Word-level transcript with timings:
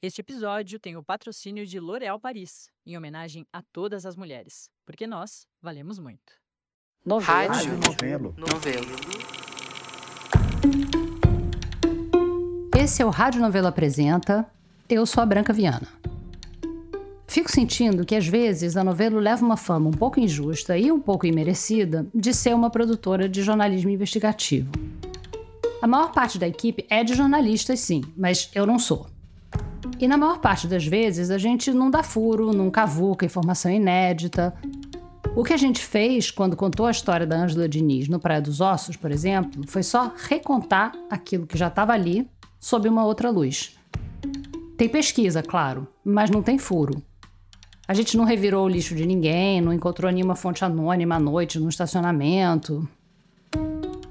Este 0.00 0.20
episódio 0.20 0.78
tem 0.78 0.96
o 0.96 1.02
patrocínio 1.02 1.66
de 1.66 1.80
L'Oréal 1.80 2.20
Paris, 2.20 2.70
em 2.86 2.96
homenagem 2.96 3.44
a 3.52 3.60
todas 3.72 4.06
as 4.06 4.14
mulheres, 4.14 4.70
porque 4.86 5.08
nós 5.08 5.44
valemos 5.60 5.98
muito. 5.98 6.34
Novelo. 7.04 7.52
Rádio 7.52 7.72
Novelo. 7.78 8.34
Novelo. 8.38 8.86
Esse 12.78 13.02
é 13.02 13.04
o 13.04 13.10
Rádio 13.10 13.40
Novelo 13.40 13.66
Apresenta. 13.66 14.48
Eu 14.88 15.04
sou 15.04 15.20
a 15.20 15.26
Branca 15.26 15.52
Viana. 15.52 15.88
Fico 17.26 17.50
sentindo 17.50 18.06
que 18.06 18.14
às 18.14 18.26
vezes 18.26 18.76
a 18.76 18.84
novela 18.84 19.20
leva 19.20 19.44
uma 19.44 19.56
fama 19.56 19.88
um 19.88 19.92
pouco 19.92 20.20
injusta 20.20 20.78
e 20.78 20.92
um 20.92 21.00
pouco 21.00 21.26
imerecida 21.26 22.06
de 22.14 22.32
ser 22.32 22.54
uma 22.54 22.70
produtora 22.70 23.28
de 23.28 23.42
jornalismo 23.42 23.90
investigativo. 23.90 24.70
A 25.82 25.88
maior 25.88 26.12
parte 26.12 26.38
da 26.38 26.46
equipe 26.46 26.86
é 26.88 27.02
de 27.02 27.14
jornalistas, 27.14 27.80
sim, 27.80 28.04
mas 28.16 28.48
eu 28.54 28.64
não 28.64 28.78
sou. 28.78 29.17
E 30.00 30.06
na 30.06 30.16
maior 30.16 30.38
parte 30.38 30.68
das 30.68 30.86
vezes 30.86 31.30
a 31.30 31.38
gente 31.38 31.72
não 31.72 31.90
dá 31.90 32.02
furo, 32.02 32.52
não 32.52 32.70
cavuca 32.70 33.26
informação 33.26 33.70
inédita. 33.70 34.54
O 35.34 35.42
que 35.42 35.52
a 35.52 35.56
gente 35.56 35.80
fez 35.84 36.30
quando 36.30 36.56
contou 36.56 36.86
a 36.86 36.90
história 36.90 37.26
da 37.26 37.36
Ângela 37.36 37.68
Diniz 37.68 38.08
no 38.08 38.20
Praia 38.20 38.40
dos 38.40 38.60
Ossos, 38.60 38.96
por 38.96 39.10
exemplo, 39.10 39.62
foi 39.66 39.82
só 39.82 40.12
recontar 40.28 40.92
aquilo 41.10 41.46
que 41.46 41.58
já 41.58 41.66
estava 41.66 41.92
ali 41.92 42.28
sob 42.60 42.88
uma 42.88 43.04
outra 43.04 43.30
luz. 43.30 43.76
Tem 44.76 44.88
pesquisa, 44.88 45.42
claro, 45.42 45.88
mas 46.04 46.30
não 46.30 46.42
tem 46.42 46.58
furo. 46.58 47.02
A 47.86 47.94
gente 47.94 48.16
não 48.16 48.24
revirou 48.24 48.66
o 48.66 48.68
lixo 48.68 48.94
de 48.94 49.06
ninguém, 49.06 49.60
não 49.60 49.72
encontrou 49.72 50.12
nenhuma 50.12 50.36
fonte 50.36 50.64
anônima 50.64 51.16
à 51.16 51.20
noite 51.20 51.58
no 51.58 51.68
estacionamento. 51.68 52.88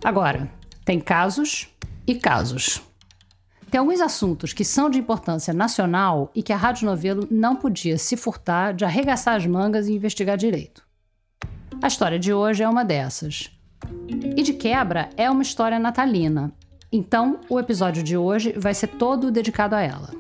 Agora, 0.04 0.52
tem 0.84 1.00
casos 1.00 1.70
e 2.06 2.16
casos. 2.16 2.81
Tem 3.70 3.80
alguns 3.80 4.00
assuntos 4.00 4.54
que 4.54 4.64
são 4.64 4.90
de 4.90 4.98
importância 4.98 5.54
nacional 5.54 6.32
e 6.34 6.42
que 6.42 6.54
a 6.54 6.58
Rádio 6.58 6.86
Novelo 6.86 7.28
não 7.30 7.56
podia 7.56 7.98
se 7.98 8.16
furtar 8.16 8.74
de 8.74 8.86
arregaçar 8.86 9.36
as 9.36 9.46
mangas 9.46 9.88
e 9.88 9.94
investigar 9.94 10.38
direito. 10.38 10.88
A 11.82 11.88
história 11.88 12.18
de 12.18 12.34
hoje 12.34 12.64
é 12.64 12.70
uma 12.70 12.86
dessas. 12.86 13.52
E 14.36 14.42
de 14.42 14.54
quebra, 14.54 15.09
é 15.18 15.30
uma 15.30 15.42
história 15.42 15.78
natalina. 15.78 16.52
Então, 16.92 17.42
o 17.50 17.59
episódio 17.59 18.02
de 18.02 18.16
hoje 18.16 18.54
vai 18.58 18.74
ser 18.74 18.88
todo 18.88 19.30
dedicado 19.30 19.76
a 19.76 19.81
ela. 19.81 20.12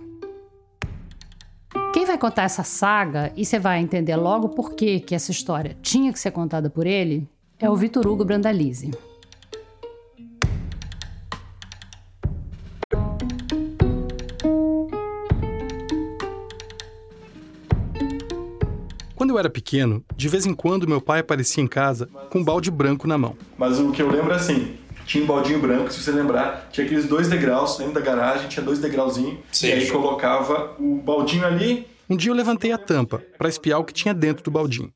Quem 1.93 2.05
vai 2.05 2.17
contar 2.17 2.43
essa 2.43 2.63
saga, 2.63 3.31
e 3.35 3.45
você 3.45 3.57
vai 3.57 3.79
entender 3.79 4.17
logo 4.17 4.49
por 4.49 4.73
que, 4.73 4.99
que 4.99 5.15
essa 5.15 5.31
história 5.31 5.75
tinha 5.81 6.11
que 6.11 6.19
ser 6.19 6.31
contada 6.31 6.69
por 6.69 6.85
ele, 6.85 7.27
é 7.57 7.69
o 7.69 7.75
Vitor 7.75 8.05
Hugo 8.05 8.25
Brandalize. 8.25 8.91
Quando 19.27 19.35
eu 19.35 19.39
era 19.39 19.49
pequeno, 19.49 20.05
de 20.15 20.29
vez 20.29 20.45
em 20.45 20.53
quando 20.53 20.87
meu 20.87 21.01
pai 21.01 21.19
aparecia 21.19 21.61
em 21.61 21.67
casa 21.67 22.07
com 22.29 22.39
um 22.39 22.43
balde 22.45 22.71
branco 22.71 23.05
na 23.05 23.17
mão. 23.17 23.35
Mas 23.57 23.77
o 23.77 23.91
que 23.91 24.01
eu 24.01 24.09
lembro 24.09 24.31
é 24.31 24.37
assim, 24.37 24.77
tinha 25.05 25.21
um 25.21 25.27
baldinho 25.27 25.59
branco, 25.59 25.91
se 25.91 26.01
você 26.01 26.13
lembrar, 26.13 26.69
tinha 26.71 26.85
aqueles 26.85 27.03
dois 27.09 27.27
degraus 27.27 27.77
dentro 27.77 27.95
da 27.95 27.99
garagem, 27.99 28.47
tinha 28.47 28.63
dois 28.63 28.79
degrauzinhos, 28.79 29.39
e 29.61 29.69
aí 29.69 29.91
colocava 29.91 30.77
o 30.79 31.01
baldinho 31.01 31.45
ali. 31.45 31.85
Um 32.09 32.15
dia 32.15 32.31
eu 32.31 32.35
levantei 32.35 32.71
a 32.71 32.77
tampa 32.77 33.21
para 33.37 33.49
espiar 33.49 33.81
o 33.81 33.83
que 33.83 33.93
tinha 33.93 34.13
dentro 34.13 34.45
do 34.45 34.49
baldinho. 34.49 34.93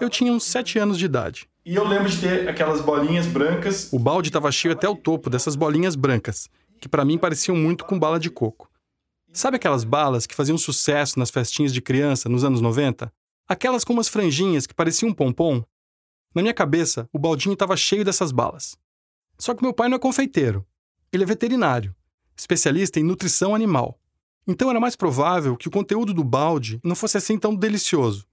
Eu 0.00 0.08
tinha 0.08 0.32
uns 0.32 0.44
sete 0.44 0.78
anos 0.78 0.96
de 0.96 1.04
idade. 1.04 1.46
E 1.62 1.74
eu 1.74 1.86
lembro 1.86 2.08
de 2.08 2.16
ter 2.16 2.48
aquelas 2.48 2.80
bolinhas 2.80 3.26
brancas. 3.26 3.92
O 3.92 3.98
balde 3.98 4.30
estava 4.30 4.50
cheio 4.50 4.72
até 4.72 4.88
o 4.88 4.96
topo 4.96 5.28
dessas 5.28 5.54
bolinhas 5.54 5.94
brancas, 5.94 6.48
que 6.80 6.88
para 6.88 7.04
mim 7.04 7.18
pareciam 7.18 7.54
muito 7.54 7.84
com 7.84 7.98
bala 7.98 8.18
de 8.18 8.30
coco. 8.30 8.70
Sabe 9.34 9.56
aquelas 9.56 9.84
balas 9.84 10.26
que 10.26 10.34
faziam 10.34 10.56
sucesso 10.56 11.18
nas 11.18 11.28
festinhas 11.28 11.74
de 11.74 11.82
criança 11.82 12.26
nos 12.26 12.42
anos 12.42 12.62
90? 12.62 13.12
Aquelas 13.48 13.84
com 13.84 13.92
umas 13.92 14.08
franjinhas 14.08 14.66
que 14.66 14.74
pareciam 14.74 15.10
um 15.10 15.14
pompom? 15.14 15.62
Na 16.34 16.42
minha 16.42 16.52
cabeça, 16.52 17.08
o 17.12 17.18
baldinho 17.18 17.52
estava 17.52 17.76
cheio 17.76 18.04
dessas 18.04 18.32
balas. 18.32 18.76
Só 19.38 19.54
que 19.54 19.62
meu 19.62 19.72
pai 19.72 19.88
não 19.88 19.96
é 19.96 20.00
confeiteiro. 20.00 20.66
Ele 21.12 21.22
é 21.22 21.26
veterinário, 21.26 21.94
especialista 22.36 22.98
em 22.98 23.04
nutrição 23.04 23.54
animal. 23.54 24.00
Então 24.48 24.68
era 24.68 24.80
mais 24.80 24.96
provável 24.96 25.56
que 25.56 25.68
o 25.68 25.70
conteúdo 25.70 26.12
do 26.12 26.24
balde 26.24 26.80
não 26.82 26.96
fosse 26.96 27.16
assim 27.16 27.38
tão 27.38 27.54
delicioso. 27.54 28.26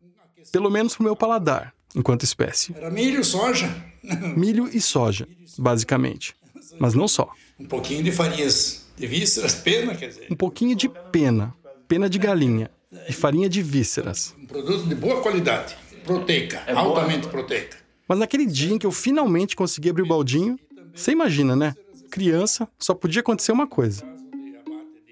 Pelo 0.52 0.72
menos 0.72 0.96
pro 0.96 1.04
meu 1.04 1.16
paladar, 1.16 1.76
enquanto 1.96 2.24
espécie. 2.24 2.76
Era 2.76 2.90
milho 2.90 3.22
e 3.22 3.24
soja. 3.24 3.94
Milho 4.36 4.68
e 4.68 4.82
soja, 4.82 5.26
basicamente. 5.58 6.36
Mas 6.78 6.94
não 6.94 7.08
só. 7.08 7.32
Um 7.58 7.66
pouquinho 7.66 8.04
de 8.04 8.12
farinhas 8.12 8.86
de 8.98 9.08
vísceras, 9.08 9.56
pena, 9.56 9.96
quer 9.96 10.08
dizer. 10.08 10.28
Um 10.30 10.36
pouquinho 10.36 10.76
de 10.76 10.90
pena, 10.90 11.56
pena 11.88 12.10
de 12.10 12.18
galinha 12.18 12.70
e 13.08 13.14
farinha 13.14 13.50
de 13.50 13.62
vísceras. 13.62 14.36
Um 14.40 14.46
produto 14.46 14.88
de 14.88 14.96
boa 14.96 15.22
qualidade, 15.22 15.76
proteica, 16.04 16.64
é 16.68 16.74
altamente 16.74 17.28
proteica. 17.28 17.78
Mas 18.08 18.20
naquele 18.20 18.46
dia 18.46 18.74
em 18.74 18.78
que 18.78 18.86
eu 18.86 18.92
finalmente 18.92 19.56
consegui 19.56 19.90
abrir 19.90 20.04
o 20.04 20.08
baldinho, 20.08 20.60
você 20.94 21.12
imagina, 21.12 21.56
né? 21.56 21.76
Criança, 22.12 22.68
só 22.78 22.94
podia 22.94 23.22
acontecer 23.22 23.52
uma 23.52 23.66
coisa. 23.66 24.04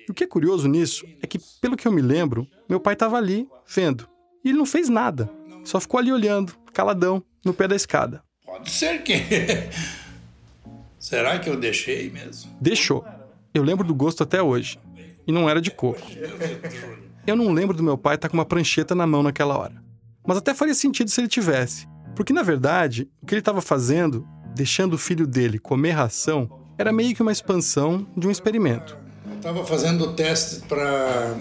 E 0.07 0.11
o 0.11 0.13
que 0.13 0.23
é 0.23 0.27
curioso 0.27 0.67
nisso 0.67 1.05
é 1.21 1.27
que, 1.27 1.39
pelo 1.59 1.75
que 1.77 1.87
eu 1.87 1.91
me 1.91 2.01
lembro, 2.01 2.47
meu 2.69 2.79
pai 2.79 2.93
estava 2.93 3.17
ali, 3.17 3.47
vendo. 3.67 4.07
E 4.43 4.49
ele 4.49 4.57
não 4.57 4.65
fez 4.65 4.89
nada. 4.89 5.29
Só 5.63 5.79
ficou 5.79 5.99
ali 5.99 6.11
olhando, 6.11 6.53
caladão, 6.73 7.23
no 7.45 7.53
pé 7.53 7.67
da 7.67 7.75
escada. 7.75 8.23
Pode 8.45 8.69
ser 8.69 9.01
que. 9.03 9.13
Será 10.99 11.39
que 11.39 11.49
eu 11.49 11.57
deixei 11.57 12.09
mesmo? 12.09 12.51
Deixou. 12.59 13.05
Eu 13.53 13.63
lembro 13.63 13.85
do 13.85 13.95
gosto 13.95 14.21
até 14.21 14.41
hoje. 14.41 14.79
E 15.25 15.31
não 15.31 15.49
era 15.49 15.61
de 15.61 15.71
coco. 15.71 16.01
Eu 17.25 17.35
não 17.35 17.51
lembro 17.51 17.75
do 17.75 17.83
meu 17.83 17.97
pai 17.97 18.15
estar 18.15 18.27
tá 18.27 18.31
com 18.31 18.37
uma 18.37 18.45
prancheta 18.45 18.95
na 18.95 19.05
mão 19.05 19.23
naquela 19.23 19.57
hora. 19.57 19.81
Mas 20.25 20.37
até 20.37 20.53
faria 20.53 20.73
sentido 20.73 21.09
se 21.09 21.21
ele 21.21 21.27
tivesse. 21.27 21.87
Porque, 22.15 22.33
na 22.33 22.43
verdade, 22.43 23.09
o 23.21 23.25
que 23.25 23.33
ele 23.33 23.39
estava 23.39 23.61
fazendo 23.61 24.27
deixando 24.55 24.93
o 24.93 24.97
filho 24.97 25.25
dele 25.25 25.59
comer 25.59 25.91
ração, 25.91 26.49
era 26.77 26.91
meio 26.91 27.15
que 27.15 27.21
uma 27.21 27.31
expansão 27.31 28.05
de 28.15 28.27
um 28.27 28.31
experimento. 28.31 28.97
Eu 29.25 29.35
estava 29.35 29.65
fazendo 29.65 30.13
teste 30.13 30.61
para 30.67 31.37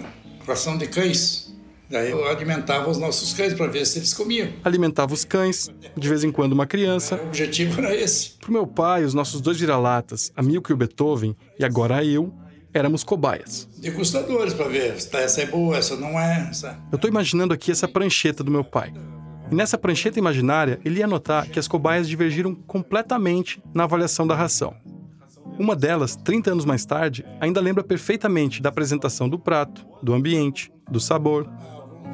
ração 0.47 0.77
de 0.77 0.87
cães. 0.87 1.51
Daí 1.89 2.11
eu 2.11 2.25
alimentava 2.25 2.89
os 2.89 2.97
nossos 2.97 3.33
cães 3.33 3.53
para 3.53 3.67
ver 3.67 3.85
se 3.85 3.99
eles 3.99 4.13
comiam. 4.13 4.47
Alimentava 4.63 5.13
os 5.13 5.25
cães, 5.25 5.69
de 5.95 6.07
vez 6.07 6.23
em 6.23 6.31
quando 6.31 6.53
uma 6.53 6.65
criança. 6.65 7.17
O 7.17 7.27
objetivo 7.27 7.81
era 7.81 7.93
esse. 7.93 8.31
Para 8.39 8.51
meu 8.51 8.65
pai, 8.65 9.03
os 9.03 9.13
nossos 9.13 9.41
dois 9.41 9.59
vira-latas, 9.59 10.31
a 10.35 10.41
Milka 10.41 10.71
e 10.71 10.73
o 10.73 10.77
Beethoven, 10.77 11.35
e 11.59 11.65
agora 11.65 12.03
eu, 12.03 12.33
éramos 12.73 13.03
cobaias. 13.03 13.67
Degustadores 13.77 14.53
para 14.53 14.67
ver 14.67 14.99
se 14.99 15.15
essa 15.17 15.41
é 15.41 15.45
boa, 15.45 15.77
essa 15.77 15.95
não 15.95 16.19
é. 16.19 16.47
Essa... 16.49 16.79
Eu 16.91 16.95
estou 16.95 17.09
imaginando 17.09 17.53
aqui 17.53 17.71
essa 17.71 17.87
prancheta 17.87 18.43
do 18.43 18.51
meu 18.51 18.63
pai. 18.63 18.93
E 19.51 19.55
nessa 19.55 19.77
prancheta 19.77 20.17
imaginária, 20.17 20.79
ele 20.85 20.99
ia 20.99 21.07
notar 21.07 21.47
que 21.47 21.59
as 21.59 21.67
cobaias 21.67 22.07
divergiram 22.07 22.55
completamente 22.55 23.61
na 23.73 23.83
avaliação 23.83 24.25
da 24.25 24.35
ração. 24.35 24.73
Uma 25.59 25.75
delas, 25.75 26.15
30 26.15 26.51
anos 26.51 26.65
mais 26.65 26.85
tarde, 26.85 27.25
ainda 27.39 27.59
lembra 27.59 27.83
perfeitamente 27.83 28.61
da 28.61 28.69
apresentação 28.69 29.27
do 29.27 29.37
prato, 29.37 29.85
do 30.01 30.13
ambiente, 30.13 30.71
do 30.89 30.99
sabor. 30.99 31.49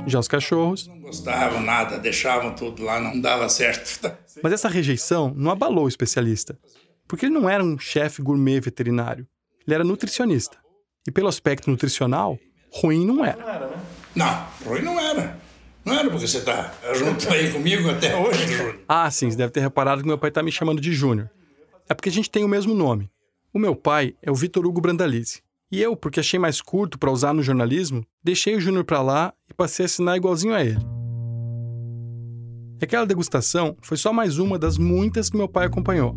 Já 0.07 0.19
os 0.19 0.27
cachorros. 0.27 0.87
Não 0.87 0.99
gostavam 0.99 1.61
nada, 1.61 1.99
deixavam 1.99 2.55
tudo 2.55 2.83
lá, 2.83 2.99
não 2.99 3.19
dava 3.19 3.47
certo. 3.49 4.11
Mas 4.41 4.53
essa 4.53 4.67
rejeição 4.67 5.33
não 5.35 5.51
abalou 5.51 5.85
o 5.85 5.89
especialista, 5.89 6.57
porque 7.07 7.25
ele 7.25 7.33
não 7.33 7.49
era 7.49 7.63
um 7.63 7.77
chefe 7.77 8.21
gourmet 8.21 8.59
veterinário, 8.59 9.27
ele 9.67 9.75
era 9.75 9.83
nutricionista. 9.83 10.57
E 11.05 11.11
pelo 11.11 11.27
aspecto 11.27 11.69
nutricional, 11.69 12.39
ruim 12.71 13.05
não 13.05 13.23
era. 13.23 13.69
Não, 14.15 14.47
ruim 14.65 14.81
não 14.81 14.99
era. 14.99 15.37
Não 15.85 15.93
era 15.93 16.09
porque 16.09 16.27
você 16.27 16.41
tá 16.41 16.73
junto 16.95 17.29
aí 17.29 17.51
comigo 17.51 17.89
até 17.89 18.15
hoje, 18.15 18.47
Júnior. 18.47 18.79
Ah, 18.87 19.09
sim, 19.11 19.29
você 19.29 19.37
deve 19.37 19.51
ter 19.51 19.61
reparado 19.61 20.01
que 20.01 20.07
meu 20.07 20.17
pai 20.17 20.31
tá 20.31 20.41
me 20.41 20.51
chamando 20.51 20.81
de 20.81 20.91
Júnior. 20.91 21.29
É 21.87 21.93
porque 21.93 22.09
a 22.09 22.11
gente 22.11 22.29
tem 22.29 22.43
o 22.43 22.47
mesmo 22.47 22.73
nome. 22.73 23.09
O 23.53 23.59
meu 23.59 23.75
pai 23.75 24.13
é 24.21 24.29
o 24.29 24.35
Vitor 24.35 24.65
Hugo 24.65 24.81
Brandalize. 24.81 25.41
E 25.71 25.81
eu, 25.81 25.95
porque 25.95 26.19
achei 26.19 26.39
mais 26.39 26.61
curto 26.61 26.97
para 26.97 27.11
usar 27.11 27.33
no 27.33 27.43
jornalismo, 27.43 28.05
deixei 28.23 28.55
o 28.55 28.59
Júnior 28.59 28.85
para 28.85 29.01
lá 29.01 29.33
e 29.49 29.53
passei 29.53 29.83
a 29.83 29.87
assinar 29.87 30.17
igualzinho 30.17 30.53
a 30.53 30.63
ele. 30.63 30.79
Aquela 32.81 33.05
degustação 33.05 33.75
foi 33.81 33.97
só 33.97 34.13
mais 34.13 34.37
uma 34.37 34.59
das 34.59 34.77
muitas 34.77 35.29
que 35.29 35.37
meu 35.37 35.47
pai 35.47 35.65
acompanhou. 35.65 36.15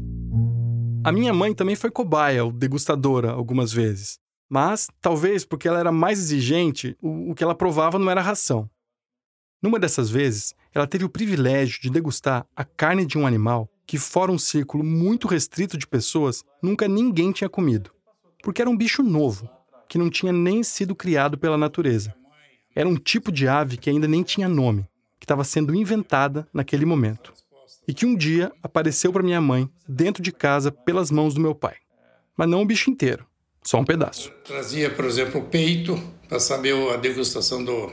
A 1.02 1.10
minha 1.10 1.32
mãe 1.32 1.54
também 1.54 1.74
foi 1.74 1.90
cobaia 1.90 2.44
ou 2.44 2.52
degustadora 2.52 3.30
algumas 3.30 3.72
vezes. 3.72 4.18
Mas, 4.48 4.88
talvez 5.00 5.44
porque 5.44 5.66
ela 5.66 5.78
era 5.78 5.90
mais 5.90 6.18
exigente, 6.18 6.96
o, 7.00 7.30
o 7.30 7.34
que 7.34 7.42
ela 7.42 7.54
provava 7.54 7.98
não 7.98 8.10
era 8.10 8.20
ração. 8.20 8.68
Numa 9.62 9.78
dessas 9.78 10.10
vezes, 10.10 10.54
ela 10.74 10.86
teve 10.86 11.04
o 11.04 11.08
privilégio 11.08 11.80
de 11.80 11.90
degustar 11.90 12.46
a 12.54 12.64
carne 12.64 13.06
de 13.06 13.16
um 13.16 13.26
animal 13.26 13.68
que, 13.86 13.98
fora 13.98 14.30
um 14.30 14.38
círculo 14.38 14.84
muito 14.84 15.26
restrito 15.26 15.78
de 15.78 15.86
pessoas, 15.86 16.44
nunca 16.62 16.86
ninguém 16.86 17.32
tinha 17.32 17.48
comido. 17.48 17.90
Porque 18.42 18.60
era 18.60 18.70
um 18.70 18.76
bicho 18.76 19.02
novo, 19.02 19.48
que 19.88 19.98
não 19.98 20.10
tinha 20.10 20.32
nem 20.32 20.62
sido 20.62 20.94
criado 20.94 21.38
pela 21.38 21.56
natureza. 21.56 22.14
Era 22.74 22.88
um 22.88 22.96
tipo 22.96 23.32
de 23.32 23.48
ave 23.48 23.76
que 23.76 23.88
ainda 23.88 24.06
nem 24.06 24.22
tinha 24.22 24.48
nome, 24.48 24.86
que 25.18 25.24
estava 25.24 25.44
sendo 25.44 25.74
inventada 25.74 26.46
naquele 26.52 26.84
momento. 26.84 27.32
E 27.90 27.92
que 27.92 28.06
um 28.06 28.14
dia 28.14 28.52
apareceu 28.62 29.12
para 29.12 29.20
minha 29.20 29.40
mãe, 29.40 29.68
dentro 29.88 30.22
de 30.22 30.30
casa, 30.30 30.70
pelas 30.70 31.10
mãos 31.10 31.34
do 31.34 31.40
meu 31.40 31.56
pai. 31.56 31.74
Mas 32.36 32.48
não 32.48 32.62
o 32.62 32.64
bicho 32.64 32.88
inteiro, 32.88 33.26
só 33.64 33.80
um 33.80 33.84
pedaço. 33.84 34.30
Trazia, 34.44 34.90
por 34.90 35.04
exemplo, 35.04 35.40
o 35.40 35.44
peito, 35.44 36.00
para 36.28 36.38
saber 36.38 36.72
a 36.92 36.96
degustação 36.96 37.64
do 37.64 37.90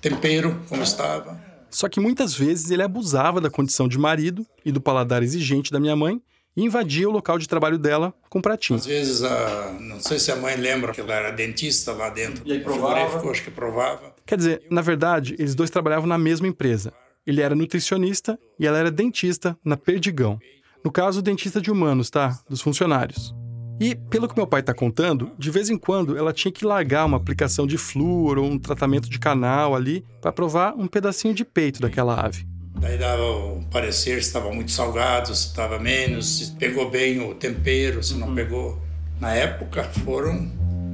tempero, 0.00 0.62
como 0.68 0.84
estava. 0.84 1.36
Só 1.68 1.88
que 1.88 1.98
muitas 1.98 2.32
vezes 2.32 2.70
ele 2.70 2.84
abusava 2.84 3.40
da 3.40 3.50
condição 3.50 3.88
de 3.88 3.98
marido 3.98 4.46
e 4.64 4.70
do 4.70 4.80
paladar 4.80 5.20
exigente 5.20 5.72
da 5.72 5.80
minha 5.80 5.96
mãe 5.96 6.22
e 6.56 6.62
invadia 6.62 7.08
o 7.08 7.12
local 7.12 7.36
de 7.36 7.48
trabalho 7.48 7.76
dela 7.76 8.14
com 8.30 8.40
pratinho. 8.40 8.78
Às 8.78 8.86
vezes, 8.86 9.24
a, 9.24 9.76
não 9.80 9.98
sei 9.98 10.20
se 10.20 10.30
a 10.30 10.36
mãe 10.36 10.54
lembra 10.54 10.92
que 10.92 11.00
ela 11.00 11.12
era 11.12 11.32
dentista 11.32 11.90
lá 11.90 12.08
dentro. 12.08 12.40
E 12.46 12.52
aí 12.52 12.60
provava? 12.60 13.28
Acho 13.28 13.42
que 13.42 13.50
provava. 13.50 14.14
Quer 14.24 14.38
dizer, 14.38 14.62
na 14.70 14.80
verdade, 14.80 15.34
eles 15.40 15.56
dois 15.56 15.70
trabalhavam 15.70 16.06
na 16.06 16.16
mesma 16.16 16.46
empresa. 16.46 16.92
Ele 17.26 17.40
era 17.40 17.54
nutricionista 17.54 18.38
e 18.58 18.66
ela 18.66 18.78
era 18.78 18.90
dentista 18.90 19.56
na 19.64 19.76
Perdigão. 19.76 20.38
No 20.84 20.90
caso, 20.90 21.22
dentista 21.22 21.60
de 21.60 21.70
humanos, 21.70 22.10
tá? 22.10 22.38
Dos 22.48 22.60
funcionários. 22.60 23.34
E, 23.80 23.94
pelo 23.94 24.28
que 24.28 24.36
meu 24.36 24.46
pai 24.46 24.60
está 24.60 24.72
contando, 24.72 25.32
de 25.38 25.50
vez 25.50 25.68
em 25.68 25.76
quando 25.76 26.16
ela 26.16 26.32
tinha 26.32 26.52
que 26.52 26.64
largar 26.64 27.06
uma 27.06 27.16
aplicação 27.16 27.66
de 27.66 27.76
flúor 27.76 28.38
ou 28.38 28.44
um 28.44 28.58
tratamento 28.58 29.08
de 29.08 29.18
canal 29.18 29.74
ali 29.74 30.04
para 30.20 30.30
provar 30.30 30.74
um 30.76 30.86
pedacinho 30.86 31.34
de 31.34 31.44
peito 31.44 31.80
daquela 31.80 32.14
ave. 32.24 32.46
Daí 32.78 32.98
dava 32.98 33.22
o 33.22 33.64
parecer 33.70 34.22
se 34.22 34.28
estava 34.28 34.52
muito 34.52 34.70
salgado, 34.70 35.34
se 35.34 35.48
estava 35.48 35.78
menos, 35.78 36.38
se 36.38 36.52
pegou 36.52 36.90
bem 36.90 37.20
o 37.20 37.34
tempero, 37.34 38.02
se 38.02 38.14
não 38.14 38.34
pegou. 38.34 38.80
Na 39.18 39.34
época 39.34 39.84
foram 40.04 40.34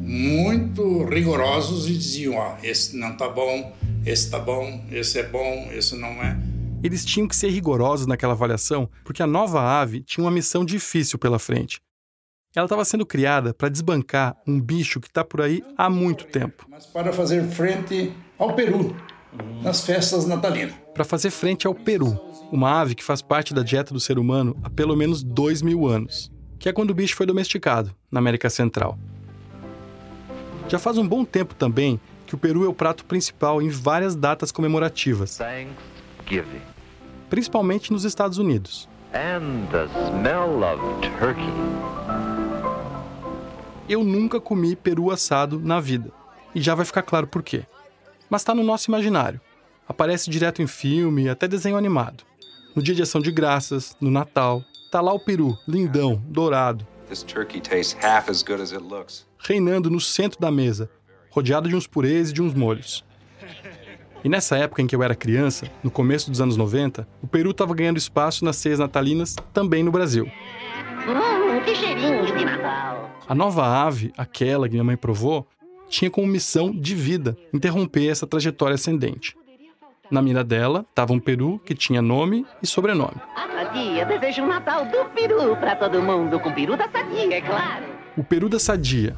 muito 0.01 1.05
rigorosos 1.05 1.89
e 1.89 1.93
diziam: 1.93 2.37
ó, 2.37 2.57
esse 2.63 2.97
não 2.97 3.17
tá 3.17 3.29
bom, 3.29 3.73
esse 4.05 4.31
tá 4.31 4.39
bom, 4.39 4.85
esse 4.91 5.19
é 5.19 5.23
bom, 5.23 5.71
esse 5.73 5.97
não 5.97 6.09
é. 6.09 6.39
Eles 6.83 7.05
tinham 7.05 7.29
que 7.29 7.37
ser 7.37 7.51
rigorosos 7.51 8.07
naquela 8.07 8.33
avaliação 8.33 8.89
porque 9.05 9.23
a 9.23 9.27
nova 9.27 9.61
ave 9.61 10.03
tinha 10.03 10.25
uma 10.25 10.31
missão 10.31 10.65
difícil 10.65 11.19
pela 11.19 11.39
frente. 11.39 11.81
Ela 12.55 12.67
estava 12.67 12.85
sendo 12.85 13.07
criada 13.07 13.55
para 13.55 13.69
desbancar 13.69 14.37
um 14.47 14.61
bicho 14.61 15.01
que 15.01 15.07
está 15.07 15.23
por 15.23 15.41
aí 15.41 15.63
há 15.77 15.89
muito 15.89 16.25
tempo. 16.25 16.67
Mas 16.69 16.87
para 16.87 17.13
fazer 17.13 17.45
frente 17.45 18.13
ao 18.37 18.55
Peru, 18.55 18.97
nas 19.63 19.83
festas 19.83 20.27
natalinas. 20.27 20.75
Para 20.95 21.05
fazer 21.05 21.31
frente 21.31 21.67
ao 21.67 21.75
peru, 21.75 22.19
uma 22.51 22.81
ave 22.81 22.95
que 22.95 23.05
faz 23.05 23.23
parte 23.23 23.55
da 23.55 23.63
dieta 23.63 23.95
do 23.95 24.01
ser 24.01 24.19
humano 24.19 24.57
há 24.63 24.71
pelo 24.71 24.97
menos 24.97 25.23
dois 25.23 25.63
mil 25.63 25.87
anos, 25.87 26.31
que 26.59 26.69
é 26.69 26.73
quando 26.73 26.91
o 26.91 26.95
bicho 26.95 27.15
foi 27.15 27.27
domesticado, 27.27 27.95
na 28.11 28.19
América 28.19 28.51
Central. 28.51 28.99
Já 30.69 30.79
faz 30.79 30.99
um 30.99 31.07
bom 31.07 31.25
tempo 31.25 31.55
também 31.55 32.01
que 32.31 32.37
o 32.37 32.39
peru 32.39 32.65
é 32.65 32.69
o 32.69 32.73
prato 32.73 33.05
principal 33.05 33.61
em 33.61 33.69
várias 33.69 34.15
datas 34.15 34.53
comemorativas, 34.53 35.37
Thanksgiving. 35.37 36.63
principalmente 37.29 37.93
nos 37.93 38.05
Estados 38.05 38.39
Unidos. 38.39 38.89
And 39.13 39.67
the 39.73 39.89
smell 40.09 40.63
of 40.63 40.81
turkey. 41.19 41.43
Eu 43.89 44.05
nunca 44.05 44.41
comi 44.41 44.77
peru 44.77 45.11
assado 45.11 45.59
na 45.59 45.81
vida, 45.81 46.13
e 46.55 46.61
já 46.61 46.77
vai 46.77 46.85
ficar 46.85 47.03
claro 47.03 47.27
por 47.27 47.43
quê. 47.43 47.65
Mas 48.31 48.43
está 48.43 48.55
no 48.55 48.63
nosso 48.63 48.89
imaginário. 48.89 49.41
Aparece 49.89 50.31
direto 50.31 50.63
em 50.63 50.69
filme, 50.69 51.29
até 51.29 51.49
desenho 51.49 51.77
animado. 51.77 52.23
No 52.77 52.81
dia 52.81 52.95
de 52.95 53.03
ação 53.03 53.21
de 53.21 53.33
graças, 53.33 53.97
no 54.01 54.09
Natal, 54.09 54.63
tá 54.93 55.01
lá 55.01 55.13
o 55.13 55.19
peru, 55.19 55.59
lindão, 55.67 56.23
dourado, 56.29 56.87
This 57.09 57.25
turkey 57.25 57.61
tastes 57.61 57.97
half 58.05 58.31
as 58.31 58.41
good 58.41 58.63
as 58.63 58.73
it 58.73 58.85
looks. 58.85 59.27
reinando 59.37 59.91
no 59.91 59.99
centro 60.01 60.39
da 60.39 60.49
mesa, 60.53 60.89
rodeado 61.31 61.69
de 61.69 61.77
uns 61.77 61.87
purês 61.87 62.31
e 62.31 62.33
de 62.33 62.43
uns 62.43 62.55
molhos. 62.55 63.05
E 64.23 64.29
nessa 64.29 64.57
época 64.59 64.83
em 64.83 64.87
que 64.87 64.95
eu 64.95 65.03
era 65.03 65.15
criança, 65.15 65.67
no 65.83 65.91
começo 65.91 66.31
dos 66.31 66.41
anos 66.41 66.57
90, 66.57 67.09
o 67.23 67.27
peru 67.27 67.53
estava 67.53 67.75
ganhando 67.75 67.97
espaço 67.97 68.45
nas 68.45 68.57
ceias 68.57 68.79
natalinas 68.79 69.35
também 69.53 69.83
no 69.83 69.91
Brasil. 69.91 70.31
Hum, 71.09 71.61
que 71.65 71.75
cheirinho 71.75 72.27
de 72.27 72.45
Natal. 72.45 73.11
A 73.27 73.35
nova 73.35 73.67
ave, 73.67 74.13
aquela 74.19 74.69
que 74.69 74.73
minha 74.73 74.85
mãe 74.85 74.97
provou, 74.97 75.47
tinha 75.89 76.11
como 76.11 76.27
missão 76.27 76.71
de 76.71 76.95
vida 76.95 77.37
interromper 77.53 78.09
essa 78.09 78.27
trajetória 78.27 78.75
ascendente. 78.75 79.35
Na 80.11 80.21
mira 80.21 80.45
dela 80.45 80.85
estava 80.91 81.13
um 81.13 81.21
peru 81.21 81.59
que 81.65 81.75
tinha 81.75 82.03
nome 82.03 82.45
e 82.63 82.67
sobrenome. 82.67 83.17
A 83.37 83.49
Sadia 83.49 84.05
deseja 84.05 84.43
um 84.43 84.49
Natal 84.49 84.85
do 84.85 85.05
peru 85.15 85.57
pra 85.57 85.77
todo 85.77 86.03
mundo, 86.03 86.41
com 86.41 86.53
peru 86.53 86.77
da 86.77 86.89
Sadia, 86.89 87.37
é 87.37 87.41
claro. 87.41 87.85
O 88.17 88.25
peru 88.25 88.49
da 88.49 88.59
sadia. 88.59 89.17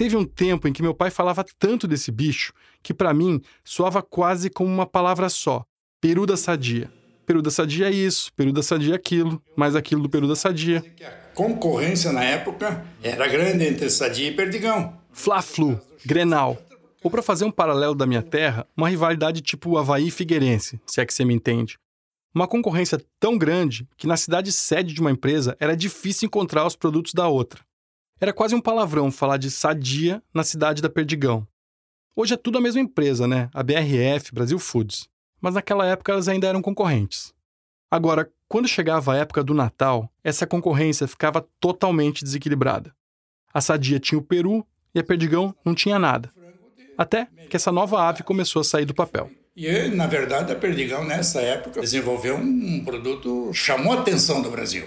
Teve 0.00 0.16
um 0.16 0.24
tempo 0.24 0.66
em 0.66 0.72
que 0.72 0.80
meu 0.80 0.94
pai 0.94 1.10
falava 1.10 1.44
tanto 1.58 1.86
desse 1.86 2.10
bicho 2.10 2.54
que 2.82 2.94
para 2.94 3.12
mim 3.12 3.38
soava 3.62 4.00
quase 4.00 4.48
como 4.48 4.72
uma 4.72 4.86
palavra 4.86 5.28
só: 5.28 5.62
peru 6.00 6.24
da 6.24 6.38
sadia. 6.38 6.90
Peru 7.26 7.42
da 7.42 7.50
sadia 7.50 7.88
é 7.88 7.90
isso, 7.90 8.32
peru 8.32 8.50
da 8.50 8.62
sadia 8.62 8.94
é 8.94 8.96
aquilo, 8.96 9.42
mais 9.54 9.76
aquilo 9.76 10.00
do 10.00 10.08
peru 10.08 10.26
da 10.26 10.34
sadia. 10.34 10.82
A 11.02 11.34
concorrência 11.34 12.12
na 12.12 12.24
época 12.24 12.82
era 13.02 13.28
grande 13.28 13.66
entre 13.66 13.90
Sadia 13.90 14.28
e 14.28 14.34
Perdigão. 14.34 14.98
Fla-Flu, 15.12 15.78
Grenal. 16.06 16.56
Ou 17.02 17.10
para 17.10 17.20
fazer 17.20 17.44
um 17.44 17.50
paralelo 17.50 17.94
da 17.94 18.06
minha 18.06 18.22
terra, 18.22 18.66
uma 18.74 18.88
rivalidade 18.88 19.42
tipo 19.42 19.76
Havaí 19.76 20.08
e 20.08 20.10
Figueirense, 20.10 20.80
se 20.86 21.02
é 21.02 21.04
que 21.04 21.12
você 21.12 21.26
me 21.26 21.34
entende. 21.34 21.76
Uma 22.34 22.48
concorrência 22.48 22.98
tão 23.20 23.36
grande 23.36 23.86
que 23.98 24.06
na 24.06 24.16
cidade 24.16 24.50
sede 24.50 24.94
de 24.94 25.00
uma 25.02 25.10
empresa 25.10 25.54
era 25.60 25.76
difícil 25.76 26.26
encontrar 26.26 26.66
os 26.66 26.74
produtos 26.74 27.12
da 27.12 27.28
outra. 27.28 27.60
Era 28.20 28.34
quase 28.34 28.54
um 28.54 28.60
palavrão 28.60 29.10
falar 29.10 29.38
de 29.38 29.50
sadia 29.50 30.22
na 30.34 30.44
cidade 30.44 30.82
da 30.82 30.90
Perdigão. 30.90 31.48
Hoje 32.14 32.34
é 32.34 32.36
tudo 32.36 32.58
a 32.58 32.60
mesma 32.60 32.78
empresa, 32.78 33.26
né? 33.26 33.48
A 33.54 33.62
BRF, 33.62 34.34
Brasil 34.34 34.58
Foods. 34.58 35.08
Mas 35.40 35.54
naquela 35.54 35.86
época 35.86 36.12
elas 36.12 36.28
ainda 36.28 36.46
eram 36.46 36.60
concorrentes. 36.60 37.32
Agora, 37.90 38.30
quando 38.46 38.68
chegava 38.68 39.14
a 39.14 39.16
época 39.16 39.42
do 39.42 39.54
Natal, 39.54 40.06
essa 40.22 40.46
concorrência 40.46 41.08
ficava 41.08 41.48
totalmente 41.58 42.22
desequilibrada. 42.22 42.94
A 43.54 43.60
Sadia 43.62 43.98
tinha 43.98 44.18
o 44.18 44.22
peru 44.22 44.66
e 44.94 44.98
a 44.98 45.04
Perdigão 45.04 45.54
não 45.64 45.74
tinha 45.74 45.98
nada. 45.98 46.30
Até 46.98 47.26
que 47.48 47.56
essa 47.56 47.72
nova 47.72 48.06
ave 48.06 48.22
começou 48.22 48.60
a 48.60 48.64
sair 48.64 48.84
do 48.84 48.94
papel. 48.94 49.30
E, 49.56 49.88
na 49.88 50.06
verdade, 50.06 50.52
a 50.52 50.56
Perdigão, 50.56 51.04
nessa 51.04 51.40
época, 51.40 51.80
desenvolveu 51.80 52.36
um 52.36 52.84
produto 52.84 53.50
chamou 53.54 53.94
a 53.94 54.00
atenção 54.00 54.42
do 54.42 54.50
Brasil. 54.50 54.86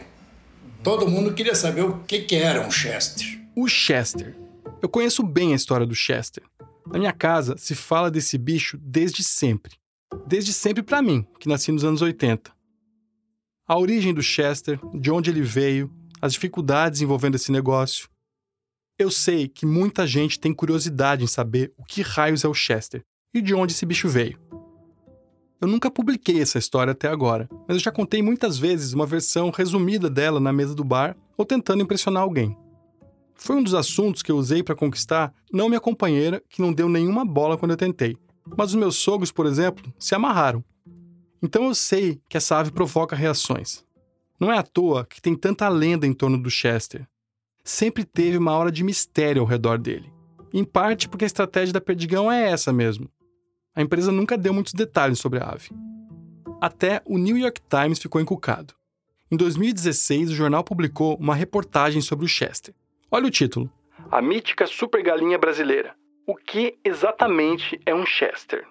Todo 0.83 1.07
mundo 1.07 1.33
queria 1.33 1.55
saber 1.55 1.85
o 1.85 1.99
que, 1.99 2.23
que 2.23 2.35
era 2.35 2.67
um 2.67 2.69
Chester. 2.69 3.25
O 3.55 3.69
Chester. 3.69 4.35
Eu 4.81 4.89
conheço 4.89 5.23
bem 5.23 5.53
a 5.53 5.55
história 5.55 5.85
do 5.85 5.95
Chester. 5.95 6.43
Na 6.85 6.99
minha 6.99 7.13
casa 7.13 7.55
se 7.57 7.73
fala 7.73 8.11
desse 8.11 8.37
bicho 8.37 8.77
desde 8.81 9.23
sempre. 9.23 9.77
Desde 10.27 10.51
sempre 10.51 10.83
para 10.83 11.01
mim, 11.01 11.25
que 11.39 11.47
nasci 11.47 11.71
nos 11.71 11.85
anos 11.85 12.01
80. 12.01 12.51
A 13.65 13.79
origem 13.79 14.13
do 14.13 14.21
Chester, 14.21 14.77
de 14.93 15.09
onde 15.09 15.29
ele 15.29 15.41
veio, 15.41 15.89
as 16.21 16.33
dificuldades 16.33 17.01
envolvendo 17.01 17.35
esse 17.35 17.49
negócio. 17.49 18.09
Eu 18.99 19.09
sei 19.09 19.47
que 19.47 19.65
muita 19.65 20.05
gente 20.05 20.37
tem 20.37 20.53
curiosidade 20.53 21.23
em 21.23 21.27
saber 21.27 21.71
o 21.77 21.85
que 21.85 22.01
raios 22.01 22.43
é 22.43 22.47
o 22.49 22.53
Chester 22.53 23.01
e 23.33 23.41
de 23.41 23.55
onde 23.55 23.71
esse 23.71 23.85
bicho 23.85 24.09
veio. 24.09 24.37
Eu 25.61 25.67
nunca 25.67 25.89
publiquei 25.89 26.41
essa 26.41 26.57
história 26.57 26.91
até 26.91 27.07
agora, 27.07 27.49
mas 27.67 27.77
eu 27.77 27.83
já 27.83 27.91
contei 27.91 28.21
muitas 28.21 28.57
vezes 28.57 28.93
uma 28.93 29.05
versão 29.05 29.49
resumida 29.49 30.09
dela 30.09 30.39
na 30.39 30.51
mesa 30.51 30.75
do 30.75 30.83
bar 30.83 31.15
ou 31.37 31.45
tentando 31.45 31.81
impressionar 31.81 32.23
alguém. 32.23 32.57
Foi 33.35 33.55
um 33.55 33.63
dos 33.63 33.73
assuntos 33.73 34.21
que 34.21 34.31
eu 34.31 34.37
usei 34.37 34.61
para 34.61 34.75
conquistar 34.75 35.33
não 35.51 35.67
minha 35.67 35.79
companheira, 35.79 36.41
que 36.49 36.61
não 36.61 36.73
deu 36.73 36.87
nenhuma 36.87 37.25
bola 37.25 37.57
quando 37.57 37.71
eu 37.71 37.77
tentei, 37.77 38.15
mas 38.57 38.69
os 38.69 38.75
meus 38.75 38.95
sogros, 38.95 39.31
por 39.31 39.45
exemplo, 39.45 39.93
se 39.97 40.13
amarraram. 40.13 40.63
Então 41.41 41.65
eu 41.65 41.75
sei 41.75 42.21
que 42.29 42.37
essa 42.37 42.57
ave 42.57 42.71
provoca 42.71 43.15
reações. 43.15 43.83
Não 44.39 44.51
é 44.51 44.57
à 44.57 44.63
toa 44.63 45.05
que 45.05 45.21
tem 45.21 45.35
tanta 45.35 45.67
lenda 45.69 46.07
em 46.07 46.13
torno 46.13 46.41
do 46.41 46.49
Chester. 46.49 47.07
Sempre 47.63 48.03
teve 48.03 48.37
uma 48.37 48.51
aura 48.51 48.71
de 48.71 48.83
mistério 48.83 49.41
ao 49.41 49.47
redor 49.47 49.77
dele. 49.77 50.11
Em 50.53 50.63
parte 50.63 51.07
porque 51.09 51.25
a 51.25 51.27
estratégia 51.27 51.73
da 51.73 51.81
Perdigão 51.81 52.31
é 52.31 52.49
essa 52.49 52.71
mesmo. 52.71 53.09
A 53.75 53.81
empresa 53.81 54.11
nunca 54.11 54.37
deu 54.37 54.53
muitos 54.53 54.73
detalhes 54.73 55.19
sobre 55.19 55.39
a 55.39 55.49
ave. 55.49 55.71
Até 56.61 57.01
o 57.05 57.17
New 57.17 57.35
York 57.35 57.59
Times 57.67 57.99
ficou 57.99 58.21
encucado. 58.21 58.75
Em 59.31 59.35
2016, 59.35 60.29
o 60.29 60.35
jornal 60.35 60.63
publicou 60.63 61.17
uma 61.17 61.33
reportagem 61.33 61.99
sobre 61.99 62.23
o 62.23 62.27
Chester. 62.27 62.75
Olha 63.09 63.25
o 63.25 63.31
título: 63.31 63.71
A 64.11 64.21
mítica 64.21 64.67
super 64.67 65.01
galinha 65.01 65.39
brasileira. 65.39 65.95
O 66.27 66.35
que 66.35 66.77
exatamente 66.85 67.79
é 67.85 67.95
um 67.95 68.05
Chester? 68.05 68.63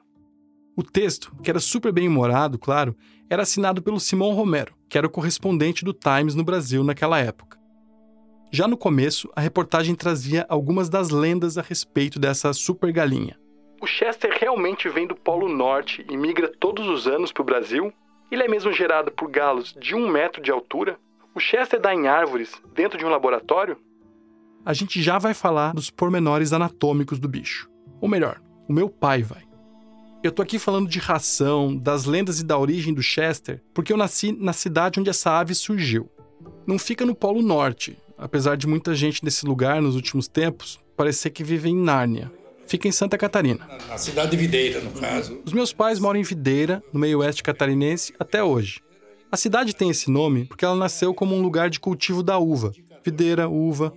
O 0.76 0.82
texto, 0.82 1.34
que 1.42 1.50
era 1.50 1.60
super 1.60 1.92
bem 1.92 2.08
humorado, 2.08 2.58
claro, 2.58 2.96
era 3.28 3.42
assinado 3.42 3.82
pelo 3.82 4.00
Simão 4.00 4.32
Romero, 4.32 4.74
que 4.88 4.96
era 4.96 5.06
o 5.06 5.10
correspondente 5.10 5.84
do 5.84 5.92
Times 5.92 6.34
no 6.34 6.44
Brasil 6.44 6.84
naquela 6.84 7.18
época. 7.18 7.58
Já 8.52 8.68
no 8.68 8.76
começo, 8.76 9.28
a 9.34 9.40
reportagem 9.40 9.94
trazia 9.94 10.46
algumas 10.48 10.88
das 10.88 11.10
lendas 11.10 11.58
a 11.58 11.62
respeito 11.62 12.18
dessa 12.20 12.52
super 12.52 12.92
galinha. 12.92 13.41
O 13.82 13.86
Chester 13.86 14.32
realmente 14.40 14.88
vem 14.88 15.08
do 15.08 15.16
Polo 15.16 15.48
Norte 15.48 16.06
e 16.08 16.16
migra 16.16 16.46
todos 16.46 16.86
os 16.86 17.08
anos 17.08 17.32
para 17.32 17.42
o 17.42 17.44
Brasil? 17.44 17.92
Ele 18.30 18.44
é 18.44 18.48
mesmo 18.48 18.72
gerado 18.72 19.10
por 19.10 19.28
galos 19.28 19.74
de 19.76 19.92
um 19.92 20.08
metro 20.08 20.40
de 20.40 20.52
altura? 20.52 20.96
O 21.34 21.40
Chester 21.40 21.80
dá 21.80 21.92
em 21.92 22.06
árvores 22.06 22.52
dentro 22.76 22.96
de 22.96 23.04
um 23.04 23.08
laboratório? 23.08 23.76
A 24.64 24.72
gente 24.72 25.02
já 25.02 25.18
vai 25.18 25.34
falar 25.34 25.74
dos 25.74 25.90
pormenores 25.90 26.52
anatômicos 26.52 27.18
do 27.18 27.26
bicho. 27.26 27.68
Ou 28.00 28.08
melhor, 28.08 28.40
o 28.68 28.72
meu 28.72 28.88
pai 28.88 29.24
vai. 29.24 29.42
Eu 30.22 30.30
tô 30.30 30.42
aqui 30.42 30.60
falando 30.60 30.88
de 30.88 31.00
ração, 31.00 31.76
das 31.76 32.04
lendas 32.04 32.38
e 32.38 32.46
da 32.46 32.56
origem 32.56 32.94
do 32.94 33.02
Chester, 33.02 33.60
porque 33.74 33.92
eu 33.92 33.96
nasci 33.96 34.30
na 34.30 34.52
cidade 34.52 35.00
onde 35.00 35.10
essa 35.10 35.40
ave 35.40 35.56
surgiu. 35.56 36.08
Não 36.64 36.78
fica 36.78 37.04
no 37.04 37.16
Polo 37.16 37.42
Norte, 37.42 37.98
apesar 38.16 38.56
de 38.56 38.68
muita 38.68 38.94
gente 38.94 39.24
nesse 39.24 39.44
lugar 39.44 39.82
nos 39.82 39.96
últimos 39.96 40.28
tempos 40.28 40.78
parecer 40.96 41.30
que 41.30 41.42
vive 41.42 41.68
em 41.68 41.76
Nárnia. 41.76 42.30
Fica 42.66 42.88
em 42.88 42.92
Santa 42.92 43.18
Catarina. 43.18 43.68
Na 43.88 43.98
cidade 43.98 44.30
de 44.30 44.36
Videira, 44.36 44.80
no 44.80 44.92
caso. 44.92 45.40
Os 45.44 45.52
meus 45.52 45.72
pais 45.72 45.98
moram 45.98 46.18
em 46.18 46.22
Videira, 46.22 46.82
no 46.92 46.98
meio 47.00 47.18
oeste 47.18 47.42
catarinense, 47.42 48.14
até 48.18 48.42
hoje. 48.42 48.80
A 49.30 49.36
cidade 49.36 49.74
tem 49.74 49.90
esse 49.90 50.10
nome 50.10 50.44
porque 50.46 50.64
ela 50.64 50.76
nasceu 50.76 51.12
como 51.14 51.34
um 51.34 51.42
lugar 51.42 51.68
de 51.70 51.80
cultivo 51.80 52.22
da 52.22 52.38
uva. 52.38 52.72
Videira, 53.04 53.48
uva. 53.48 53.92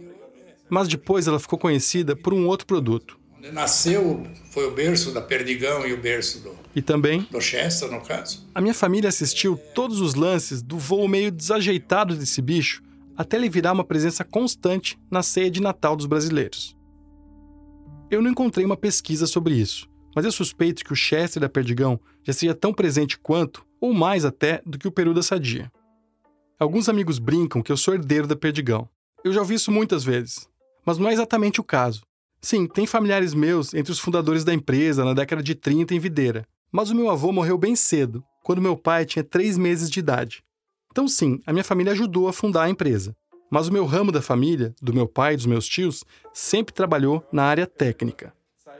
Mas 0.69 0.88
depois 0.88 1.27
ela 1.27 1.39
ficou 1.39 1.60
conhecida 1.60 2.15
por 2.15 2.34
um 2.34 2.48
outro 2.48 2.65
produto. 2.65 3.17
Onde 3.38 3.51
nasceu 3.51 4.25
foi 4.51 4.65
o 4.65 4.72
berço 4.72 5.12
da 5.12 5.22
Perdigão 5.22 5.86
e 5.86 5.93
o 5.93 5.98
berço 6.01 6.39
do, 6.39 6.51
E 6.75 6.81
também, 6.81 7.27
do 7.29 7.39
Chester, 7.39 7.91
no 7.91 8.01
caso. 8.01 8.48
a 8.55 8.60
minha 8.60 8.74
família 8.74 9.07
assistiu 9.10 9.55
todos 9.75 10.01
os 10.01 10.15
lances 10.15 10.62
do 10.63 10.77
voo 10.79 11.07
meio 11.07 11.31
desajeitado 11.31 12.15
desse 12.15 12.41
bicho 12.41 12.81
até 13.17 13.38
ele 13.38 13.50
virar 13.50 13.72
uma 13.72 13.84
presença 13.84 14.24
constante 14.25 14.98
na 15.10 15.24
ceia 15.24 15.50
de 15.50 15.62
Natal 15.62 15.95
dos 15.95 16.05
brasileiros. 16.05 16.75
Eu 18.15 18.22
não 18.22 18.31
encontrei 18.31 18.65
uma 18.65 18.77
pesquisa 18.77 19.27
sobre 19.27 19.55
isso, 19.55 19.89
mas 20.15 20.24
eu 20.24 20.31
suspeito 20.31 20.86
que 20.86 20.93
o 20.93 20.95
Chester 20.95 21.41
da 21.41 21.50
Perdigão 21.50 22.00
já 22.24 22.31
seja 22.31 22.55
tão 22.55 22.74
presente 22.74 23.19
quanto, 23.19 23.65
ou 23.81 23.93
mais 23.93 24.24
até, 24.24 24.62
do 24.65 24.77
que 24.77 24.88
o 24.88 24.91
peru 24.91 25.13
da 25.13 25.22
Sadia. 25.22 25.69
Alguns 26.57 26.88
amigos 26.88 27.19
brincam 27.19 27.62
que 27.62 27.74
eu 27.74 27.75
sou 27.75 27.93
herdeiro 27.93 28.25
da 28.25 28.34
Perdigão. 28.34 28.88
Eu 29.22 29.34
já 29.34 29.41
ouvi 29.41 29.55
isso 29.55 29.69
muitas 29.69 30.05
vezes, 30.05 30.48
mas 30.86 30.98
não 30.98 31.10
é 31.10 31.12
exatamente 31.12 31.60
o 31.60 31.63
caso. 31.63 32.03
Sim, 32.41 32.67
tem 32.67 32.88
familiares 32.88 33.34
meus 33.34 33.74
entre 33.74 33.91
os 33.91 34.00
fundadores 34.00 34.45
da 34.45 34.53
empresa 34.53 35.03
na 35.03 35.13
década 35.13 35.43
de 35.43 35.53
30 35.53 35.93
em 35.93 36.00
Videira, 36.00 36.48
mas 36.72 36.89
o 36.89 36.95
meu 36.95 37.10
avô 37.10 37.34
morreu 37.34 37.57
bem 37.57 37.75
cedo, 37.75 38.24
quando 38.45 38.62
meu 38.62 38.77
pai 38.77 39.03
tinha 39.03 39.25
três 39.25 39.57
meses 39.57 39.89
de 39.89 40.00
idade. 40.00 40.41
Então, 40.89 41.05
sim, 41.05 41.41
a 41.45 41.51
minha 41.51 41.65
família 41.65 41.91
ajudou 41.91 42.29
a 42.29 42.34
fundar 42.34 42.63
a 42.63 42.69
empresa. 42.69 43.13
Mas 43.55 43.69
o 43.69 43.71
meu 43.71 43.85
ramo 43.85 44.12
da 44.12 44.21
família, 44.21 44.75
do 44.81 44.93
meu 44.93 45.07
pai 45.07 45.33
e 45.33 45.38
dos 45.38 45.45
meus 45.45 45.65
tios, 45.65 46.03
sempre 46.33 46.74
trabalhou 46.74 47.25
na 47.31 47.43
área 47.43 47.65
técnica. 47.65 48.33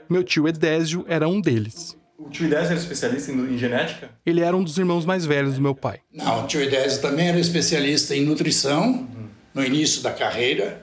Meu 0.06 0.22
tio 0.22 0.46
Edésio 0.46 1.02
era 1.08 1.26
um 1.26 1.40
deles. 1.40 1.96
O 2.18 2.28
tio 2.28 2.44
Idésio 2.44 2.72
era 2.72 2.74
especialista 2.74 3.32
em, 3.32 3.54
em 3.54 3.56
genética? 3.56 4.10
Ele 4.26 4.42
era 4.42 4.54
um 4.54 4.62
dos 4.62 4.76
irmãos 4.76 5.06
mais 5.06 5.24
velhos 5.24 5.54
do 5.54 5.62
meu 5.62 5.74
pai. 5.74 6.00
Não, 6.12 6.44
o 6.44 6.46
tio 6.46 6.60
Edésio 6.60 7.00
também 7.00 7.28
era 7.28 7.40
especialista 7.40 8.14
em 8.14 8.22
nutrição 8.26 9.08
no 9.54 9.64
início 9.64 10.02
da 10.02 10.12
carreira 10.12 10.82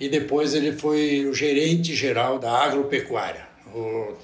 e 0.00 0.08
depois 0.08 0.52
ele 0.52 0.72
foi 0.72 1.24
o 1.24 1.32
gerente 1.32 1.94
geral 1.94 2.40
da 2.40 2.50
agropecuária, 2.50 3.46
o 3.72 4.16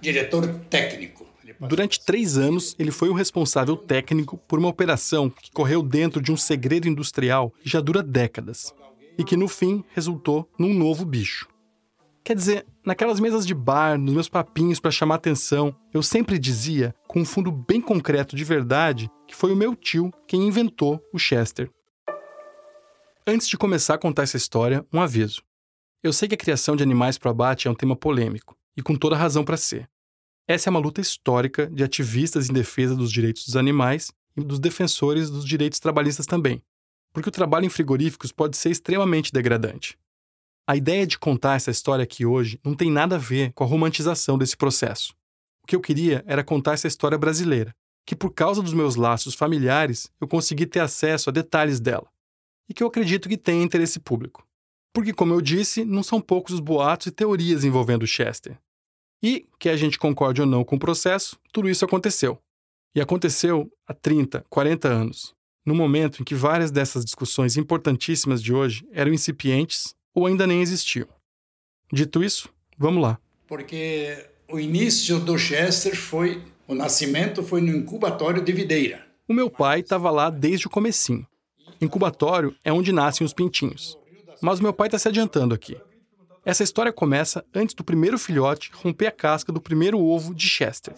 diretor 0.00 0.46
técnico. 0.70 1.25
Durante 1.60 2.04
três 2.04 2.36
anos, 2.36 2.74
ele 2.78 2.90
foi 2.90 3.08
o 3.08 3.14
responsável 3.14 3.76
técnico 3.76 4.36
por 4.36 4.58
uma 4.58 4.68
operação 4.68 5.30
que 5.30 5.50
correu 5.50 5.82
dentro 5.82 6.20
de 6.20 6.30
um 6.30 6.36
segredo 6.36 6.88
industrial 6.88 7.52
que 7.62 7.68
já 7.68 7.80
dura 7.80 8.02
décadas 8.02 8.74
e 9.18 9.24
que, 9.24 9.36
no 9.36 9.48
fim, 9.48 9.82
resultou 9.94 10.48
num 10.58 10.74
novo 10.74 11.04
bicho. 11.04 11.48
Quer 12.22 12.34
dizer, 12.34 12.66
naquelas 12.84 13.20
mesas 13.20 13.46
de 13.46 13.54
bar, 13.54 13.96
nos 13.96 14.12
meus 14.12 14.28
papinhos 14.28 14.80
para 14.80 14.90
chamar 14.90 15.14
atenção, 15.14 15.74
eu 15.94 16.02
sempre 16.02 16.38
dizia, 16.38 16.94
com 17.06 17.20
um 17.20 17.24
fundo 17.24 17.50
bem 17.52 17.80
concreto 17.80 18.34
de 18.34 18.44
verdade, 18.44 19.08
que 19.26 19.34
foi 19.34 19.52
o 19.52 19.56
meu 19.56 19.74
tio 19.76 20.10
quem 20.26 20.48
inventou 20.48 21.00
o 21.12 21.18
Chester. 21.18 21.70
Antes 23.26 23.48
de 23.48 23.56
começar 23.56 23.94
a 23.94 23.98
contar 23.98 24.24
essa 24.24 24.36
história, 24.36 24.84
um 24.92 25.00
aviso. 25.00 25.40
Eu 26.02 26.12
sei 26.12 26.28
que 26.28 26.34
a 26.34 26.38
criação 26.38 26.76
de 26.76 26.82
animais 26.82 27.16
para 27.16 27.30
abate 27.30 27.68
é 27.68 27.70
um 27.70 27.74
tema 27.74 27.96
polêmico, 27.96 28.56
e 28.76 28.82
com 28.82 28.94
toda 28.94 29.16
razão 29.16 29.44
para 29.44 29.56
ser. 29.56 29.88
Essa 30.48 30.68
é 30.68 30.70
uma 30.70 30.78
luta 30.78 31.00
histórica 31.00 31.66
de 31.66 31.82
ativistas 31.82 32.48
em 32.48 32.52
defesa 32.52 32.94
dos 32.94 33.10
direitos 33.10 33.44
dos 33.44 33.56
animais 33.56 34.12
e 34.36 34.44
dos 34.44 34.60
defensores 34.60 35.28
dos 35.28 35.44
direitos 35.44 35.80
trabalhistas 35.80 36.24
também, 36.24 36.62
porque 37.12 37.28
o 37.28 37.32
trabalho 37.32 37.66
em 37.66 37.70
frigoríficos 37.70 38.30
pode 38.30 38.56
ser 38.56 38.70
extremamente 38.70 39.32
degradante. 39.32 39.98
A 40.68 40.76
ideia 40.76 41.06
de 41.06 41.18
contar 41.18 41.56
essa 41.56 41.70
história 41.70 42.04
aqui 42.04 42.24
hoje 42.24 42.60
não 42.64 42.74
tem 42.74 42.90
nada 42.90 43.16
a 43.16 43.18
ver 43.18 43.52
com 43.54 43.64
a 43.64 43.66
romantização 43.66 44.38
desse 44.38 44.56
processo. 44.56 45.14
O 45.64 45.66
que 45.66 45.74
eu 45.74 45.80
queria 45.80 46.22
era 46.26 46.44
contar 46.44 46.74
essa 46.74 46.86
história 46.86 47.18
brasileira, 47.18 47.74
que 48.06 48.14
por 48.14 48.30
causa 48.32 48.62
dos 48.62 48.72
meus 48.72 48.94
laços 48.94 49.34
familiares 49.34 50.08
eu 50.20 50.28
consegui 50.28 50.64
ter 50.64 50.80
acesso 50.80 51.28
a 51.28 51.32
detalhes 51.32 51.80
dela, 51.80 52.08
e 52.68 52.74
que 52.74 52.84
eu 52.84 52.86
acredito 52.86 53.28
que 53.28 53.36
tem 53.36 53.64
interesse 53.64 53.98
público. 53.98 54.46
Porque, 54.92 55.12
como 55.12 55.34
eu 55.34 55.40
disse, 55.40 55.84
não 55.84 56.04
são 56.04 56.20
poucos 56.20 56.54
os 56.54 56.60
boatos 56.60 57.08
e 57.08 57.10
teorias 57.10 57.64
envolvendo 57.64 58.06
Chester. 58.06 58.58
E, 59.26 59.44
que 59.58 59.68
a 59.68 59.76
gente 59.76 59.98
concorde 59.98 60.40
ou 60.40 60.46
não 60.46 60.62
com 60.62 60.76
o 60.76 60.78
processo, 60.78 61.36
tudo 61.52 61.68
isso 61.68 61.84
aconteceu. 61.84 62.38
E 62.94 63.00
aconteceu 63.00 63.68
há 63.84 63.92
30, 63.92 64.46
40 64.48 64.86
anos, 64.86 65.34
no 65.64 65.74
momento 65.74 66.22
em 66.22 66.24
que 66.24 66.32
várias 66.32 66.70
dessas 66.70 67.04
discussões 67.04 67.56
importantíssimas 67.56 68.40
de 68.40 68.54
hoje 68.54 68.86
eram 68.92 69.12
incipientes 69.12 69.96
ou 70.14 70.26
ainda 70.26 70.46
nem 70.46 70.62
existiam. 70.62 71.08
Dito 71.92 72.22
isso, 72.22 72.48
vamos 72.78 73.02
lá. 73.02 73.18
Porque 73.48 74.28
o 74.48 74.60
início 74.60 75.18
do 75.18 75.36
Chester 75.36 75.96
foi, 75.96 76.40
o 76.68 76.74
nascimento 76.76 77.42
foi 77.42 77.60
no 77.60 77.76
incubatório 77.76 78.40
de 78.40 78.52
Videira. 78.52 79.04
O 79.26 79.34
meu 79.34 79.50
pai 79.50 79.80
estava 79.80 80.08
lá 80.08 80.30
desde 80.30 80.68
o 80.68 80.70
comecinho. 80.70 81.26
Incubatório 81.80 82.54
é 82.62 82.72
onde 82.72 82.92
nascem 82.92 83.24
os 83.24 83.34
pintinhos. 83.34 83.98
Mas 84.40 84.60
o 84.60 84.62
meu 84.62 84.72
pai 84.72 84.86
está 84.86 85.00
se 85.00 85.08
adiantando 85.08 85.52
aqui. 85.52 85.76
Essa 86.46 86.62
história 86.62 86.92
começa 86.92 87.44
antes 87.52 87.74
do 87.74 87.82
primeiro 87.82 88.16
filhote 88.16 88.70
romper 88.72 89.08
a 89.08 89.10
casca 89.10 89.50
do 89.50 89.60
primeiro 89.60 89.98
ovo 89.98 90.32
de 90.32 90.46
Chester. 90.46 90.94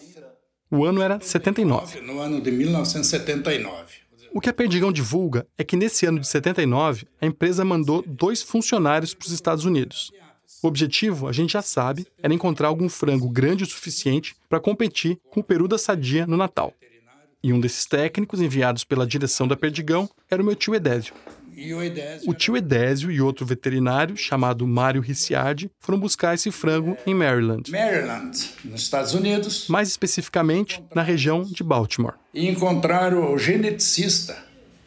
O 0.69 0.85
ano 0.85 1.01
era 1.01 1.19
79. 1.19 2.01
No 2.01 2.19
ano 2.19 2.39
de 2.39 2.51
1979. 2.51 3.95
O 4.31 4.39
que 4.39 4.47
a 4.47 4.53
Perdigão 4.53 4.91
divulga 4.91 5.47
é 5.57 5.63
que 5.63 5.75
nesse 5.75 6.05
ano 6.05 6.19
de 6.19 6.27
79, 6.27 7.07
a 7.19 7.25
empresa 7.25 7.65
mandou 7.65 8.03
dois 8.05 8.43
funcionários 8.43 9.15
para 9.15 9.25
os 9.25 9.31
Estados 9.31 9.65
Unidos. 9.65 10.11
O 10.61 10.67
objetivo, 10.67 11.27
a 11.27 11.31
gente 11.31 11.53
já 11.53 11.63
sabe, 11.63 12.05
era 12.21 12.31
encontrar 12.31 12.67
algum 12.67 12.87
frango 12.87 13.27
grande 13.27 13.63
o 13.63 13.67
suficiente 13.67 14.35
para 14.47 14.59
competir 14.59 15.17
com 15.31 15.39
o 15.39 15.43
peru 15.43 15.67
da 15.67 15.79
sadia 15.79 16.27
no 16.27 16.37
Natal. 16.37 16.75
E 17.43 17.53
um 17.53 17.59
desses 17.59 17.85
técnicos 17.85 18.41
enviados 18.41 18.83
pela 18.83 19.07
direção 19.07 19.47
da 19.47 19.55
Perdigão 19.55 20.09
era 20.29 20.41
o 20.41 20.45
meu 20.45 20.55
tio 20.55 20.75
Edésio. 20.75 21.13
O 22.25 22.33
tio 22.33 22.55
Edésio 22.55 23.11
e 23.11 23.19
outro 23.19 23.45
veterinário, 23.45 24.15
chamado 24.15 24.65
Mário 24.65 25.01
Ricciardi, 25.01 25.69
foram 25.79 25.99
buscar 25.99 26.33
esse 26.33 26.51
frango 26.51 26.95
em 27.05 27.13
Maryland, 27.13 27.69
Maryland, 27.69 28.49
nos 28.63 28.81
Estados 28.81 29.13
Unidos, 29.13 29.67
mais 29.67 29.89
especificamente 29.89 30.81
na 30.95 31.01
região 31.01 31.43
de 31.43 31.61
Baltimore. 31.61 32.13
e 32.33 32.47
encontraram 32.47 33.33
o 33.33 33.37
geneticista. 33.37 34.37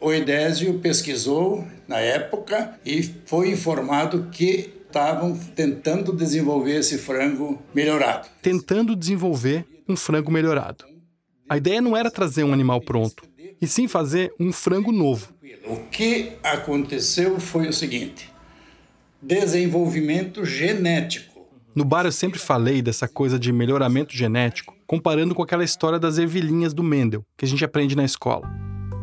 O 0.00 0.12
Edésio 0.12 0.78
pesquisou 0.78 1.66
na 1.86 1.98
época 1.98 2.78
e 2.86 3.02
foi 3.26 3.50
informado 3.50 4.28
que 4.32 4.72
estavam 4.86 5.36
tentando 5.54 6.12
desenvolver 6.12 6.76
esse 6.78 6.96
frango 6.98 7.60
melhorado. 7.74 8.28
tentando 8.40 8.96
desenvolver 8.96 9.64
um 9.88 9.94
frango 9.96 10.30
melhorado. 10.30 10.84
A 11.52 11.58
ideia 11.58 11.82
não 11.82 11.94
era 11.94 12.10
trazer 12.10 12.44
um 12.44 12.52
animal 12.54 12.80
pronto, 12.80 13.24
e 13.60 13.66
sim 13.66 13.86
fazer 13.86 14.32
um 14.40 14.50
frango 14.50 14.90
novo. 14.90 15.34
O 15.66 15.76
que 15.90 16.32
aconteceu 16.42 17.38
foi 17.38 17.68
o 17.68 17.72
seguinte: 17.74 18.32
desenvolvimento 19.20 20.46
genético. 20.46 21.46
No 21.74 21.84
bar 21.84 22.06
eu 22.06 22.12
sempre 22.12 22.38
falei 22.38 22.80
dessa 22.80 23.06
coisa 23.06 23.38
de 23.38 23.52
melhoramento 23.52 24.16
genético, 24.16 24.74
comparando 24.86 25.34
com 25.34 25.42
aquela 25.42 25.62
história 25.62 25.98
das 25.98 26.16
ervilhinhas 26.16 26.72
do 26.72 26.82
Mendel, 26.82 27.22
que 27.36 27.44
a 27.44 27.48
gente 27.48 27.62
aprende 27.62 27.94
na 27.94 28.06
escola. 28.06 28.50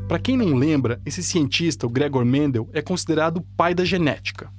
Para 0.08 0.18
quem 0.18 0.36
não 0.36 0.56
lembra, 0.56 1.00
esse 1.06 1.22
cientista, 1.22 1.86
o 1.86 1.90
Gregor 1.92 2.26
Mendel, 2.26 2.68
é 2.74 2.82
considerado 2.82 3.38
o 3.38 3.46
pai 3.56 3.76
da 3.76 3.86
genética. 3.86 4.52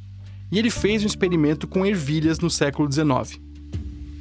E 0.52 0.60
ele 0.60 0.70
fez 0.70 1.02
um 1.02 1.08
experimento 1.08 1.66
com 1.66 1.84
ervilhas 1.84 2.38
no 2.38 2.50
século 2.50 2.88
XIX. 2.88 3.40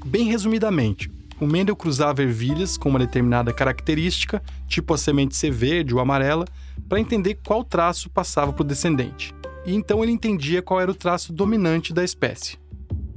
Bem 0.07 0.23
resumidamente, 0.23 1.11
o 1.39 1.47
Mendel 1.47 1.75
cruzava 1.75 2.21
ervilhas 2.21 2.77
com 2.77 2.89
uma 2.89 2.99
determinada 2.99 3.53
característica, 3.53 4.41
tipo 4.67 4.93
a 4.93 4.97
semente 4.97 5.35
ser 5.35 5.51
verde 5.51 5.93
ou 5.93 5.99
amarela, 5.99 6.45
para 6.87 6.99
entender 6.99 7.39
qual 7.45 7.63
traço 7.63 8.09
passava 8.09 8.51
para 8.51 8.63
o 8.63 8.67
descendente. 8.67 9.33
E 9.65 9.73
então 9.73 10.03
ele 10.03 10.11
entendia 10.11 10.61
qual 10.61 10.79
era 10.79 10.91
o 10.91 10.95
traço 10.95 11.31
dominante 11.31 11.93
da 11.93 12.03
espécie. 12.03 12.57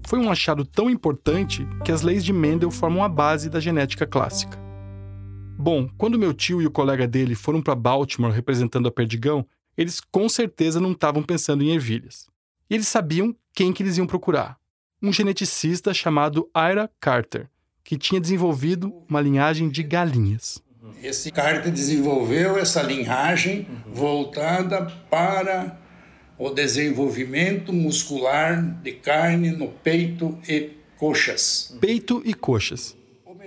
Foi 0.07 0.19
um 0.19 0.31
achado 0.31 0.65
tão 0.65 0.91
importante 0.91 1.67
que 1.85 1.93
as 1.93 2.03
leis 2.03 2.25
de 2.25 2.33
Mendel 2.33 2.71
formam 2.71 3.03
a 3.03 3.09
base 3.09 3.49
da 3.49 3.61
genética 3.61 4.07
clássica. 4.07 4.59
Bom, 5.59 5.89
quando 5.97 6.19
meu 6.19 6.35
tio 6.35 6.61
e 6.61 6.67
o 6.67 6.71
colega 6.71 7.07
dele 7.07 7.35
foram 7.35 7.63
para 7.63 7.75
Baltimore 7.75 8.33
representando 8.33 8.89
a 8.89 8.91
Perdigão, 8.91 9.47
eles 9.77 10.01
com 10.01 10.29
certeza 10.29 10.81
não 10.81 10.93
estavam 10.93 11.23
pensando 11.23 11.63
em 11.63 11.71
ervilhas. 11.71 12.27
E 12.69 12.75
eles 12.75 12.89
sabiam 12.89 13.35
quem 13.55 13.73
que 13.73 13.83
eles 13.83 13.97
iam 13.97 14.07
procurar. 14.07 14.59
Um 15.01 15.13
geneticista 15.13 15.95
chamado 15.95 16.49
Ira 16.57 16.91
Carter, 17.01 17.49
que 17.85 17.99
tinha 17.99 18.21
desenvolvido 18.21 18.93
uma 19.09 19.21
linhagem 19.21 19.69
de 19.69 19.83
galinhas. 19.83 20.63
Esse 21.03 21.31
Carter 21.31 21.73
desenvolveu 21.73 22.59
essa 22.59 22.83
linhagem 22.83 23.67
voltada 23.87 24.87
para 25.11 25.79
o 26.39 26.51
desenvolvimento 26.51 27.73
muscular 27.73 28.63
de 28.83 28.93
carne 28.93 29.51
no 29.51 29.69
peito 29.69 30.39
e 30.49 30.71
coxas. 30.97 31.77
Peito 31.81 32.23
e 32.25 32.35
coxas. 32.35 32.97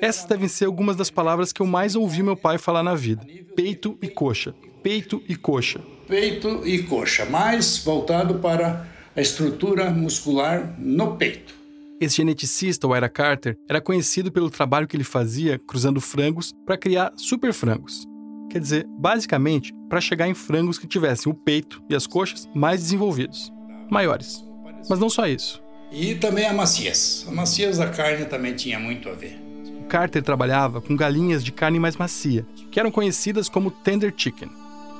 Essas 0.01 0.25
devem 0.25 0.48
ser 0.48 0.65
algumas 0.65 0.96
das 0.96 1.10
palavras 1.10 1.54
que 1.54 1.62
eu 1.62 1.65
mais 1.65 1.96
ouvi 1.96 2.22
meu 2.22 2.36
pai 2.36 2.58
falar 2.58 2.84
na 2.84 2.96
vida. 2.96 3.25
Peito 3.56 3.98
e 4.01 4.08
coxa. 4.08 4.54
Peito 4.84 5.24
e 5.27 5.36
coxa. 5.36 5.80
Peito 6.08 6.68
e 6.68 6.84
coxa, 6.84 7.25
mais 7.25 7.77
voltado 7.77 8.36
para 8.36 8.88
a 9.15 9.22
estrutura 9.22 9.89
muscular 9.89 10.75
no 10.77 11.15
peito. 11.15 11.54
Esse 12.00 12.18
geneticista, 12.18 12.86
o 12.86 12.96
Ira 12.96 13.08
Carter, 13.08 13.58
era 13.70 13.80
conhecido 13.80 14.30
pelo 14.30 14.50
trabalho 14.50 14.86
que 14.86 14.98
ele 14.98 15.04
fazia 15.06 15.58
cruzando 15.58 16.02
frangos 16.02 16.54
para 16.66 16.78
criar 16.78 17.14
super 17.16 17.54
frangos. 17.54 18.06
Quer 18.50 18.60
dizer, 18.60 18.86
basicamente, 19.00 19.74
para 19.90 20.02
chegar 20.02 20.28
em 20.28 20.34
frangos 20.34 20.78
que 20.78 20.88
tivessem 20.88 21.32
o 21.32 21.36
peito 21.36 21.82
e 21.90 21.96
as 21.96 22.06
coxas 22.06 22.50
mais 22.54 22.82
desenvolvidos, 22.82 23.52
maiores. 23.90 24.46
Mas 24.90 25.00
não 25.00 25.10
só 25.10 25.25
isso. 25.25 25.64
E 25.90 26.16
também 26.16 26.46
a 26.46 26.54
maciez. 26.54 27.25
A 27.30 27.32
maciez 27.32 27.78
da 27.78 27.90
carne 27.90 28.25
também 28.25 28.54
tinha 28.54 28.78
muito 28.78 29.08
a 29.08 29.14
ver. 29.14 29.40
O 29.80 29.88
Carter 29.88 30.22
trabalhava 30.22 30.82
com 30.82 30.96
galinhas 30.96 31.44
de 31.44 31.52
carne 31.52 31.80
mais 31.80 31.96
macia, 31.96 32.46
que 32.72 32.80
eram 32.80 32.92
conhecidas 32.92 33.48
como 33.48 33.72
tender 33.72 34.14
chicken. 34.16 34.50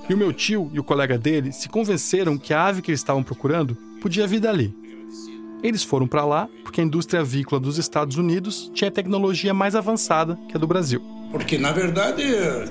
E 0.08 0.14
o 0.14 0.18
meu 0.18 0.32
tio 0.32 0.70
e 0.72 0.80
o 0.80 0.84
colega 0.84 1.18
dele 1.18 1.52
se 1.52 1.68
convenceram 1.68 2.38
que 2.38 2.54
a 2.54 2.66
ave 2.66 2.82
que 2.82 2.92
eles 2.92 3.02
estavam 3.02 3.24
procurando 3.24 3.76
podia 4.00 4.28
vir 4.28 4.40
dali. 4.40 4.74
Eles 5.64 5.84
foram 5.84 6.08
para 6.08 6.26
lá 6.26 6.50
porque 6.64 6.82
a 6.82 6.84
indústria 6.84 7.22
avícola 7.22 7.60
dos 7.60 7.78
Estados 7.78 8.18
Unidos 8.18 8.72
tinha 8.74 8.92
tecnologia 8.92 9.54
mais 9.54 9.76
avançada 9.76 10.38
que 10.48 10.56
a 10.56 10.60
do 10.60 10.68
Brasil. 10.68 11.02
Porque, 11.32 11.58
na 11.58 11.72
verdade, 11.72 12.24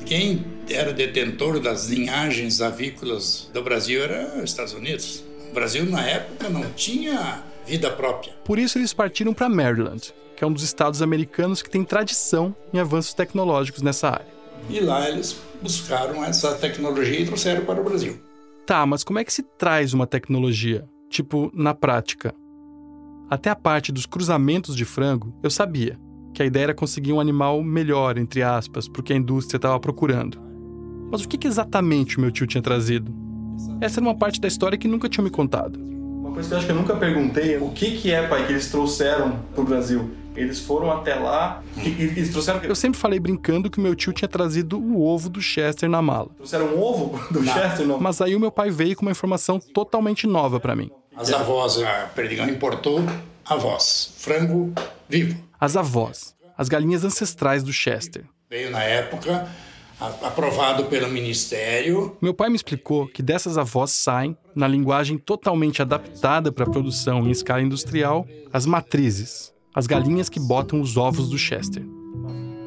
quem 0.06 0.44
era 0.70 0.92
detentor 0.92 1.60
das 1.60 1.88
linhagens 1.88 2.60
avícolas 2.60 3.50
do 3.52 3.62
Brasil 3.62 4.02
era 4.02 4.38
os 4.38 4.44
Estados 4.44 4.72
Unidos. 4.72 5.24
O 5.50 5.54
Brasil, 5.54 5.84
na 5.84 6.06
época, 6.06 6.48
não 6.48 6.64
tinha 6.72 7.42
vida 7.66 7.90
própria. 7.90 8.32
Por 8.44 8.58
isso, 8.58 8.78
eles 8.78 8.92
partiram 8.92 9.34
para 9.34 9.48
Maryland, 9.48 10.14
que 10.36 10.44
é 10.44 10.46
um 10.46 10.52
dos 10.52 10.62
estados 10.62 11.02
americanos 11.02 11.62
que 11.62 11.70
tem 11.70 11.84
tradição 11.84 12.54
em 12.72 12.78
avanços 12.78 13.14
tecnológicos 13.14 13.82
nessa 13.82 14.08
área. 14.08 14.34
E 14.68 14.80
lá 14.80 15.08
eles 15.08 15.36
buscaram 15.60 16.24
essa 16.24 16.54
tecnologia 16.54 17.20
e 17.20 17.26
trouxeram 17.26 17.64
para 17.64 17.80
o 17.80 17.84
Brasil. 17.84 18.18
Tá, 18.66 18.86
mas 18.86 19.04
como 19.04 19.18
é 19.18 19.24
que 19.24 19.32
se 19.32 19.42
traz 19.42 19.92
uma 19.92 20.06
tecnologia? 20.06 20.84
Tipo, 21.10 21.50
na 21.54 21.74
prática. 21.74 22.34
Até 23.28 23.50
a 23.50 23.56
parte 23.56 23.90
dos 23.90 24.06
cruzamentos 24.06 24.76
de 24.76 24.84
frango, 24.84 25.34
eu 25.42 25.50
sabia 25.50 25.98
que 26.34 26.42
a 26.42 26.46
ideia 26.46 26.64
era 26.64 26.74
conseguir 26.74 27.12
um 27.12 27.20
animal 27.20 27.62
melhor, 27.62 28.18
entre 28.18 28.42
aspas, 28.42 28.88
porque 28.88 29.12
a 29.12 29.16
indústria 29.16 29.56
estava 29.56 29.78
procurando. 29.80 30.38
Mas 31.10 31.22
o 31.22 31.28
que, 31.28 31.46
exatamente 31.46 32.18
o 32.18 32.20
meu 32.20 32.30
tio 32.30 32.46
tinha 32.46 32.62
trazido? 32.62 33.14
Essa 33.80 34.00
era 34.00 34.06
uma 34.06 34.16
parte 34.16 34.40
da 34.40 34.48
história 34.48 34.76
que 34.76 34.88
nunca 34.88 35.08
tinham 35.08 35.24
me 35.24 35.30
contado. 35.30 35.78
Uma 35.78 36.32
coisa 36.32 36.48
que 36.48 36.54
eu 36.54 36.58
acho 36.58 36.66
que 36.66 36.72
eu 36.72 36.76
nunca 36.76 36.96
perguntei 36.96 37.54
é 37.54 37.58
o 37.58 37.70
que, 37.70 37.92
que 37.92 38.10
é, 38.10 38.26
pai, 38.26 38.46
que 38.46 38.52
eles 38.52 38.68
trouxeram 38.70 39.38
para 39.54 39.62
o 39.62 39.64
Brasil. 39.64 40.10
Eles 40.36 40.58
foram 40.58 40.90
até 40.90 41.14
lá 41.14 41.62
e, 41.76 41.88
e 41.88 42.02
eles 42.02 42.30
trouxeram. 42.30 42.60
Eu 42.64 42.74
sempre 42.74 42.98
falei 42.98 43.20
brincando 43.20 43.70
que 43.70 43.78
o 43.78 43.80
meu 43.80 43.94
tio 43.94 44.12
tinha 44.12 44.28
trazido 44.28 44.78
o 44.78 45.00
ovo 45.00 45.30
do 45.30 45.40
Chester 45.40 45.88
na 45.88 46.02
mala. 46.02 46.30
Trouxeram 46.36 46.74
um 46.74 46.82
ovo 46.82 47.32
do 47.32 47.40
não. 47.40 47.52
Chester? 47.52 47.86
Não. 47.86 48.00
Mas 48.00 48.20
aí 48.20 48.34
o 48.34 48.40
meu 48.40 48.50
pai 48.50 48.70
veio 48.70 48.96
com 48.96 49.02
uma 49.02 49.12
informação 49.12 49.60
totalmente 49.60 50.26
nova 50.26 50.58
para 50.58 50.74
mim. 50.74 50.90
As 51.16 51.32
avós, 51.32 51.80
a 51.80 52.10
Perdigão 52.14 52.48
importou 52.48 53.00
avós, 53.44 54.12
frango 54.18 54.72
vivo. 55.08 55.40
As 55.60 55.76
avós, 55.76 56.34
as 56.58 56.68
galinhas 56.68 57.04
ancestrais 57.04 57.62
do 57.62 57.72
Chester. 57.72 58.24
Veio 58.50 58.70
na 58.70 58.82
época 58.82 59.48
aprovado 60.22 60.86
pelo 60.86 61.08
Ministério. 61.08 62.16
Meu 62.20 62.34
pai 62.34 62.48
me 62.48 62.56
explicou 62.56 63.06
que 63.06 63.22
dessas 63.22 63.56
avós 63.56 63.92
saem, 63.92 64.36
na 64.56 64.66
linguagem 64.66 65.16
totalmente 65.16 65.80
adaptada 65.80 66.50
para 66.50 66.64
a 66.64 66.70
produção 66.70 67.26
em 67.26 67.30
escala 67.30 67.62
industrial, 67.62 68.26
as 68.52 68.66
matrizes, 68.66 69.54
as 69.72 69.86
galinhas 69.86 70.28
que 70.28 70.40
botam 70.40 70.80
os 70.80 70.96
ovos 70.96 71.28
do 71.28 71.38
Chester. 71.38 71.84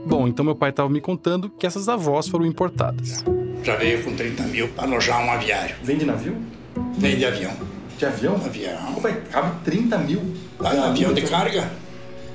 Bom, 0.06 0.26
então 0.26 0.46
meu 0.46 0.56
pai 0.56 0.70
estava 0.70 0.90
me 0.90 1.02
contando 1.02 1.50
que 1.50 1.68
essas 1.68 1.90
avós 1.90 2.30
foram 2.30 2.46
importadas. 2.46 3.26
Já 3.62 3.76
veio 3.76 4.02
com 4.06 4.16
30 4.16 4.44
mil 4.44 4.70
para 4.70 4.86
alojar 4.86 5.22
um 5.22 5.30
aviário. 5.30 5.76
Vem 5.84 5.98
de 5.98 6.06
navio? 6.06 6.38
Vem 6.98 7.18
de 7.18 7.26
avião. 7.26 7.77
De 7.98 8.06
avião? 8.06 8.36
Avião. 8.36 8.94
Pô, 8.94 9.02
cabe 9.32 9.56
30 9.66 9.98
mil. 10.00 10.34
Ah, 10.60 10.90
avião 10.90 11.14
de 11.14 11.22
carga. 11.24 11.70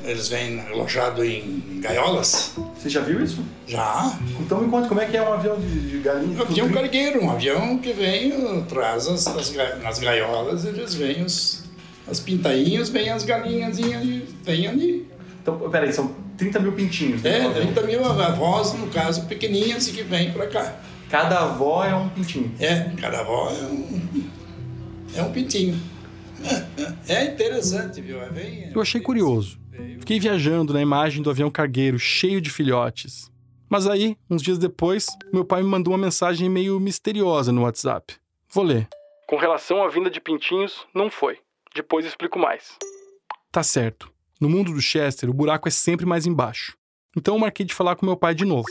Eles 0.05 0.29
vêm 0.29 0.61
alojados 0.61 1.25
em 1.25 1.79
gaiolas. 1.81 2.55
Você 2.77 2.89
já 2.89 3.01
viu 3.01 3.23
isso? 3.23 3.45
Já. 3.67 4.19
Então 4.41 4.61
me 4.61 4.69
conta 4.69 4.89
como 4.89 5.01
é 5.01 5.07
que 5.07 5.17
é 5.17 5.23
um 5.23 5.33
avião 5.33 5.57
de, 5.61 5.91
de 5.91 5.99
galinha. 5.99 6.37
Um 6.37 6.43
avião 6.43 6.69
cargueiro, 6.71 7.25
um 7.25 7.31
avião 7.31 7.79
que 7.79 7.93
vem, 7.93 8.33
traz 8.69 9.07
as, 9.07 9.27
as 9.29 9.55
nas 9.81 10.01
gaiolas, 10.01 10.65
eles 10.65 10.95
vêm 10.95 11.23
os, 11.23 11.63
as 12.09 12.19
pintainhas, 12.19 12.89
vêm 12.89 13.11
as 13.11 13.23
galinhas 13.23 13.79
e 13.79 14.27
vêm 14.43 14.67
ali. 14.67 15.09
Então, 15.41 15.71
peraí, 15.71 15.93
são 15.93 16.13
30 16.37 16.59
mil 16.59 16.73
pintinhos. 16.73 17.23
Né? 17.23 17.47
É, 17.47 17.51
30 17.51 17.83
mil 17.83 18.05
avós, 18.05 18.73
no 18.75 18.89
caso, 18.89 19.27
pequenininhas 19.27 19.87
que 19.87 20.03
vêm 20.03 20.33
para 20.33 20.49
cá. 20.49 20.77
Cada 21.09 21.41
avó 21.41 21.85
é 21.85 21.95
um 21.95 22.09
pintinho. 22.09 22.53
É, 22.59 22.91
cada 23.01 23.21
avó 23.21 23.51
é 23.51 23.65
um, 23.67 24.25
é 25.15 25.23
um 25.23 25.33
pintinho. 25.33 25.79
É 27.09 27.25
interessante, 27.25 28.01
viu? 28.01 28.21
É 28.21 28.31
bem, 28.31 28.71
Eu 28.75 28.81
achei 28.81 29.01
curioso. 29.01 29.61
Fiquei 29.99 30.19
viajando 30.19 30.73
na 30.73 30.81
imagem 30.81 31.23
do 31.23 31.31
avião 31.31 31.51
cargueiro 31.51 31.99
cheio 31.99 32.41
de 32.41 32.51
filhotes. 32.51 33.31
Mas 33.69 33.87
aí, 33.87 34.17
uns 34.29 34.43
dias 34.43 34.59
depois, 34.59 35.07
meu 35.33 35.45
pai 35.45 35.63
me 35.63 35.69
mandou 35.69 35.93
uma 35.93 35.99
mensagem 35.99 36.49
meio 36.49 36.79
misteriosa 36.79 37.53
no 37.53 37.63
WhatsApp. 37.63 38.15
Vou 38.51 38.65
ler. 38.65 38.89
Com 39.27 39.37
relação 39.37 39.83
à 39.83 39.89
vinda 39.89 40.11
de 40.11 40.21
pintinhos, 40.21 40.87
não 40.95 41.11
foi. 41.11 41.39
Depois 41.75 42.05
explico 42.05 42.39
mais. 42.39 42.77
Tá 43.51 43.63
certo. 43.63 44.13
No 44.41 44.49
mundo 44.51 44.73
do 44.73 44.81
Chester, 44.81 45.31
o 45.31 45.35
buraco 45.35 45.69
é 45.69 45.71
sempre 45.71 46.05
mais 46.05 46.27
embaixo. 46.27 46.77
Então 47.17 47.35
eu 47.35 47.39
marquei 47.39 47.65
de 47.65 47.73
falar 47.75 47.97
com 47.97 48.05
meu 48.05 48.17
pai 48.17 48.35
de 48.35 48.45
novo. 48.45 48.69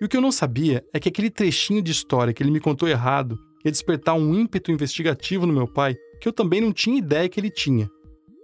E 0.00 0.04
o 0.04 0.08
que 0.08 0.16
eu 0.16 0.20
não 0.20 0.30
sabia 0.30 0.84
é 0.92 1.00
que 1.00 1.08
aquele 1.08 1.30
trechinho 1.30 1.80
de 1.80 1.90
história 1.90 2.32
que 2.32 2.42
ele 2.42 2.50
me 2.50 2.60
contou 2.60 2.88
errado 2.88 3.38
ia 3.68 3.72
despertar 3.72 4.14
um 4.14 4.34
ímpeto 4.34 4.72
investigativo 4.72 5.46
no 5.46 5.52
meu 5.52 5.68
pai 5.68 5.96
que 6.20 6.28
eu 6.28 6.32
também 6.32 6.60
não 6.60 6.72
tinha 6.72 6.98
ideia 6.98 7.28
que 7.28 7.38
ele 7.38 7.50
tinha. 7.50 7.88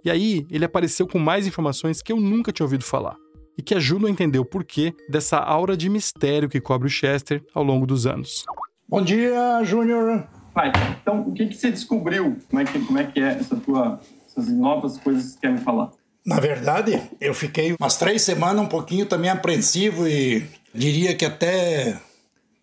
E 0.03 0.09
aí, 0.09 0.45
ele 0.49 0.63
apareceu 0.63 1.07
com 1.07 1.19
mais 1.19 1.47
informações 1.47 2.01
que 2.01 2.11
eu 2.11 2.19
nunca 2.19 2.51
tinha 2.51 2.65
ouvido 2.65 2.83
falar 2.83 3.17
e 3.57 3.61
que 3.61 3.73
ajudam 3.73 4.07
a 4.07 4.11
entender 4.11 4.39
o 4.39 4.45
porquê 4.45 4.93
dessa 5.09 5.37
aura 5.37 5.75
de 5.75 5.89
mistério 5.89 6.47
que 6.47 6.61
cobre 6.61 6.87
o 6.87 6.91
Chester 6.91 7.43
ao 7.53 7.63
longo 7.63 7.85
dos 7.85 8.05
anos. 8.05 8.45
Bom 8.87 9.01
dia, 9.01 9.63
Júnior. 9.63 10.27
Pai, 10.53 10.71
então 11.01 11.21
o 11.21 11.33
que, 11.33 11.47
que 11.47 11.55
você 11.55 11.71
descobriu? 11.71 12.37
Como 12.49 12.61
é 12.61 12.65
que, 12.65 12.79
como 12.79 12.99
é, 12.99 13.03
que 13.03 13.19
é 13.19 13.29
essa 13.29 13.55
tua, 13.55 13.99
essas 14.27 14.47
novas 14.49 14.97
coisas 14.97 15.23
que 15.23 15.31
você 15.31 15.39
quer 15.39 15.51
me 15.51 15.59
falar? 15.59 15.91
Na 16.25 16.39
verdade, 16.39 17.01
eu 17.19 17.33
fiquei 17.33 17.75
umas 17.79 17.97
três 17.97 18.21
semanas 18.21 18.63
um 18.63 18.67
pouquinho 18.67 19.05
também 19.05 19.29
apreensivo 19.29 20.07
e 20.07 20.45
diria 20.73 21.15
que 21.15 21.25
até 21.25 21.99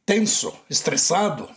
tenso, 0.07 0.53
estressado. 0.71 1.49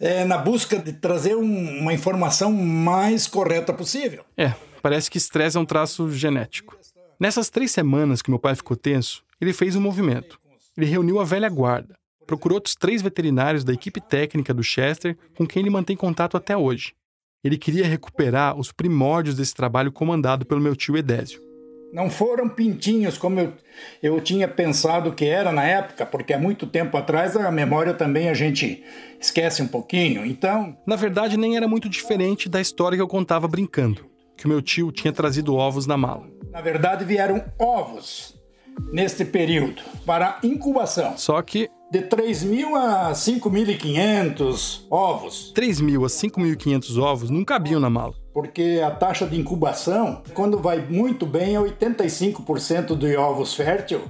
É, 0.00 0.24
na 0.24 0.38
busca 0.38 0.78
de 0.78 0.92
trazer 0.92 1.36
um, 1.36 1.80
uma 1.80 1.92
informação 1.92 2.52
mais 2.52 3.26
correta 3.26 3.72
possível. 3.72 4.24
É, 4.36 4.52
parece 4.80 5.10
que 5.10 5.18
estresse 5.18 5.56
é 5.56 5.60
um 5.60 5.64
traço 5.64 6.10
genético. 6.10 6.76
Nessas 7.18 7.48
três 7.50 7.70
semanas 7.70 8.20
que 8.20 8.30
meu 8.30 8.38
pai 8.38 8.54
ficou 8.54 8.76
tenso, 8.76 9.22
ele 9.40 9.52
fez 9.52 9.76
um 9.76 9.80
movimento. 9.80 10.40
Ele 10.76 10.86
reuniu 10.86 11.20
a 11.20 11.24
velha 11.24 11.48
guarda, 11.48 11.94
procurou 12.26 12.56
outros 12.56 12.74
três 12.74 13.02
veterinários 13.02 13.62
da 13.62 13.72
equipe 13.72 14.00
técnica 14.00 14.54
do 14.54 14.62
Chester 14.62 15.16
com 15.36 15.46
quem 15.46 15.60
ele 15.60 15.70
mantém 15.70 15.96
contato 15.96 16.36
até 16.36 16.56
hoje. 16.56 16.94
Ele 17.44 17.58
queria 17.58 17.86
recuperar 17.86 18.58
os 18.58 18.72
primórdios 18.72 19.36
desse 19.36 19.54
trabalho 19.54 19.92
comandado 19.92 20.46
pelo 20.46 20.60
meu 20.60 20.76
tio 20.76 20.96
Edésio. 20.96 21.40
Não 21.92 22.08
foram 22.08 22.48
pintinhos 22.48 23.18
como 23.18 23.38
eu, 23.38 23.52
eu 24.02 24.20
tinha 24.20 24.48
pensado 24.48 25.12
que 25.12 25.26
era 25.26 25.52
na 25.52 25.62
época, 25.62 26.06
porque 26.06 26.32
há 26.32 26.38
muito 26.38 26.66
tempo 26.66 26.96
atrás 26.96 27.36
a 27.36 27.50
memória 27.50 27.92
também 27.92 28.30
a 28.30 28.34
gente 28.34 28.82
esquece 29.20 29.62
um 29.62 29.68
pouquinho, 29.68 30.24
então. 30.24 30.74
Na 30.86 30.96
verdade, 30.96 31.36
nem 31.36 31.54
era 31.54 31.68
muito 31.68 31.90
diferente 31.90 32.48
da 32.48 32.62
história 32.62 32.96
que 32.96 33.02
eu 33.02 33.08
contava 33.08 33.46
brincando, 33.46 34.06
que 34.36 34.46
o 34.46 34.48
meu 34.48 34.62
tio 34.62 34.90
tinha 34.90 35.12
trazido 35.12 35.54
ovos 35.54 35.86
na 35.86 35.98
mala. 35.98 36.26
Na 36.50 36.62
verdade, 36.62 37.04
vieram 37.04 37.44
ovos 37.58 38.34
neste 38.90 39.22
período 39.24 39.82
para 40.06 40.38
incubação. 40.42 41.18
Só 41.18 41.42
que 41.42 41.68
de 41.92 42.00
3.000 42.00 42.74
a 42.74 43.12
5.500 43.12 44.86
ovos. 44.90 45.52
3.000 45.54 46.02
a 46.02 46.08
5.500 46.08 46.98
ovos 46.98 47.28
não 47.28 47.44
cabiam 47.44 47.78
na 47.78 47.90
mala. 47.90 48.14
Porque 48.32 48.80
a 48.82 48.90
taxa 48.90 49.26
de 49.26 49.38
incubação, 49.38 50.22
quando 50.32 50.58
vai 50.58 50.80
muito 50.80 51.26
bem, 51.26 51.54
é 51.54 51.60
85% 51.60 52.96
de 52.96 53.14
ovos 53.14 53.52
férteis 53.52 54.00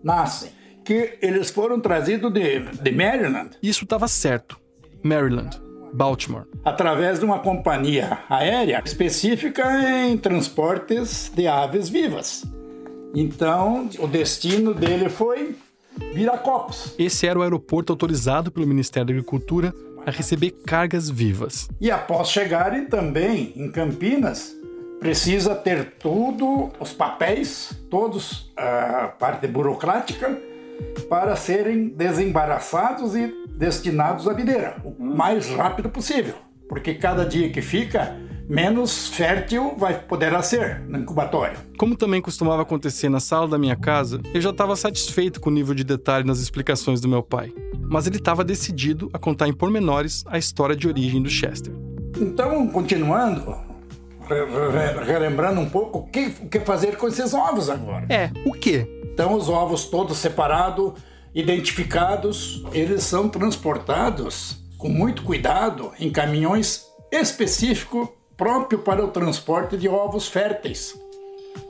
nascem. 0.00 0.52
Que 0.84 1.18
eles 1.20 1.50
foram 1.50 1.80
trazidos 1.80 2.32
de, 2.32 2.60
de 2.60 2.92
Maryland. 2.92 3.56
Isso 3.60 3.82
estava 3.82 4.06
certo. 4.06 4.56
Maryland. 5.02 5.60
Baltimore. 5.92 6.46
Através 6.64 7.18
de 7.18 7.24
uma 7.24 7.40
companhia 7.40 8.18
aérea 8.30 8.80
específica 8.84 9.64
em 10.06 10.16
transportes 10.16 11.32
de 11.34 11.48
aves 11.48 11.88
vivas. 11.88 12.44
Então, 13.12 13.88
o 13.98 14.06
destino 14.06 14.72
dele 14.74 15.08
foi 15.08 15.56
Viracopos. 16.12 16.94
Esse 16.98 17.26
era 17.26 17.38
o 17.38 17.42
aeroporto 17.42 17.92
autorizado 17.92 18.50
pelo 18.50 18.66
Ministério 18.66 19.06
da 19.06 19.12
Agricultura 19.12 19.74
a 20.06 20.10
receber 20.10 20.50
cargas 20.66 21.08
vivas. 21.08 21.68
E 21.80 21.90
após 21.90 22.30
chegarem 22.30 22.86
também 22.86 23.52
em 23.56 23.70
Campinas, 23.70 24.54
precisa 25.00 25.54
ter 25.54 25.94
tudo, 25.98 26.70
os 26.78 26.92
papéis, 26.92 27.72
todos, 27.90 28.52
a 28.56 29.08
parte 29.18 29.46
burocrática, 29.46 30.38
para 31.08 31.36
serem 31.36 31.88
desembaraçados 31.88 33.14
e 33.14 33.32
destinados 33.56 34.28
à 34.28 34.32
videira, 34.32 34.76
o 34.84 35.02
mais 35.02 35.48
rápido 35.50 35.88
possível. 35.88 36.34
Porque 36.68 36.94
cada 36.94 37.24
dia 37.24 37.50
que 37.50 37.62
fica, 37.62 38.16
menos 38.48 39.08
fértil 39.08 39.74
vai 39.76 39.98
poderá 39.98 40.42
ser 40.42 40.80
no 40.80 40.98
incubatório. 40.98 41.56
Como 41.78 41.96
também 41.96 42.20
costumava 42.20 42.62
acontecer 42.62 43.08
na 43.08 43.20
sala 43.20 43.48
da 43.48 43.58
minha 43.58 43.76
casa, 43.76 44.20
eu 44.32 44.40
já 44.40 44.50
estava 44.50 44.76
satisfeito 44.76 45.40
com 45.40 45.50
o 45.50 45.52
nível 45.52 45.74
de 45.74 45.84
detalhe 45.84 46.26
nas 46.26 46.38
explicações 46.38 47.00
do 47.00 47.08
meu 47.08 47.22
pai. 47.22 47.52
Mas 47.80 48.06
ele 48.06 48.16
estava 48.16 48.44
decidido 48.44 49.10
a 49.12 49.18
contar 49.18 49.48
em 49.48 49.52
pormenores 49.52 50.24
a 50.26 50.38
história 50.38 50.76
de 50.76 50.88
origem 50.88 51.22
do 51.22 51.28
Chester. 51.28 51.72
Então, 52.20 52.66
continuando, 52.68 53.56
relembrando 55.06 55.60
um 55.60 55.68
pouco 55.68 55.98
o 55.98 56.06
que, 56.06 56.34
o 56.40 56.48
que 56.48 56.60
fazer 56.60 56.96
com 56.96 57.08
esses 57.08 57.34
ovos 57.34 57.68
agora. 57.68 58.06
É, 58.08 58.30
o 58.44 58.52
quê? 58.52 58.86
Então, 59.12 59.34
os 59.34 59.48
ovos 59.48 59.86
todos 59.86 60.18
separados, 60.18 60.94
identificados, 61.34 62.64
eles 62.72 63.02
são 63.02 63.28
transportados 63.28 64.62
com 64.78 64.88
muito 64.88 65.22
cuidado 65.22 65.92
em 65.98 66.10
caminhões 66.10 66.86
específicos 67.10 68.08
próprio 68.36 68.80
para 68.80 69.04
o 69.04 69.08
transporte 69.08 69.76
de 69.76 69.88
ovos 69.88 70.28
férteis, 70.28 70.94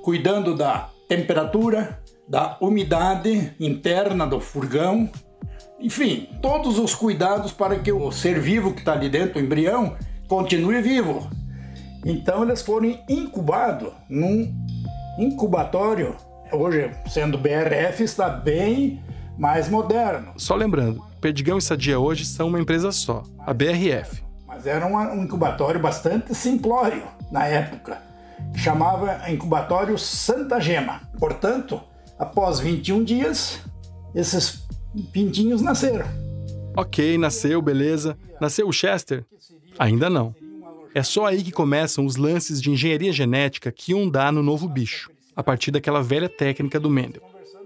cuidando 0.03 0.55
da 0.55 0.90
temperatura, 1.09 2.00
da 2.27 2.57
umidade 2.61 3.55
interna 3.61 4.27
do 4.27 4.40
furgão, 4.40 5.11
enfim, 5.79 6.29
todos 6.40 6.79
os 6.79 6.94
cuidados 6.94 7.53
para 7.53 7.79
que 7.79 7.92
o 7.92 8.11
ser 8.11 8.40
vivo 8.40 8.72
que 8.72 8.81
está 8.81 8.92
ali 8.92 9.11
dentro, 9.11 9.38
o 9.38 9.44
embrião, 9.44 9.96
continue 10.27 10.81
vivo. 10.81 11.29
Então 12.05 12.42
eles 12.42 12.62
foram 12.62 12.98
incubados 13.09 13.92
num 14.09 14.50
incubatório. 15.18 16.16
Hoje, 16.53 16.90
sendo 17.09 17.37
BRF, 17.37 18.03
está 18.03 18.29
bem 18.31 19.03
mais 19.37 19.68
moderno. 19.68 20.33
Só 20.37 20.55
lembrando, 20.55 21.03
Perdigão 21.20 21.59
e 21.59 21.62
Sadia 21.62 21.98
hoje 21.98 22.24
são 22.24 22.48
uma 22.48 22.61
empresa 22.61 22.92
só, 22.92 23.22
a 23.38 23.53
BRF. 23.53 24.23
Mas 24.54 24.66
era 24.66 24.86
um 24.86 25.24
incubatório 25.24 25.80
bastante 25.80 26.34
simplório 26.34 27.02
na 27.30 27.46
época. 27.46 28.00
Chamava 28.54 29.28
incubatório 29.30 29.98
Santa 29.98 30.60
Gema. 30.60 31.00
Portanto, 31.18 31.80
após 32.18 32.60
21 32.60 33.02
dias, 33.02 33.60
esses 34.14 34.64
pintinhos 35.12 35.60
nasceram. 35.60 36.06
Ok, 36.76 37.18
nasceu, 37.18 37.60
beleza. 37.60 38.16
Nasceu 38.40 38.68
o 38.68 38.72
Chester? 38.72 39.24
Ainda 39.78 40.08
não. 40.08 40.34
É 40.94 41.02
só 41.02 41.26
aí 41.26 41.42
que 41.42 41.50
começam 41.50 42.06
os 42.06 42.14
lances 42.14 42.62
de 42.62 42.70
engenharia 42.70 43.12
genética 43.12 43.72
que 43.72 43.90
iam 43.90 44.08
dar 44.08 44.32
no 44.32 44.42
novo 44.42 44.68
bicho, 44.68 45.10
a 45.34 45.42
partir 45.42 45.72
daquela 45.72 46.00
velha 46.00 46.28
técnica 46.28 46.78
do 46.78 46.88
Mendel. 46.88 47.22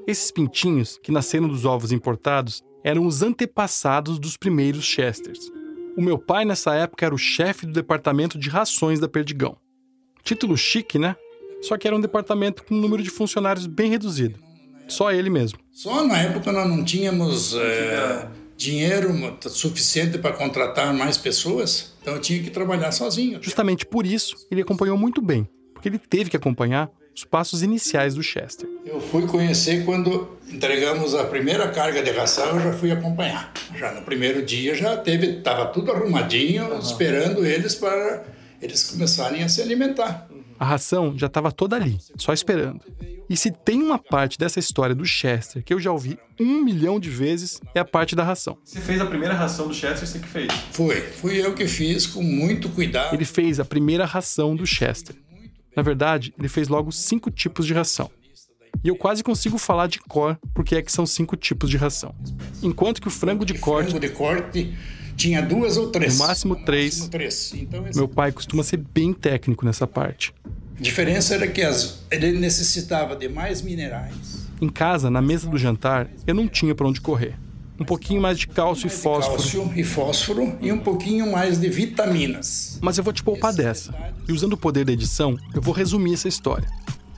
Esses 0.07 0.31
pintinhos, 0.31 0.99
que 1.03 1.13
nasceram 1.13 1.47
dos 1.47 1.67
ovos 1.67 1.93
importados, 1.93 2.65
eram 2.83 3.05
os 3.05 3.23
antepassados 3.23 4.19
dos 4.19 4.39
primeiros 4.39 4.85
Chesters. 4.87 5.58
O 5.99 6.01
meu 6.01 6.17
pai, 6.17 6.45
nessa 6.45 6.77
época, 6.77 7.05
era 7.05 7.13
o 7.13 7.19
chefe 7.19 7.67
do 7.67 7.73
departamento 7.73 8.39
de 8.39 8.49
rações 8.49 9.01
da 9.01 9.09
Perdigão. 9.09 9.57
Título 10.23 10.57
chique, 10.57 10.97
né? 10.97 11.17
Só 11.61 11.77
que 11.77 11.89
era 11.89 11.97
um 11.97 12.01
departamento 12.01 12.63
com 12.63 12.77
um 12.77 12.81
número 12.81 13.03
de 13.03 13.11
funcionários 13.11 13.67
bem 13.67 13.91
reduzido. 13.91 14.39
Só 14.87 15.11
ele 15.11 15.29
mesmo. 15.29 15.59
Só 15.73 16.07
na 16.07 16.17
época 16.19 16.53
nós 16.53 16.69
não 16.69 16.85
tínhamos 16.85 17.53
é, 17.57 18.29
dinheiro 18.57 19.13
suficiente 19.49 20.19
para 20.19 20.37
contratar 20.37 20.95
mais 20.95 21.19
pessoas, 21.19 21.93
então 22.01 22.15
eu 22.15 22.21
tinha 22.21 22.41
que 22.45 22.51
trabalhar 22.51 22.93
sozinho. 22.93 23.43
Justamente 23.43 23.85
por 23.85 24.07
isso, 24.07 24.37
ele 24.53 24.63
acompanhou 24.63 24.97
muito 24.97 25.21
bem, 25.21 25.49
porque 25.75 25.89
ele 25.89 25.99
teve 25.99 26.31
que 26.31 26.37
acompanhar 26.37 26.89
os 27.13 27.25
passos 27.25 27.61
iniciais 27.61 28.15
do 28.15 28.23
Chester. 28.23 28.69
Eu 28.91 29.03
fui 29.03 29.27
conhecer 29.27 29.85
quando 29.85 30.39
entregamos 30.51 31.15
a 31.15 31.25
primeira 31.25 31.69
carga 31.69 32.03
de 32.03 32.11
ração, 32.11 32.57
eu 32.57 32.61
já 32.61 32.73
fui 32.73 32.91
acompanhar. 32.91 33.53
Já 33.77 33.93
no 33.93 34.01
primeiro 34.01 34.43
dia 34.43 34.75
já 34.75 34.97
teve, 34.97 35.27
estava 35.27 35.67
tudo 35.67 35.93
arrumadinho, 35.93 36.65
uhum. 36.73 36.79
esperando 36.79 37.45
eles 37.45 37.75
para 37.75 38.25
eles 38.63 38.85
começarem 38.85 39.43
a 39.43 39.49
se 39.49 39.61
alimentar. 39.61 40.27
A 40.59 40.65
ração 40.65 41.13
já 41.19 41.27
estava 41.27 41.53
toda 41.53 41.77
ali, 41.77 41.99
só 42.17 42.33
esperando. 42.33 42.81
E 43.29 43.37
se 43.37 43.51
tem 43.51 43.83
uma 43.83 43.99
parte 43.99 44.39
dessa 44.39 44.59
história 44.59 44.95
do 44.95 45.05
Chester 45.05 45.63
que 45.63 45.75
eu 45.75 45.79
já 45.79 45.93
ouvi 45.93 46.19
um 46.41 46.65
milhão 46.65 46.99
de 46.99 47.11
vezes, 47.11 47.61
é 47.75 47.81
a 47.81 47.85
parte 47.85 48.17
da 48.17 48.25
ração. 48.25 48.57
Você 48.65 48.81
fez 48.81 49.03
a 49.03 49.07
primeira 49.07 49.35
ração 49.35 49.69
do 49.69 49.75
Chester, 49.75 50.09
você 50.09 50.19
que 50.19 50.29
fez? 50.29 50.51
Foi, 50.73 50.99
fui 51.03 51.37
eu 51.37 51.55
que 51.55 51.67
fiz 51.69 52.07
com 52.07 52.23
muito 52.23 52.71
cuidado. 52.71 53.15
Ele 53.15 53.27
fez 53.27 53.61
a 53.61 53.67
primeira 53.67 54.07
ração 54.07 54.57
do 54.57 54.67
Chester. 54.67 55.15
Na 55.77 55.83
verdade, 55.83 56.33
ele 56.39 56.49
fez 56.49 56.69
logo 56.69 56.91
cinco 56.91 57.31
tipos 57.31 57.67
de 57.67 57.75
ração. 57.75 58.11
E 58.83 58.89
eu 58.89 58.97
quase 58.97 59.23
consigo 59.23 59.59
falar 59.59 59.87
de 59.87 59.99
cor 59.99 60.39
porque 60.55 60.77
é 60.77 60.83
que 60.83 60.91
são 60.91 61.07
cinco 61.07 61.37
tipos 61.37 61.69
de 61.71 61.77
ração. 61.77 62.15
Enquanto 62.63 63.01
que 63.01 63.09
o 63.09 63.11
frango 63.11 63.45
de 63.45 63.55
corte. 63.55 63.91
Frango 63.91 64.07
de 64.07 64.13
corte 64.13 64.75
tinha 65.17 65.43
duas 65.43 65.77
ou 65.77 65.91
três. 65.91 66.19
No 66.19 66.27
máximo 66.27 66.57
três. 66.65 66.95
No 66.95 67.05
máximo 67.05 67.11
três. 67.11 67.53
Então, 67.55 67.87
esse... 67.87 67.99
Meu 67.99 68.09
pai 68.09 68.33
costuma 68.33 68.63
ser 68.63 68.77
bem 68.77 69.13
técnico 69.13 69.65
nessa 69.65 69.87
parte. 69.87 70.33
A 70.79 70.83
diferença 70.83 71.35
era 71.35 71.47
que 71.47 71.63
as... 71.63 72.05
ele 72.11 72.33
necessitava 72.39 73.17
de 73.17 73.29
mais 73.29 73.63
minerais. 73.63 74.49
Em 74.61 74.69
casa, 74.69 75.11
na 75.11 75.21
mesa 75.21 75.49
do 75.49 75.59
jantar, 75.59 76.09
eu 76.27 76.35
não 76.35 76.49
tinha 76.49 76.75
para 76.75 76.87
onde 76.87 77.01
correr 77.01 77.37
um 77.81 77.85
pouquinho 77.85 78.21
mais 78.21 78.39
de 78.39 78.49
cálcio 78.49 78.87
mais 78.87 78.99
e 78.99 79.03
fósforo. 79.03 79.37
Cálcio 79.37 79.73
e 79.77 79.85
fósforo 79.85 80.59
e 80.61 80.73
um 80.73 80.79
pouquinho 80.79 81.31
mais 81.31 81.59
de 81.59 81.69
vitaminas. 81.69 82.79
Mas 82.83 82.99
eu 82.99 83.05
vou 83.05 83.13
te 83.13 83.23
poupar 83.23 83.55
dessa. 83.55 83.95
E 84.27 84.33
usando 84.33 84.55
o 84.55 84.57
poder 84.57 84.85
da 84.85 84.93
edição, 84.93 85.39
eu 85.55 85.63
vou 85.63 85.73
resumir 85.73 86.15
essa 86.15 86.29
história. 86.29 86.69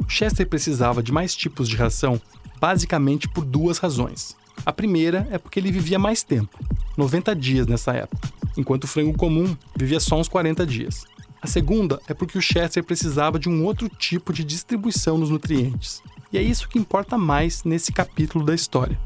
Chester 0.08 0.46
precisava 0.46 1.02
de 1.02 1.12
mais 1.12 1.34
tipos 1.34 1.68
de 1.68 1.76
ração, 1.76 2.20
basicamente 2.60 3.28
por 3.28 3.44
duas 3.44 3.78
razões. 3.78 4.36
A 4.64 4.72
primeira 4.72 5.26
é 5.30 5.38
porque 5.38 5.58
ele 5.58 5.72
vivia 5.72 5.98
mais 5.98 6.22
tempo, 6.22 6.58
90 6.96 7.34
dias 7.34 7.66
nessa 7.66 7.92
época, 7.92 8.28
enquanto 8.56 8.84
o 8.84 8.88
frango 8.88 9.16
comum 9.16 9.56
vivia 9.76 10.00
só 10.00 10.18
uns 10.18 10.28
40 10.28 10.66
dias. 10.66 11.04
A 11.42 11.46
segunda 11.46 12.00
é 12.06 12.12
porque 12.12 12.36
o 12.36 12.42
Chester 12.42 12.84
precisava 12.84 13.38
de 13.38 13.48
um 13.48 13.64
outro 13.64 13.88
tipo 13.88 14.32
de 14.32 14.44
distribuição 14.44 15.16
nos 15.16 15.30
nutrientes. 15.30 16.02
E 16.30 16.36
é 16.36 16.42
isso 16.42 16.68
que 16.68 16.78
importa 16.78 17.16
mais 17.16 17.64
nesse 17.64 17.92
capítulo 17.92 18.44
da 18.44 18.54
história. 18.54 19.00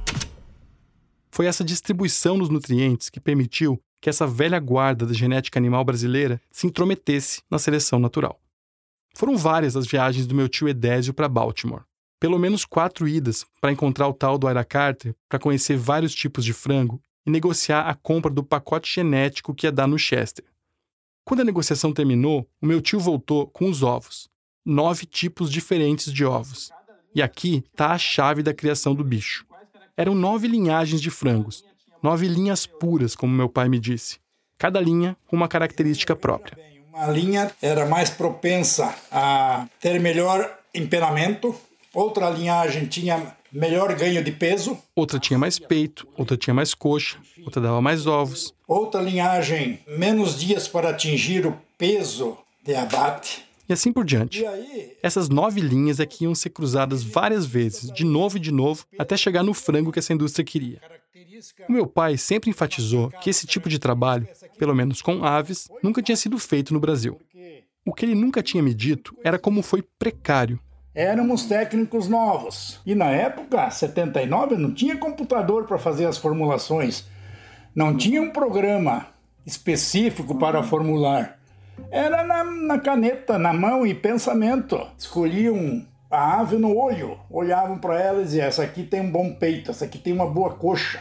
Foi 1.30 1.46
essa 1.46 1.64
distribuição 1.64 2.38
dos 2.38 2.48
nutrientes 2.48 3.08
que 3.08 3.20
permitiu 3.20 3.80
que 4.00 4.10
essa 4.10 4.26
velha 4.26 4.58
guarda 4.58 5.06
da 5.06 5.14
genética 5.14 5.58
animal 5.58 5.84
brasileira 5.84 6.40
se 6.50 6.66
intrometesse 6.66 7.40
na 7.50 7.58
seleção 7.58 7.98
natural. 7.98 8.38
Foram 9.16 9.36
várias 9.36 9.76
as 9.76 9.86
viagens 9.86 10.26
do 10.26 10.34
meu 10.34 10.48
tio 10.48 10.68
Edésio 10.68 11.14
para 11.14 11.28
Baltimore. 11.28 11.84
Pelo 12.18 12.38
menos 12.38 12.64
quatro 12.64 13.06
idas 13.06 13.46
para 13.60 13.70
encontrar 13.70 14.08
o 14.08 14.14
tal 14.14 14.36
do 14.36 14.48
Ira 14.48 14.64
Carter, 14.64 15.14
para 15.28 15.38
conhecer 15.38 15.76
vários 15.76 16.14
tipos 16.14 16.44
de 16.44 16.52
frango 16.52 17.00
e 17.24 17.30
negociar 17.30 17.82
a 17.82 17.94
compra 17.94 18.30
do 18.30 18.42
pacote 18.42 18.92
genético 18.92 19.54
que 19.54 19.66
ia 19.66 19.72
dar 19.72 19.86
no 19.86 19.98
Chester. 19.98 20.44
Quando 21.24 21.40
a 21.40 21.44
negociação 21.44 21.92
terminou, 21.92 22.48
o 22.60 22.66
meu 22.66 22.80
tio 22.80 22.98
voltou 22.98 23.46
com 23.46 23.68
os 23.68 23.82
ovos. 23.82 24.28
Nove 24.64 25.06
tipos 25.06 25.50
diferentes 25.50 26.12
de 26.12 26.24
ovos. 26.24 26.70
E 27.14 27.22
aqui 27.22 27.64
está 27.70 27.92
a 27.92 27.98
chave 27.98 28.42
da 28.42 28.52
criação 28.52 28.94
do 28.94 29.04
bicho. 29.04 29.46
Eram 29.96 30.14
nove 30.14 30.48
linhagens 30.48 31.00
de 31.00 31.10
frangos, 31.10 31.64
nove 32.02 32.26
linhas 32.26 32.66
puras, 32.66 33.14
como 33.14 33.32
meu 33.32 33.48
pai 33.48 33.68
me 33.68 33.78
disse, 33.78 34.18
cada 34.58 34.80
linha 34.80 35.16
com 35.26 35.36
uma 35.36 35.46
característica 35.46 36.16
própria. 36.16 36.73
Uma 36.94 37.08
linha 37.08 37.50
era 37.60 37.86
mais 37.86 38.08
propensa 38.08 38.94
a 39.10 39.66
ter 39.80 39.98
melhor 39.98 40.48
empenamento, 40.72 41.52
outra 41.92 42.30
linhagem 42.30 42.86
tinha 42.86 43.34
melhor 43.50 43.92
ganho 43.96 44.22
de 44.22 44.30
peso. 44.30 44.78
Outra 44.94 45.18
tinha 45.18 45.36
mais 45.36 45.58
peito, 45.58 46.06
outra 46.16 46.36
tinha 46.36 46.54
mais 46.54 46.72
coxa, 46.72 47.18
outra 47.44 47.60
dava 47.60 47.82
mais 47.82 48.06
ovos. 48.06 48.54
Outra 48.68 49.02
linhagem, 49.02 49.80
menos 49.88 50.38
dias 50.38 50.68
para 50.68 50.90
atingir 50.90 51.44
o 51.44 51.58
peso 51.76 52.38
de 52.64 52.76
abate. 52.76 53.44
E 53.68 53.72
assim 53.72 53.92
por 53.92 54.04
diante. 54.04 54.44
Essas 55.02 55.28
nove 55.28 55.60
linhas 55.60 55.98
é 55.98 56.06
que 56.06 56.22
iam 56.22 56.34
ser 56.34 56.50
cruzadas 56.50 57.02
várias 57.02 57.44
vezes, 57.44 57.90
de 57.90 58.04
novo 58.04 58.36
e 58.36 58.40
de 58.40 58.52
novo, 58.52 58.86
até 58.96 59.16
chegar 59.16 59.42
no 59.42 59.52
frango 59.52 59.90
que 59.90 59.98
essa 59.98 60.12
indústria 60.12 60.44
queria. 60.44 60.80
O 61.68 61.72
meu 61.72 61.86
pai 61.86 62.16
sempre 62.16 62.50
enfatizou 62.50 63.10
que 63.20 63.30
esse 63.30 63.46
tipo 63.46 63.68
de 63.68 63.78
trabalho, 63.78 64.26
pelo 64.58 64.74
menos 64.74 65.00
com 65.00 65.24
aves, 65.24 65.68
nunca 65.82 66.02
tinha 66.02 66.16
sido 66.16 66.38
feito 66.38 66.74
no 66.74 66.80
Brasil. 66.80 67.20
O 67.86 67.92
que 67.92 68.04
ele 68.04 68.14
nunca 68.14 68.42
tinha 68.42 68.62
me 68.62 68.74
dito 68.74 69.16
era 69.22 69.38
como 69.38 69.62
foi 69.62 69.82
precário. 69.98 70.58
Éramos 70.94 71.44
técnicos 71.44 72.08
novos. 72.08 72.80
E 72.86 72.94
na 72.94 73.10
época, 73.10 73.70
79, 73.70 74.56
não 74.56 74.72
tinha 74.72 74.96
computador 74.96 75.66
para 75.66 75.78
fazer 75.78 76.06
as 76.06 76.18
formulações. 76.18 77.04
Não 77.74 77.96
tinha 77.96 78.22
um 78.22 78.30
programa 78.30 79.08
específico 79.44 80.36
para 80.36 80.62
formular. 80.62 81.38
Era 81.90 82.24
na, 82.24 82.44
na 82.44 82.78
caneta, 82.78 83.38
na 83.38 83.52
mão 83.52 83.86
e 83.86 83.92
pensamento. 83.92 84.80
Escolhiam 84.96 85.84
a 86.14 86.40
ave 86.40 86.56
no 86.56 86.76
olho, 86.76 87.18
olhavam 87.30 87.78
para 87.78 88.00
ela 88.00 88.20
e 88.20 88.24
diziam: 88.24 88.46
essa 88.46 88.62
aqui 88.62 88.82
tem 88.82 89.00
um 89.00 89.10
bom 89.10 89.34
peito, 89.34 89.70
essa 89.70 89.84
aqui 89.84 89.98
tem 89.98 90.12
uma 90.12 90.26
boa 90.26 90.50
coxa. 90.50 91.00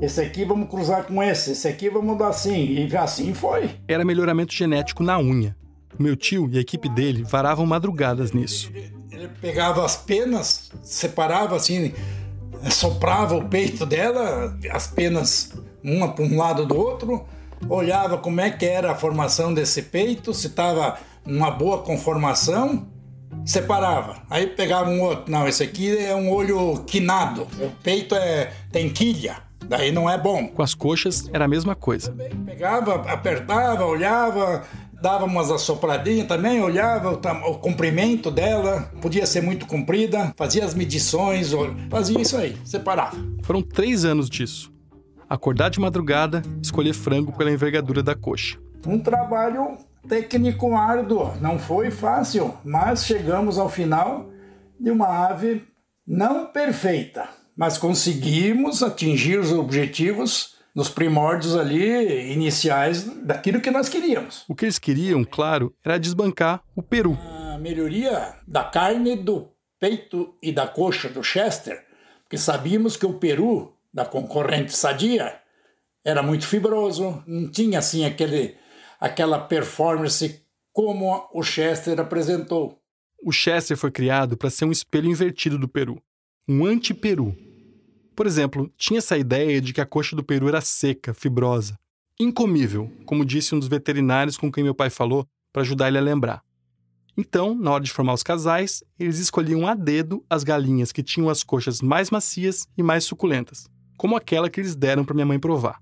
Esse 0.00 0.20
aqui 0.20 0.44
vamos 0.44 0.68
cruzar 0.70 1.04
com 1.04 1.20
esse, 1.20 1.52
esse 1.52 1.66
aqui 1.66 1.90
vamos 1.90 2.16
dar 2.16 2.28
assim. 2.28 2.86
E 2.86 2.96
assim 2.96 3.34
foi. 3.34 3.70
Era 3.88 4.04
melhoramento 4.04 4.54
genético 4.54 5.02
na 5.02 5.18
unha. 5.18 5.56
Meu 5.98 6.14
tio 6.14 6.48
e 6.52 6.58
a 6.58 6.60
equipe 6.60 6.88
dele 6.88 7.24
varavam 7.24 7.66
madrugadas 7.66 8.30
nisso. 8.30 8.70
Ele, 8.72 8.92
ele 9.10 9.28
pegava 9.40 9.84
as 9.84 9.96
penas, 9.96 10.70
separava 10.82 11.56
assim, 11.56 11.92
soprava 12.70 13.36
o 13.36 13.48
peito 13.48 13.84
dela, 13.84 14.56
as 14.70 14.86
penas 14.86 15.52
uma 15.82 16.12
para 16.12 16.24
um 16.24 16.36
lado 16.36 16.66
do 16.66 16.76
outro, 16.76 17.26
olhava 17.68 18.18
como 18.18 18.40
é 18.40 18.50
que 18.50 18.66
era 18.66 18.92
a 18.92 18.94
formação 18.94 19.52
desse 19.52 19.82
peito, 19.82 20.32
se 20.32 20.48
estava 20.48 20.98
uma 21.26 21.50
boa 21.50 21.82
conformação, 21.82 22.86
separava. 23.44 24.22
Aí 24.28 24.46
pegava 24.46 24.90
um 24.90 25.02
outro. 25.02 25.30
Não, 25.30 25.46
esse 25.48 25.62
aqui 25.62 25.96
é 25.96 26.14
um 26.14 26.30
olho 26.32 26.84
quinado. 26.86 27.42
O 27.60 27.70
peito 27.82 28.14
é 28.14 28.52
tem 28.70 28.88
quilha. 28.90 29.48
Daí 29.68 29.92
não 29.92 30.08
é 30.08 30.16
bom. 30.16 30.48
Com 30.48 30.62
as 30.62 30.74
coxas 30.74 31.28
era 31.32 31.44
a 31.44 31.48
mesma 31.48 31.74
coisa. 31.74 32.14
Pegava, 32.46 32.94
apertava, 33.10 33.84
olhava, 33.84 34.64
dava 35.00 35.24
umas 35.24 35.50
assopradinhas 35.50 36.26
também, 36.26 36.62
olhava 36.62 37.12
o, 37.12 37.50
o, 37.50 37.58
comprimento 37.58 38.30
dela, 38.30 38.90
podia 39.00 39.26
ser 39.26 39.42
muito 39.42 39.66
comprida, 39.66 40.32
fazia 40.36 40.64
as 40.64 40.74
medições, 40.74 41.50
fazia 41.90 42.20
isso 42.20 42.36
aí, 42.36 42.56
separava. 42.64 43.16
Foram 43.42 43.62
três 43.62 44.04
anos 44.04 44.28
disso. 44.28 44.72
Acordar 45.28 45.68
de 45.68 45.78
madrugada, 45.78 46.42
escolher 46.62 46.94
frango 46.94 47.32
pela 47.32 47.50
envergadura 47.50 48.02
da 48.02 48.14
coxa. 48.14 48.58
Um 48.86 48.98
trabalho 48.98 49.76
técnico 50.06 50.74
árduo, 50.74 51.34
não 51.40 51.58
foi 51.58 51.90
fácil, 51.90 52.54
mas 52.64 53.04
chegamos 53.04 53.58
ao 53.58 53.68
final 53.68 54.30
de 54.78 54.90
uma 54.90 55.28
ave 55.28 55.66
não 56.06 56.46
perfeita, 56.46 57.28
mas 57.56 57.76
conseguimos 57.76 58.82
atingir 58.82 59.38
os 59.38 59.52
objetivos 59.52 60.56
nos 60.74 60.88
primórdios 60.88 61.56
ali 61.56 62.32
iniciais 62.32 63.02
daquilo 63.24 63.60
que 63.60 63.70
nós 63.70 63.88
queríamos. 63.88 64.44
O 64.48 64.54
que 64.54 64.64
eles 64.64 64.78
queriam, 64.78 65.24
claro, 65.24 65.74
era 65.84 65.98
desbancar 65.98 66.62
o 66.76 66.82
Peru. 66.82 67.18
A 67.54 67.58
melhoria 67.58 68.34
da 68.46 68.64
carne 68.64 69.16
do 69.16 69.48
peito 69.80 70.34
e 70.42 70.52
da 70.52 70.66
coxa 70.66 71.08
do 71.08 71.22
Chester, 71.22 71.84
porque 72.22 72.38
sabíamos 72.38 72.96
que 72.96 73.06
o 73.06 73.14
Peru 73.14 73.74
da 73.92 74.04
concorrente 74.04 74.76
Sadia 74.76 75.40
era 76.04 76.22
muito 76.22 76.46
fibroso, 76.46 77.22
não 77.26 77.50
tinha 77.50 77.80
assim 77.80 78.04
aquele 78.04 78.56
aquela 78.98 79.38
performance 79.38 80.42
como 80.72 81.28
o 81.32 81.42
Chester 81.42 81.98
apresentou. 82.00 82.78
O 83.22 83.32
Chester 83.32 83.76
foi 83.76 83.90
criado 83.90 84.36
para 84.36 84.50
ser 84.50 84.64
um 84.64 84.72
espelho 84.72 85.10
invertido 85.10 85.58
do 85.58 85.68
Peru, 85.68 86.00
um 86.48 86.64
anti-Peru. 86.64 87.36
Por 88.14 88.26
exemplo, 88.26 88.72
tinha 88.76 88.98
essa 88.98 89.18
ideia 89.18 89.60
de 89.60 89.72
que 89.72 89.80
a 89.80 89.86
coxa 89.86 90.14
do 90.14 90.24
Peru 90.24 90.48
era 90.48 90.60
seca, 90.60 91.12
fibrosa, 91.14 91.78
incomível, 92.18 92.90
como 93.06 93.24
disse 93.24 93.54
um 93.54 93.58
dos 93.58 93.68
veterinários 93.68 94.36
com 94.36 94.50
quem 94.50 94.64
meu 94.64 94.74
pai 94.74 94.90
falou 94.90 95.26
para 95.52 95.62
ajudar 95.62 95.88
ele 95.88 95.98
a 95.98 96.02
lembrar. 96.02 96.42
Então, 97.16 97.56
na 97.56 97.72
hora 97.72 97.82
de 97.82 97.90
formar 97.90 98.14
os 98.14 98.22
casais, 98.22 98.82
eles 98.96 99.18
escolhiam 99.18 99.66
a 99.66 99.74
dedo 99.74 100.24
as 100.30 100.44
galinhas 100.44 100.92
que 100.92 101.02
tinham 101.02 101.28
as 101.28 101.42
coxas 101.42 101.82
mais 101.82 102.10
macias 102.10 102.68
e 102.76 102.82
mais 102.82 103.04
suculentas, 103.04 103.68
como 103.96 104.16
aquela 104.16 104.48
que 104.48 104.60
eles 104.60 104.76
deram 104.76 105.04
para 105.04 105.14
minha 105.14 105.26
mãe 105.26 105.40
provar. 105.40 105.80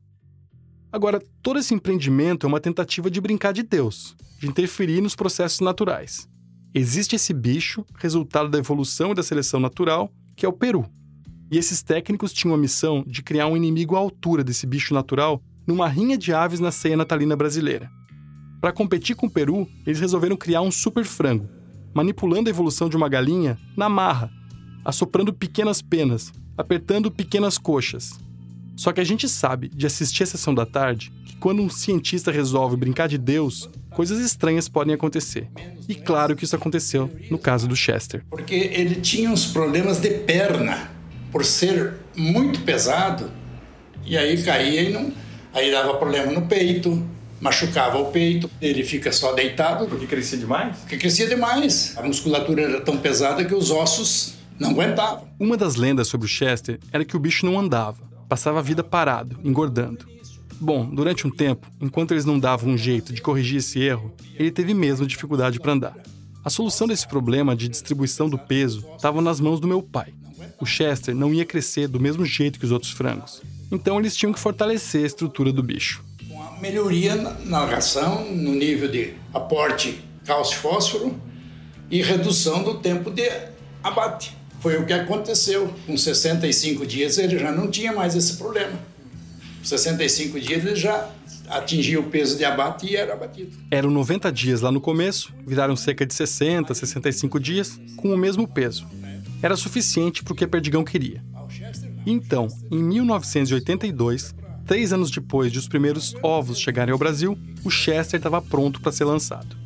Agora, 0.93 1.23
todo 1.43 1.59
esse 1.59 1.75
empreendimento 1.75 2.47
é 2.47 2.49
uma 2.49 2.61
tentativa 2.61 3.11
de 3.11 3.21
brincar 3.21 3.53
de 3.53 3.63
Deus, 3.63 4.17
de 4.39 4.49
interferir 4.49 5.01
nos 5.01 5.17
processos 5.17 5.61
naturais. 5.61 6.29
Existe 6.75 7.17
esse 7.17 7.33
bicho, 7.33 7.85
resultado 7.99 8.49
da 8.49 8.59
evolução 8.59 9.13
e 9.13 9.15
da 9.15 9.23
seleção 9.23 9.59
natural, 9.59 10.13
que 10.37 10.45
é 10.45 10.49
o 10.49 10.53
peru. 10.53 10.87
E 11.51 11.59
esses 11.59 11.83
técnicos 11.83 12.33
tinham 12.33 12.55
a 12.55 12.59
missão 12.59 13.05
de 13.07 13.23
criar 13.23 13.47
um 13.47 13.57
inimigo 13.57 13.97
à 13.97 13.99
altura 13.99 14.45
desse 14.45 14.67
bicho 14.67 14.93
natural 14.93 15.43
numa 15.67 15.89
rinha 15.89 16.17
de 16.17 16.33
aves 16.33 16.61
na 16.61 16.71
ceia 16.71 16.97
natalina 16.97 17.35
brasileira. 17.35 17.91
Para 18.61 18.73
competir 18.73 19.17
com 19.17 19.27
o 19.27 19.31
peru, 19.31 19.69
eles 19.87 20.01
resolveram 20.01 20.37
criar 20.37 20.61
um 20.61 20.71
super 20.71 21.05
frango, 21.05 21.49
manipulando 21.95 22.49
a 22.49 22.51
evolução 22.51 22.89
de 22.89 22.97
uma 22.97 23.09
galinha 23.09 23.59
na 23.77 23.89
marra, 23.89 24.31
assoprando 24.85 25.33
pequenas 25.33 25.83
penas, 25.83 26.33
apertando 26.57 27.11
pequenas 27.11 27.59
coxas, 27.59 28.19
só 28.77 28.93
que 28.93 29.01
a 29.01 29.05
gente 29.05 29.27
sabe, 29.27 29.69
de 29.69 29.87
assistir 29.87 30.23
a 30.23 30.27
sessão 30.27 30.55
da 30.55 30.67
tarde, 30.67 31.11
que 31.25 31.37
quando 31.37 31.63
um 31.63 31.71
cientista 31.71 32.31
resolve 32.31 32.77
brincar 32.77 33.09
de 33.09 33.17
Deus, 33.17 33.71
coisas 33.91 34.21
estranhas 34.21 34.69
podem 34.69 34.95
acontecer. 34.95 35.49
E 35.89 35.95
claro 35.95 36.37
que 36.37 36.45
isso 36.45 36.55
aconteceu 36.55 37.11
no 37.31 37.39
caso 37.39 37.67
do 37.67 37.75
Chester. 37.75 38.23
Porque 38.29 38.55
ele 38.55 38.97
tinha 38.97 39.31
uns 39.31 39.47
problemas 39.47 39.99
de 39.99 40.11
perna, 40.11 40.91
por 41.33 41.43
ser 41.43 41.95
muito 42.15 42.61
pesado, 42.61 43.31
e 44.05 44.17
aí 44.17 44.43
caía 44.43 44.83
e 44.83 44.93
não. 44.93 45.11
Aí 45.55 45.71
dava 45.71 45.95
problema 45.95 46.31
no 46.31 46.43
peito, 46.43 47.03
machucava 47.41 47.97
o 47.97 48.13
peito, 48.13 48.51
ele 48.61 48.85
fica 48.85 49.11
só 49.11 49.33
deitado. 49.33 49.87
Porque 49.87 50.07
crescia 50.07 50.37
demais? 50.37 50.77
Porque 50.81 50.99
crescia 50.99 51.27
demais. 51.27 51.95
A 51.97 52.03
musculatura 52.03 52.63
era 52.63 52.81
tão 52.83 52.99
pesada 52.99 53.43
que 53.43 53.55
os 53.55 53.71
ossos 53.71 54.35
não 54.61 54.71
aguentavam. 54.71 55.27
Uma 55.41 55.57
das 55.57 55.77
lendas 55.77 56.09
sobre 56.09 56.27
o 56.27 56.29
Chester 56.29 56.79
era 56.93 57.07
que 57.07 57.17
o 57.17 57.19
bicho 57.19 57.47
não 57.47 57.59
andava 57.59 58.07
passava 58.29 58.59
a 58.59 58.63
vida 58.63 58.83
parado, 58.83 59.39
engordando. 59.45 60.07
Bom, 60.61 60.89
durante 60.89 61.27
um 61.27 61.31
tempo, 61.31 61.67
enquanto 61.81 62.13
eles 62.13 62.25
não 62.25 62.39
davam 62.39 62.71
um 62.71 62.79
jeito 62.79 63.13
de 63.13 63.21
corrigir 63.21 63.59
esse 63.59 63.79
erro, 63.81 64.15
ele 64.35 64.51
teve 64.51 64.73
mesmo 64.73 65.07
dificuldade 65.07 65.61
para 65.61 65.73
andar. 65.73 65.97
A 66.43 66.49
solução 66.49 66.87
desse 66.87 67.07
problema 67.07 67.57
de 67.57 67.69
distribuição 67.69 68.29
do 68.29 68.39
peso 68.39 68.87
estava 68.97 69.21
nas 69.21 69.41
mãos 69.41 69.61
do 69.61 69.67
meu 69.67 69.83
pai. 69.83 70.15
O 70.61 70.65
Chester 70.65 71.15
não 71.15 71.35
ia 71.35 71.45
crescer 71.45 71.89
do 71.89 72.01
mesmo 72.01 72.25
jeito 72.25 72.59
que 72.59 72.65
os 72.65 72.73
outros 72.73 72.93
frangos. 72.93 73.43
Então 73.71 73.99
eles 73.99 74.17
tinham 74.17 74.33
que 74.33 74.39
fortalecer 74.39 75.03
a 75.03 75.07
estrutura 75.07 75.53
do 75.53 75.63
bicho. 75.63 76.05
Com 76.29 76.43
a 76.43 76.53
melhoria 76.61 77.17
na 77.45 77.65
ração, 77.65 78.25
no 78.33 78.53
nível 78.53 78.91
de 78.91 79.15
aporte 79.35 80.03
cálcio 80.25 80.57
e 80.57 80.59
fósforo 80.59 81.21
e 81.91 82.03
redução 82.03 82.63
do 82.63 82.75
tempo 82.79 83.11
de 83.11 83.31
abate. 83.83 84.37
Foi 84.67 84.79
o 84.79 84.85
que 84.85 84.93
aconteceu. 84.93 85.73
Com 85.87 85.97
65 85.97 86.85
dias 86.85 87.19
ele 87.19 87.39
já 87.39 87.53
não 87.53 87.71
tinha 87.71 87.93
mais 87.93 88.17
esse 88.17 88.37
problema. 88.37 88.73
Com 89.61 89.65
65 89.65 90.41
dias 90.41 90.65
ele 90.65 90.75
já 90.75 91.09
atingia 91.49 92.01
o 92.01 92.11
peso 92.11 92.37
de 92.37 92.45
abate 92.45 92.87
e 92.87 92.97
era 92.97 93.13
abatido. 93.13 93.57
Eram 93.71 93.93
90 93.93 94.33
dias 94.33 94.63
lá 94.63 94.73
no 94.73 94.81
começo, 94.81 95.33
viraram 95.47 95.77
cerca 95.77 96.05
de 96.05 96.13
60, 96.13 96.75
65 96.75 97.39
dias 97.39 97.79
com 97.97 98.13
o 98.13 98.19
mesmo 98.19 98.49
peso. 98.49 98.89
Era 99.41 99.55
suficiente 99.55 100.25
para 100.25 100.33
o 100.33 100.37
que 100.37 100.45
Perdigão 100.49 100.83
queria. 100.83 101.23
Então, 102.05 102.49
em 102.69 102.83
1982, 102.83 104.35
três 104.67 104.93
anos 104.93 105.13
depois 105.13 105.53
de 105.53 105.61
os 105.61 105.69
primeiros 105.69 106.13
ovos 106.25 106.59
chegarem 106.59 106.91
ao 106.91 106.99
Brasil, 106.99 107.39
o 107.63 107.71
Chester 107.71 108.19
estava 108.19 108.43
pronto 108.43 108.81
para 108.81 108.91
ser 108.91 109.05
lançado 109.05 109.66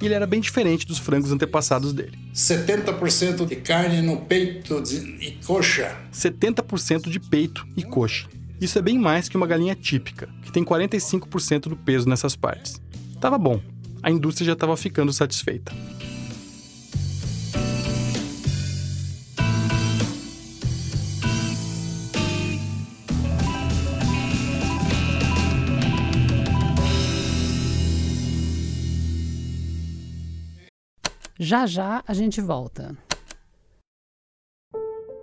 e 0.00 0.06
ele 0.06 0.14
era 0.14 0.26
bem 0.26 0.40
diferente 0.40 0.86
dos 0.86 0.98
frangos 0.98 1.32
antepassados 1.32 1.92
dele. 1.92 2.18
70% 2.34 3.46
de 3.46 3.56
carne 3.56 4.02
no 4.02 4.18
peito 4.18 4.82
e 5.20 5.38
coxa. 5.44 5.96
70% 6.12 7.08
de 7.08 7.20
peito 7.20 7.66
e 7.76 7.82
coxa. 7.82 8.28
Isso 8.60 8.78
é 8.78 8.82
bem 8.82 8.98
mais 8.98 9.28
que 9.28 9.36
uma 9.36 9.46
galinha 9.46 9.74
típica, 9.74 10.28
que 10.42 10.52
tem 10.52 10.64
45% 10.64 11.68
do 11.68 11.76
peso 11.76 12.08
nessas 12.08 12.36
partes. 12.36 12.80
Tava 13.20 13.36
bom, 13.36 13.60
a 14.02 14.10
indústria 14.10 14.46
já 14.46 14.52
estava 14.52 14.76
ficando 14.76 15.12
satisfeita. 15.12 15.72
Já 31.42 31.66
já 31.66 32.04
a 32.06 32.14
gente 32.14 32.40
volta. 32.40 32.96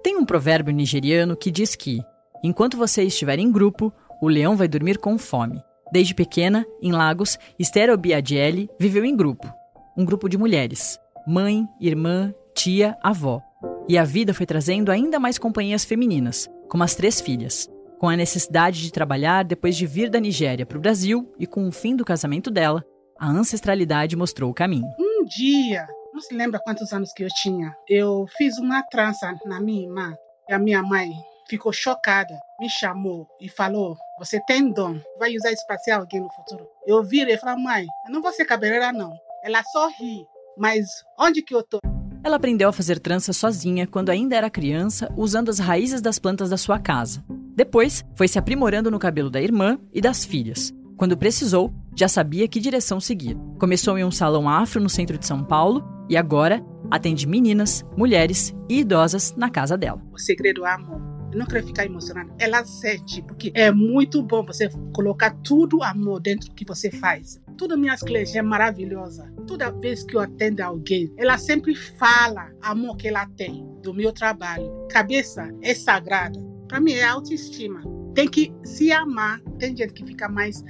Tem 0.04 0.18
um 0.18 0.26
provérbio 0.26 0.74
nigeriano 0.74 1.34
que 1.34 1.50
diz 1.50 1.78
que, 1.78 2.02
enquanto 2.44 2.76
você 2.76 3.04
estiver 3.04 3.40
em 3.40 3.50
grupo, 3.50 3.90
o 4.22 4.28
leão 4.28 4.58
vai 4.58 4.68
dormir 4.68 4.98
com 4.98 5.18
fome. 5.18 5.64
Desde 5.94 6.14
pequena, 6.14 6.66
em 6.82 6.92
Lagos, 6.92 7.40
Esther 7.58 7.90
Obiadiele 7.90 8.70
viveu 8.78 9.06
em 9.06 9.16
grupo. 9.16 9.50
Um 9.98 10.04
grupo 10.04 10.28
de 10.28 10.38
mulheres. 10.38 11.00
Mãe, 11.26 11.66
irmã, 11.80 12.34
tia, 12.54 12.98
avó. 13.02 13.42
E 13.88 13.98
a 13.98 14.04
vida 14.04 14.34
foi 14.34 14.46
trazendo 14.46 14.92
ainda 14.92 15.22
mais 15.22 15.38
companhias 15.38 15.86
femininas, 15.86 16.50
como 16.68 16.84
as 16.84 16.96
três 16.96 17.22
filhas. 17.22 17.70
Com 17.98 18.10
a 18.10 18.18
necessidade 18.18 18.82
de 18.82 18.92
trabalhar 18.92 19.46
depois 19.46 19.78
de 19.78 19.88
vir 19.88 20.10
da 20.10 20.20
Nigéria 20.20 20.66
para 20.66 20.78
o 20.78 20.82
Brasil 20.82 21.34
e 21.40 21.48
com 21.48 21.66
o 21.66 21.72
fim 21.72 21.96
do 21.96 22.04
casamento 22.04 22.52
dela, 22.52 22.84
a 23.18 23.30
ancestralidade 23.30 24.18
mostrou 24.18 24.52
o 24.52 24.54
caminho. 24.54 24.88
Um 25.00 25.24
dia, 25.26 25.88
não 26.20 26.22
se 26.22 26.36
lembra 26.36 26.60
quantos 26.60 26.92
anos 26.92 27.14
que 27.14 27.24
eu 27.24 27.30
tinha. 27.30 27.74
Eu 27.88 28.26
fiz 28.38 28.58
uma 28.58 28.84
trança 28.84 29.34
na 29.46 29.62
minha 29.62 29.84
irmã 29.84 30.14
e 30.50 30.54
a 30.54 30.60
minha 30.60 30.84
mãe 30.84 31.14
ficou 31.50 31.72
chocada, 31.72 32.38
me 32.60 32.70
chamou 32.70 33.26
e 33.40 33.48
falou: 33.48 33.96
Você 34.20 34.38
tem 34.46 34.70
dom, 34.70 35.00
vai 35.18 35.34
usar 35.34 35.54
isso 35.54 35.66
para 35.66 35.78
ser 35.78 35.92
alguém 35.92 36.20
no 36.20 36.30
futuro. 36.34 36.68
Eu 36.86 37.02
virei 37.04 37.36
e 37.36 37.38
falei: 37.38 37.64
Mãe, 37.64 37.88
eu 38.06 38.12
não 38.12 38.22
vou 38.22 38.34
ser 38.34 38.44
cabeleireira, 38.44 38.92
não. 38.92 39.14
Ela 39.46 39.64
só 39.64 39.88
ri, 39.88 40.28
mas 40.58 40.90
onde 41.18 41.42
que 41.42 41.56
eu 41.56 41.64
tô? 41.64 41.80
Ela 42.22 42.36
aprendeu 42.36 42.68
a 42.68 42.74
fazer 42.74 43.00
trança 43.00 43.32
sozinha 43.32 43.88
quando 43.88 44.10
ainda 44.10 44.36
era 44.36 44.50
criança, 44.50 45.10
usando 45.16 45.48
as 45.48 45.58
raízes 45.58 46.02
das 46.02 46.20
plantas 46.20 46.50
da 46.50 46.58
sua 46.58 46.78
casa. 46.80 47.24
Depois, 47.56 48.04
foi 48.14 48.28
se 48.28 48.38
aprimorando 48.38 48.92
no 48.92 49.00
cabelo 49.00 49.30
da 49.30 49.42
irmã 49.42 49.80
e 49.94 50.02
das 50.02 50.26
filhas. 50.26 50.74
Quando 50.98 51.16
precisou, 51.16 51.74
já 51.96 52.10
sabia 52.10 52.46
que 52.46 52.60
direção 52.60 53.00
seguir. 53.00 53.38
Começou 53.58 53.98
em 53.98 54.04
um 54.04 54.12
salão 54.12 54.50
afro 54.50 54.82
no 54.82 54.90
centro 54.90 55.18
de 55.18 55.26
São 55.26 55.46
Paulo 55.46 55.99
e 56.10 56.18
agora 56.18 56.66
atende 56.90 57.28
meninas, 57.28 57.86
mulheres 57.96 58.54
e 58.68 58.80
idosas 58.80 59.34
na 59.38 59.50
casa 59.50 59.78
dela. 59.78 60.02
O 60.12 60.18
segredo 60.18 60.66
é 60.66 60.72
amor. 60.72 61.00
não 61.36 61.46
quero 61.46 61.68
ficar 61.68 61.86
emocionada. 61.86 62.34
Ela 62.40 62.66
sente, 62.66 63.22
porque 63.22 63.52
é 63.54 63.72
muito 63.72 64.24
bom 64.24 64.44
você 64.44 64.68
colocar 64.92 65.30
tudo 65.44 65.84
amor 65.84 66.20
dentro 66.20 66.50
do 66.50 66.56
que 66.56 66.66
você 66.66 66.90
faz. 66.90 67.40
Todas 67.56 67.78
minhas 67.78 68.02
clientes 68.02 68.36
é 68.36 68.42
maravilhosa. 68.42 69.32
Toda 69.46 69.70
vez 69.70 70.04
que 70.04 70.16
eu 70.16 70.22
atendo 70.22 70.64
alguém, 70.64 71.14
ela 71.18 71.38
sempre 71.38 71.76
fala 71.76 72.50
amor 72.62 72.98
que 72.98 73.08
ela 73.08 73.28
tem 73.38 73.64
do 73.84 73.94
meu 73.94 74.12
trabalho. 74.12 74.88
Cabeça 74.90 75.48
é 75.62 75.76
sagrada. 75.76 76.40
Para 76.68 76.80
mim 76.80 76.94
é 76.94 77.06
autoestima. 77.06 77.82
Tem 78.16 78.28
que 78.28 78.52
se 78.64 78.92
amar. 78.92 79.40
Tem 79.60 79.78
gente 79.78 79.94
que 79.94 80.06
fica 80.06 80.28
mais 80.28 80.64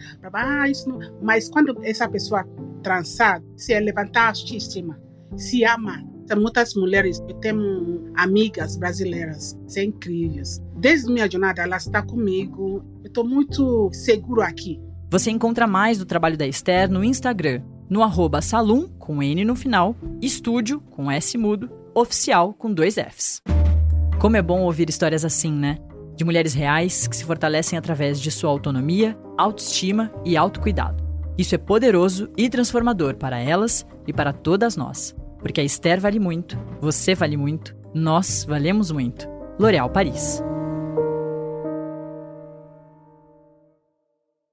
isso 0.70 0.90
não. 0.90 1.00
Mas 1.22 1.50
quando 1.50 1.80
essa 1.84 2.10
pessoa 2.10 2.46
transar, 2.84 3.42
se 3.56 3.74
é 3.74 3.80
levantar 3.80 4.24
a 4.24 4.28
autoestima, 4.30 5.00
se 5.38 5.64
amar, 5.66 6.04
muitas 6.36 6.74
mulheres, 6.76 7.20
eu 7.28 7.36
tenho 7.36 8.12
amigas 8.16 8.78
brasileiras, 8.78 9.58
são 9.68 9.84
incríveis. 9.84 10.62
Desde 10.76 11.12
minha 11.12 11.30
jornada, 11.30 11.62
ela 11.62 11.78
está 11.78 12.02
comigo. 12.02 12.84
Eu 13.04 13.08
estou 13.08 13.28
muito 13.28 13.90
seguro 13.94 14.42
aqui. 14.42 14.80
Você 15.10 15.32
encontra 15.32 15.66
mais 15.66 15.98
do 15.98 16.06
trabalho 16.06 16.38
da 16.38 16.46
Esther 16.46 16.90
no 16.90 17.04
Instagram, 17.04 17.64
no 17.90 18.04
arroba 18.04 18.42
salum, 18.42 18.88
com 19.00 19.24
N 19.24 19.44
no 19.44 19.56
final, 19.56 19.96
estúdio, 20.22 20.80
com 20.82 21.10
S 21.10 21.38
mudo, 21.38 21.70
oficial, 21.96 22.54
com 22.54 22.72
dois 22.72 22.96
Fs. 22.96 23.42
Como 24.20 24.38
é 24.38 24.42
bom 24.42 24.62
ouvir 24.62 24.90
histórias 24.90 25.26
assim, 25.26 25.52
né? 25.52 25.80
De 26.16 26.24
mulheres 26.24 26.54
reais 26.54 27.08
que 27.08 27.16
se 27.16 27.24
fortalecem 27.24 27.80
através 27.80 28.20
de 28.20 28.30
sua 28.30 28.50
autonomia, 28.50 29.18
autoestima 29.38 30.12
e 30.26 30.36
autocuidado. 30.38 31.04
Isso 31.38 31.56
é 31.56 31.58
poderoso 31.58 32.30
e 32.38 32.50
transformador 32.50 33.16
para 33.16 33.40
elas 33.40 33.88
e 34.06 34.12
para 34.12 34.34
todas 34.34 34.76
nós. 34.76 35.16
Porque 35.40 35.62
a 35.62 35.64
Esther 35.64 36.00
vale 36.00 36.20
muito, 36.20 36.58
você 36.82 37.16
vale 37.16 37.38
muito, 37.38 37.76
nós 37.94 38.46
valemos 38.46 38.92
muito. 38.92 39.28
L'Oréal 39.58 39.90
Paris. 39.90 40.44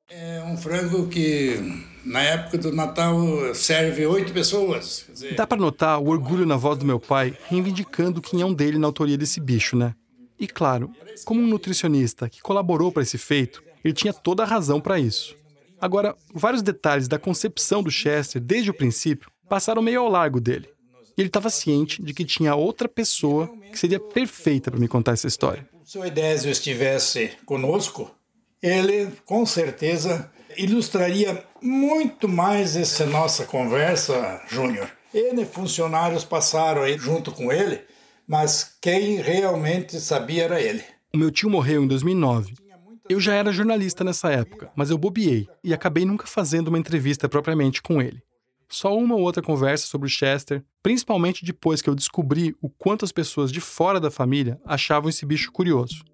É 0.08 0.42
um 0.44 0.56
frango 0.56 1.08
que 1.08 1.84
na 2.04 2.20
época 2.20 2.58
do 2.58 2.72
Natal 2.72 3.16
serve 3.54 4.06
oito 4.06 4.32
pessoas. 4.32 5.04
Dizer... 5.12 5.34
Dá 5.34 5.46
para 5.46 5.60
notar 5.60 6.00
o 6.00 6.08
orgulho 6.08 6.46
na 6.46 6.56
voz 6.56 6.78
do 6.78 6.86
meu 6.86 7.00
pai, 7.00 7.36
reivindicando 7.48 8.20
o 8.20 8.22
quinhão 8.22 8.54
dele 8.54 8.78
na 8.78 8.86
autoria 8.86 9.18
desse 9.18 9.40
bicho, 9.40 9.76
né? 9.76 9.94
E 10.38 10.46
claro, 10.46 10.90
como 11.24 11.40
um 11.40 11.46
nutricionista 11.46 12.28
que 12.28 12.42
colaborou 12.42 12.92
para 12.92 13.02
esse 13.02 13.18
feito, 13.18 13.62
ele 13.84 13.94
tinha 13.94 14.12
toda 14.12 14.42
a 14.42 14.46
razão 14.46 14.80
para 14.80 14.98
isso. 14.98 15.34
Agora, 15.80 16.14
vários 16.32 16.62
detalhes 16.62 17.08
da 17.08 17.18
concepção 17.18 17.82
do 17.82 17.90
Chester 17.90 18.40
desde 18.40 18.70
o 18.70 18.74
princípio 18.74 19.30
passaram 19.48 19.82
meio 19.82 20.00
ao 20.00 20.08
largo 20.08 20.40
dele. 20.40 20.68
E 21.16 21.22
ele 21.22 21.28
estava 21.28 21.48
ciente 21.48 22.02
de 22.02 22.12
que 22.12 22.24
tinha 22.24 22.54
outra 22.54 22.88
pessoa 22.88 23.50
que 23.72 23.78
seria 23.78 23.98
perfeita 23.98 24.70
para 24.70 24.78
me 24.78 24.86
contar 24.86 25.12
essa 25.12 25.26
história. 25.26 25.66
Se 25.84 25.98
o 25.98 26.04
Edésio 26.04 26.50
estivesse 26.50 27.30
conosco, 27.46 28.10
ele 28.62 29.08
com 29.24 29.46
certeza 29.46 30.30
ilustraria 30.58 31.42
muito 31.62 32.28
mais 32.28 32.76
essa 32.76 33.06
nossa 33.06 33.44
conversa, 33.44 34.42
Júnior. 34.48 34.90
Ele 35.14 35.46
funcionários 35.46 36.24
passaram 36.24 36.82
aí 36.82 36.98
junto 36.98 37.32
com 37.32 37.50
ele, 37.50 37.80
mas 38.26 38.76
quem 38.80 39.16
realmente 39.16 39.98
sabia 40.00 40.44
era 40.44 40.60
ele. 40.60 40.84
O 41.14 41.18
meu 41.18 41.30
tio 41.30 41.48
morreu 41.48 41.82
em 41.82 41.86
2009. 41.86 42.54
Eu 43.08 43.20
já 43.20 43.34
era 43.34 43.52
jornalista 43.52 44.02
nessa 44.02 44.30
época, 44.32 44.70
mas 44.74 44.90
eu 44.90 44.98
bobiei 44.98 45.48
e 45.62 45.72
acabei 45.72 46.04
nunca 46.04 46.26
fazendo 46.26 46.68
uma 46.68 46.78
entrevista 46.78 47.28
propriamente 47.28 47.80
com 47.80 48.02
ele. 48.02 48.20
Só 48.68 48.96
uma 48.96 49.14
ou 49.14 49.22
outra 49.22 49.42
conversa 49.42 49.86
sobre 49.86 50.06
o 50.06 50.10
Chester, 50.10 50.64
principalmente 50.82 51.44
depois 51.44 51.80
que 51.80 51.88
eu 51.88 51.94
descobri 51.94 52.54
o 52.60 52.68
quanto 52.68 53.04
as 53.04 53.12
pessoas 53.12 53.52
de 53.52 53.60
fora 53.60 54.00
da 54.00 54.10
família 54.10 54.60
achavam 54.64 55.08
esse 55.08 55.24
bicho 55.24 55.52
curioso. 55.52 56.04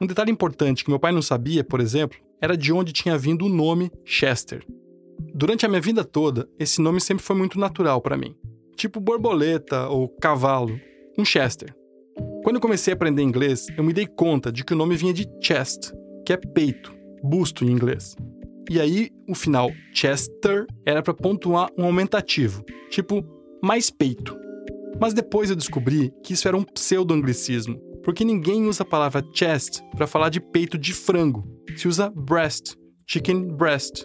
Um 0.00 0.06
detalhe 0.06 0.30
importante 0.30 0.84
que 0.84 0.90
meu 0.90 0.98
pai 0.98 1.12
não 1.12 1.22
sabia, 1.22 1.62
por 1.62 1.80
exemplo, 1.80 2.18
era 2.40 2.56
de 2.56 2.72
onde 2.72 2.92
tinha 2.92 3.16
vindo 3.16 3.46
o 3.46 3.48
nome 3.48 3.90
Chester. 4.04 4.66
Durante 5.34 5.64
a 5.64 5.68
minha 5.68 5.80
vida 5.80 6.04
toda, 6.04 6.48
esse 6.58 6.80
nome 6.80 7.00
sempre 7.00 7.24
foi 7.24 7.36
muito 7.36 7.58
natural 7.58 8.00
para 8.00 8.16
mim. 8.16 8.36
Tipo 8.76 9.00
borboleta 9.00 9.88
ou 9.88 10.08
cavalo, 10.08 10.78
um 11.16 11.24
Chester. 11.24 11.74
Quando 12.42 12.56
eu 12.56 12.60
comecei 12.60 12.92
a 12.92 12.96
aprender 12.96 13.22
inglês, 13.22 13.66
eu 13.76 13.84
me 13.84 13.92
dei 13.92 14.06
conta 14.06 14.52
de 14.52 14.64
que 14.64 14.74
o 14.74 14.76
nome 14.76 14.96
vinha 14.96 15.14
de 15.14 15.26
chest, 15.40 15.92
que 16.26 16.32
é 16.32 16.36
peito, 16.36 16.94
busto 17.22 17.64
em 17.64 17.70
inglês. 17.70 18.16
E 18.70 18.80
aí, 18.80 19.10
o 19.28 19.34
final 19.34 19.70
Chester 19.92 20.66
era 20.86 21.02
para 21.02 21.14
pontuar 21.14 21.68
um 21.76 21.84
aumentativo, 21.84 22.64
tipo 22.90 23.24
mais 23.62 23.90
peito. 23.90 24.36
Mas 25.00 25.12
depois 25.12 25.50
eu 25.50 25.56
descobri 25.56 26.12
que 26.22 26.32
isso 26.34 26.46
era 26.46 26.56
um 26.56 26.62
pseudo-anglicismo, 26.62 27.78
porque 28.02 28.24
ninguém 28.24 28.66
usa 28.66 28.82
a 28.82 28.86
palavra 28.86 29.24
chest 29.34 29.80
para 29.96 30.06
falar 30.06 30.28
de 30.28 30.40
peito 30.40 30.78
de 30.78 30.92
frango. 30.92 31.44
Se 31.76 31.88
usa 31.88 32.10
breast, 32.10 32.74
chicken 33.06 33.48
breast. 33.48 34.04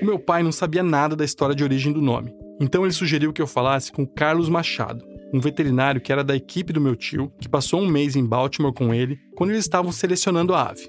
O 0.00 0.04
meu 0.04 0.18
pai 0.18 0.42
não 0.42 0.52
sabia 0.52 0.82
nada 0.82 1.14
da 1.14 1.24
história 1.24 1.54
de 1.54 1.62
origem 1.62 1.92
do 1.92 2.00
nome, 2.00 2.32
então 2.60 2.84
ele 2.84 2.92
sugeriu 2.92 3.32
que 3.32 3.42
eu 3.42 3.46
falasse 3.46 3.92
com 3.92 4.06
Carlos 4.06 4.48
Machado, 4.48 5.04
um 5.32 5.40
veterinário 5.40 6.00
que 6.00 6.10
era 6.10 6.24
da 6.24 6.34
equipe 6.34 6.72
do 6.72 6.80
meu 6.80 6.96
tio, 6.96 7.30
que 7.40 7.48
passou 7.48 7.80
um 7.80 7.88
mês 7.88 8.16
em 8.16 8.24
Baltimore 8.24 8.72
com 8.72 8.94
ele 8.94 9.18
quando 9.36 9.50
eles 9.50 9.64
estavam 9.64 9.92
selecionando 9.92 10.54
a 10.54 10.70
ave. 10.70 10.88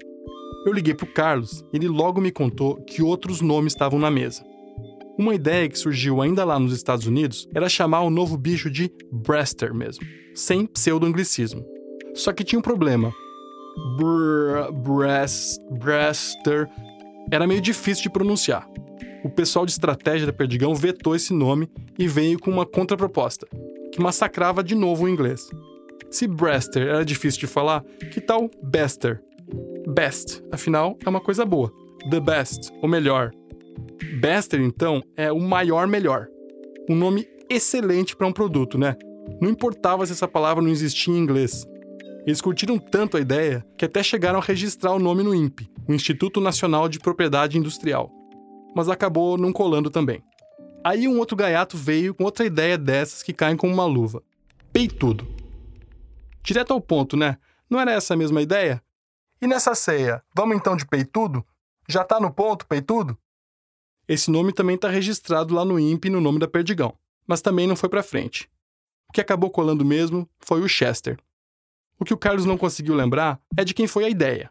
Eu 0.68 0.74
liguei 0.74 0.94
para 0.94 1.06
o 1.06 1.14
Carlos 1.14 1.64
ele 1.72 1.88
logo 1.88 2.20
me 2.20 2.30
contou 2.30 2.76
que 2.84 3.02
outros 3.02 3.40
nomes 3.40 3.72
estavam 3.72 3.98
na 3.98 4.12
mesa. 4.12 4.44
Uma 5.18 5.34
ideia 5.34 5.70
que 5.70 5.80
surgiu 5.80 6.22
ainda 6.22 6.44
lá 6.44 6.60
nos 6.60 6.74
Estados 6.74 7.08
Unidos 7.08 7.48
era 7.56 7.70
chamar 7.70 8.02
o 8.02 8.10
novo 8.10 8.36
bicho 8.36 8.70
de 8.70 8.92
Brester 9.10 9.74
mesmo, 9.74 10.06
sem 10.36 10.66
pseudo-anglicismo. 10.66 11.66
Só 12.14 12.34
que 12.34 12.44
tinha 12.44 12.60
um 12.60 12.62
problema. 12.62 13.14
Br 13.96 14.74
breast, 14.74 15.62
Brester 15.72 16.68
era 17.32 17.48
meio 17.48 17.62
difícil 17.62 18.04
de 18.04 18.10
pronunciar. 18.10 18.70
O 19.24 19.30
pessoal 19.30 19.66
de 19.66 19.72
estratégia 19.72 20.28
da 20.28 20.34
Perdigão 20.34 20.76
vetou 20.76 21.16
esse 21.16 21.32
nome 21.34 21.70
e 21.98 22.10
veio 22.10 22.38
com 22.38 22.52
uma 22.52 22.66
contraproposta, 22.66 23.48
que 23.94 24.02
massacrava 24.02 24.62
de 24.62 24.76
novo 24.76 25.06
o 25.06 25.10
inglês. 25.10 25.50
Se 26.12 26.28
Brester 26.28 26.90
era 26.90 27.06
difícil 27.06 27.40
de 27.40 27.48
falar, 27.48 27.86
que 28.12 28.20
tal 28.20 28.52
Bester, 28.62 29.22
best, 29.88 30.44
afinal 30.52 30.98
é 31.06 31.10
uma 31.10 31.22
coisa 31.22 31.46
boa. 31.46 31.72
The 32.10 32.20
best, 32.20 32.72
o 32.82 32.88
melhor. 32.88 33.32
Bester, 34.20 34.62
então, 34.62 35.02
é 35.16 35.32
o 35.32 35.40
maior 35.40 35.88
melhor. 35.88 36.28
Um 36.90 36.96
nome 36.96 37.28
excelente 37.50 38.16
para 38.16 38.28
um 38.28 38.34
produto, 38.34 38.78
né? 38.78 38.96
Não 39.42 39.50
importava 39.50 40.06
se 40.06 40.12
essa 40.12 40.28
palavra 40.28 40.64
não 40.64 40.70
existia 40.70 41.14
em 41.14 41.18
inglês. 41.18 41.66
Eles 42.26 42.42
curtiram 42.42 42.78
tanto 42.78 43.18
a 43.18 43.22
ideia 43.22 43.66
que 43.78 43.86
até 43.86 44.04
chegaram 44.04 44.40
a 44.40 44.42
registrar 44.42 44.92
o 44.94 45.00
nome 45.00 45.24
no 45.24 45.34
INPE, 45.34 45.70
o 45.88 45.94
Instituto 45.94 46.42
Nacional 46.42 46.90
de 46.90 47.00
Propriedade 47.00 47.58
Industrial. 47.58 48.12
Mas 48.76 48.90
acabou 48.90 49.38
não 49.38 49.54
colando 49.54 49.90
também. 49.90 50.22
Aí 50.84 51.08
um 51.08 51.18
outro 51.18 51.36
gaiato 51.36 51.78
veio 51.78 52.14
com 52.14 52.24
outra 52.24 52.46
ideia 52.46 52.78
dessas 52.78 53.24
que 53.24 53.34
caem 53.34 53.58
como 53.58 53.74
uma 53.74 53.86
luva. 53.86 54.22
Peitudo. 54.72 55.28
Direto 56.44 56.72
ao 56.72 56.82
ponto, 56.82 57.18
né? 57.18 57.38
Não 57.70 57.80
era 57.80 57.92
essa 57.92 58.14
a 58.14 58.18
mesma 58.18 58.42
ideia? 58.42 58.82
E 59.40 59.46
nessa 59.46 59.76
ceia, 59.76 60.24
vamos 60.34 60.58
então 60.58 60.76
de 60.76 60.86
peitudo? 60.86 61.46
Já 61.88 62.04
tá 62.04 62.20
no 62.20 62.34
ponto, 62.34 62.66
peitudo? 62.66 63.16
Esse 64.08 64.32
nome 64.32 64.52
também 64.52 64.76
está 64.76 64.90
registrado 64.90 65.54
lá 65.54 65.64
no 65.64 65.80
INPE 65.80 66.10
no 66.10 66.20
nome 66.20 66.40
da 66.40 66.48
Perdigão, 66.48 66.98
mas 67.28 67.40
também 67.40 67.68
não 67.68 67.76
foi 67.76 67.88
para 67.88 68.02
frente. 68.02 68.50
O 69.08 69.14
que 69.14 69.22
acabou 69.22 69.52
colando 69.52 69.86
mesmo 69.86 70.28
foi 70.40 70.62
o 70.62 70.68
Chester. 70.68 71.20
O 72.00 72.06
que 72.06 72.16
o 72.16 72.18
Carlos 72.18 72.46
não 72.46 72.58
conseguiu 72.58 72.96
lembrar 72.96 73.40
é 73.56 73.64
de 73.64 73.76
quem 73.76 73.86
foi 73.86 74.06
a 74.06 74.10
ideia. 74.10 74.50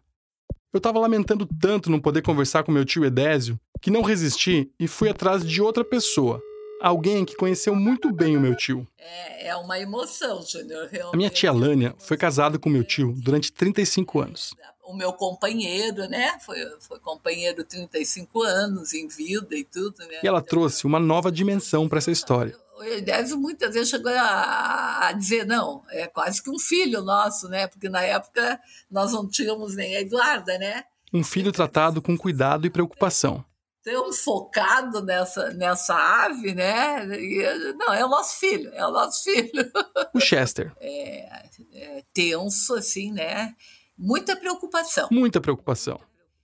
Eu 0.73 0.79
estava 0.79 1.01
lamentando 1.01 1.49
tanto 1.61 1.91
não 1.91 1.99
poder 1.99 2.23
conversar 2.23 2.63
com 2.63 2.71
meu 2.71 2.85
tio 2.85 3.05
Edésio 3.05 3.59
que 3.83 3.91
não 3.91 4.03
resisti 4.03 4.71
e 4.79 4.87
fui 4.87 5.09
atrás 5.09 5.45
de 5.45 5.61
outra 5.61 5.85
pessoa, 5.85 6.41
alguém 6.81 7.25
que 7.25 7.35
conheceu 7.35 7.75
muito 7.75 8.13
bem 8.13 8.37
o 8.37 8.41
meu 8.41 8.55
tio. 8.55 8.87
É, 8.99 9.49
é 9.49 9.57
uma 9.57 9.81
emoção, 9.81 10.43
Júnior. 10.43 10.89
A 11.13 11.17
minha 11.17 11.31
tia 11.31 11.51
Lânia 11.51 11.95
foi 11.99 12.17
casada 12.17 12.57
com 12.57 12.69
meu 12.69 12.85
tio 12.85 13.15
durante 13.17 13.53
35 13.53 14.21
anos 14.21 14.55
o 14.87 14.95
meu 14.95 15.13
companheiro, 15.13 16.09
né? 16.09 16.39
Foi, 16.41 16.57
foi 16.81 16.99
companheiro 17.01 17.65
35 17.65 18.43
anos 18.43 18.95
em 18.95 19.09
vida 19.09 19.55
e 19.55 19.65
tudo, 19.65 19.99
né? 20.07 20.21
E 20.23 20.27
ela 20.27 20.41
trouxe 20.41 20.87
uma 20.87 21.01
nova 21.01 21.31
dimensão 21.31 21.89
para 21.89 21.99
essa 21.99 22.11
história. 22.11 22.57
O 22.79 22.85
Edésio 22.85 23.39
muitas 23.39 23.75
vezes 23.75 23.89
chegou 23.89 24.13
a, 24.13 25.09
a, 25.09 25.13
dizer, 25.13 25.47
não, 25.47 25.83
é 25.89 26.07
quase 26.07 26.43
que 26.43 26.51
um 26.51 26.59
filho 26.59 27.03
nosso, 27.03 27.49
né? 27.49 27.67
Porque 27.67 27.89
na 27.89 28.03
época 28.03 28.61
nós 28.91 29.13
não 29.13 29.27
tínhamos 29.29 29.75
nem 29.75 29.97
a 29.97 30.01
Eduarda, 30.03 30.59
né? 30.59 30.85
Um 31.13 31.25
filho 31.25 31.51
tratado 31.51 32.03
com 32.03 32.17
cuidado 32.17 32.67
e 32.67 32.71
preocupação. 32.71 33.45
Tão 33.83 34.13
focado 34.13 35.03
nessa, 35.03 35.51
nessa 35.55 35.95
ave, 35.95 36.55
né? 36.55 37.07
E, 37.19 37.75
não, 37.75 37.95
é 37.95 38.05
o 38.05 38.09
nosso 38.09 38.39
filho, 38.39 38.71
é 38.75 38.87
o 38.87 38.91
nosso 38.91 39.25
filho. 39.25 39.73
O 40.15 40.21
Chester. 40.21 40.73
É, 40.81 41.47
é 41.73 42.03
tenso, 42.13 42.75
assim, 42.75 43.11
né? 43.11 43.55
Muita 43.99 44.37
preocupação. 44.37 45.09
Muita 45.11 45.41
preocupação. 45.41 45.99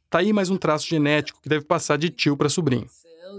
Tá 0.08 0.18
aí 0.18 0.32
mais 0.32 0.50
um 0.50 0.56
traço 0.56 0.86
genético 0.86 1.40
que 1.42 1.48
deve 1.48 1.64
passar 1.64 1.98
de 1.98 2.10
tio 2.10 2.36
para 2.36 2.48
sobrinho. 2.48 2.88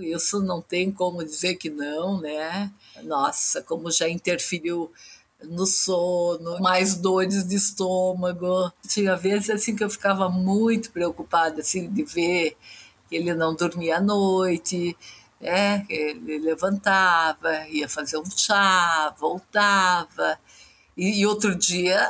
Isso 0.02 0.42
não 0.42 0.62
tem 0.62 0.92
como 0.92 1.24
dizer 1.24 1.56
que 1.56 1.70
não, 1.70 2.20
né? 2.20 2.72
Nossa, 3.04 3.62
como 3.62 3.92
já 3.92 4.10
interferiu 4.10 4.92
no 5.44 5.66
sono, 5.66 6.60
mais 6.60 6.96
dores 6.96 7.48
de 7.48 7.56
estômago. 7.56 8.72
Tinha 8.88 9.16
vezes 9.16 9.50
assim 9.50 9.76
que 9.76 9.84
eu 9.84 9.90
ficava 9.90 10.30
muito 10.30 10.92
preocupada 10.92 11.62
assim 11.62 11.90
de 11.90 12.04
ver 12.04 12.58
que 13.10 13.16
ele 13.16 13.34
não 13.34 13.54
dormia 13.54 13.98
à 13.98 14.02
noite, 14.02 14.96
né? 15.40 15.86
Ele 15.90 16.40
levantava, 16.40 17.68
ia 17.68 17.90
fazer 17.90 18.18
um 18.18 18.26
chá, 18.26 19.14
voltava. 19.20 20.40
E, 20.96 21.22
e 21.22 21.26
outro 21.26 21.56
dia 21.56 22.10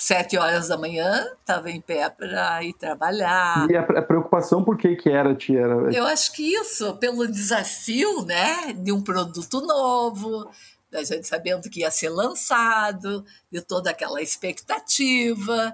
sete 0.00 0.38
horas 0.38 0.68
da 0.68 0.78
manhã, 0.78 1.26
estava 1.38 1.70
em 1.70 1.78
pé 1.78 2.08
para 2.08 2.64
ir 2.64 2.72
trabalhar. 2.72 3.66
E 3.70 3.76
a 3.76 4.02
preocupação 4.02 4.64
por 4.64 4.78
que 4.78 4.96
que 4.96 5.10
era, 5.10 5.34
tia? 5.34 5.60
Eu 5.92 6.06
acho 6.06 6.32
que 6.32 6.54
isso, 6.54 6.96
pelo 6.96 7.28
desafio, 7.28 8.24
né, 8.24 8.72
de 8.72 8.90
um 8.92 9.02
produto 9.02 9.60
novo, 9.60 10.50
da 10.90 11.04
gente 11.04 11.28
sabendo 11.28 11.68
que 11.68 11.80
ia 11.80 11.90
ser 11.90 12.08
lançado, 12.08 13.22
de 13.52 13.60
toda 13.60 13.90
aquela 13.90 14.22
expectativa, 14.22 15.70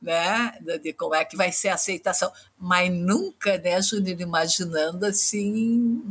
né, 0.00 0.52
de 0.82 0.92
como 0.92 1.14
é 1.14 1.24
que 1.24 1.34
vai 1.34 1.50
ser 1.50 1.68
a 1.70 1.74
aceitação, 1.74 2.30
mas 2.58 2.92
nunca, 2.92 3.56
né, 3.56 3.80
Júnior, 3.80 4.20
imaginando 4.20 5.06
assim 5.06 6.04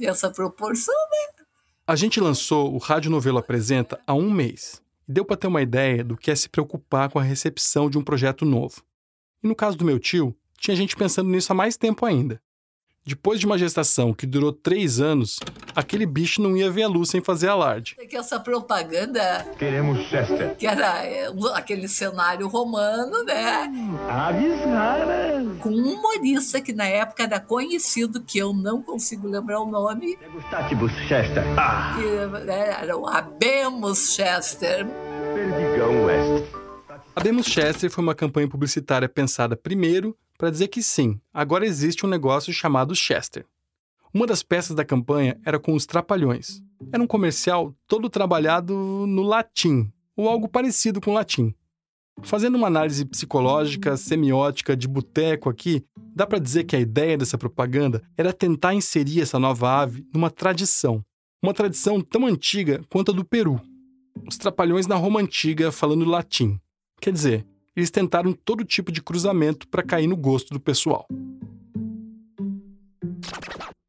essa 0.00 0.30
proporção, 0.30 0.94
né? 0.94 1.44
A 1.86 1.94
gente 1.94 2.20
lançou 2.20 2.74
o 2.74 2.78
Rádio 2.78 3.08
Novelo 3.08 3.38
Apresenta 3.38 4.00
há 4.04 4.14
um 4.14 4.30
mês. 4.32 4.82
Deu 5.10 5.24
para 5.24 5.38
ter 5.38 5.46
uma 5.46 5.62
ideia 5.62 6.04
do 6.04 6.18
que 6.18 6.30
é 6.30 6.36
se 6.36 6.50
preocupar 6.50 7.08
com 7.08 7.18
a 7.18 7.22
recepção 7.22 7.88
de 7.88 7.96
um 7.96 8.04
projeto 8.04 8.44
novo. 8.44 8.82
E 9.42 9.48
no 9.48 9.56
caso 9.56 9.78
do 9.78 9.84
meu 9.84 9.98
tio, 9.98 10.36
tinha 10.58 10.76
gente 10.76 10.94
pensando 10.94 11.30
nisso 11.30 11.50
há 11.50 11.54
mais 11.54 11.78
tempo 11.78 12.04
ainda. 12.04 12.42
Depois 13.06 13.40
de 13.40 13.46
uma 13.46 13.56
gestação 13.56 14.12
que 14.12 14.26
durou 14.26 14.52
três 14.52 15.00
anos, 15.00 15.40
aquele 15.74 16.04
bicho 16.04 16.42
não 16.42 16.54
ia 16.56 16.70
ver 16.70 16.82
a 16.82 16.88
luz 16.88 17.08
sem 17.08 17.22
fazer 17.22 17.48
alarde. 17.48 17.96
É 17.98 18.04
que 18.04 18.16
essa 18.16 18.38
propaganda. 18.38 19.46
Queremos 19.58 20.06
Chester. 20.08 20.54
Que 20.56 20.66
era 20.66 21.06
é, 21.06 21.26
aquele 21.54 21.88
cenário 21.88 22.46
romano, 22.48 23.24
né? 23.24 23.72
Aves 24.08 24.60
raras. 24.60 25.58
Com 25.60 25.70
um 25.70 25.94
humorista 25.94 26.60
que 26.60 26.74
na 26.74 26.86
época 26.86 27.22
era 27.22 27.40
conhecido, 27.40 28.20
que 28.20 28.38
eu 28.38 28.52
não 28.52 28.82
consigo 28.82 29.26
lembrar 29.26 29.60
o 29.60 29.66
nome. 29.66 30.16
Degustatibus 30.16 30.92
Chester. 31.08 31.44
Ah. 31.58 31.96
Que 31.96 32.44
né, 32.44 32.76
era 32.82 32.96
o 32.96 33.06
Abemos 33.06 34.14
Chester. 34.14 34.86
Perdigão 35.34 36.04
West. 36.04 36.44
Abemos 37.16 37.46
Chester 37.46 37.90
foi 37.90 38.04
uma 38.04 38.14
campanha 38.14 38.48
publicitária 38.48 39.08
pensada 39.08 39.56
primeiro 39.56 40.16
para 40.38 40.50
dizer 40.50 40.68
que 40.68 40.82
sim, 40.82 41.20
agora 41.34 41.66
existe 41.66 42.06
um 42.06 42.08
negócio 42.08 42.52
chamado 42.52 42.94
Chester. 42.94 43.44
Uma 44.14 44.26
das 44.26 44.42
peças 44.42 44.74
da 44.74 44.84
campanha 44.84 45.38
era 45.44 45.58
com 45.58 45.74
os 45.74 45.84
Trapalhões. 45.84 46.62
Era 46.92 47.02
um 47.02 47.06
comercial 47.06 47.74
todo 47.88 48.08
trabalhado 48.08 48.74
no 49.06 49.22
latim, 49.22 49.92
ou 50.16 50.28
algo 50.28 50.48
parecido 50.48 51.00
com 51.00 51.12
latim. 51.12 51.52
Fazendo 52.22 52.56
uma 52.56 52.68
análise 52.68 53.04
psicológica, 53.04 53.96
semiótica, 53.96 54.76
de 54.76 54.88
boteco 54.88 55.50
aqui, 55.50 55.84
dá 56.14 56.26
para 56.26 56.38
dizer 56.38 56.64
que 56.64 56.74
a 56.74 56.80
ideia 56.80 57.18
dessa 57.18 57.36
propaganda 57.36 58.02
era 58.16 58.32
tentar 58.32 58.74
inserir 58.74 59.20
essa 59.20 59.38
nova 59.38 59.82
ave 59.82 60.06
numa 60.14 60.30
tradição. 60.30 61.04
Uma 61.42 61.54
tradição 61.54 62.00
tão 62.00 62.26
antiga 62.26 62.80
quanto 62.88 63.12
a 63.12 63.14
do 63.14 63.24
Peru. 63.24 63.60
Os 64.26 64.36
Trapalhões 64.36 64.86
na 64.86 64.96
Roma 64.96 65.20
Antiga 65.20 65.70
falando 65.70 66.04
latim. 66.04 66.58
Quer 67.00 67.12
dizer, 67.12 67.46
eles 67.78 67.92
tentaram 67.92 68.32
todo 68.32 68.64
tipo 68.64 68.90
de 68.90 69.00
cruzamento 69.00 69.68
para 69.68 69.84
cair 69.84 70.08
no 70.08 70.16
gosto 70.16 70.52
do 70.52 70.58
pessoal. 70.58 71.06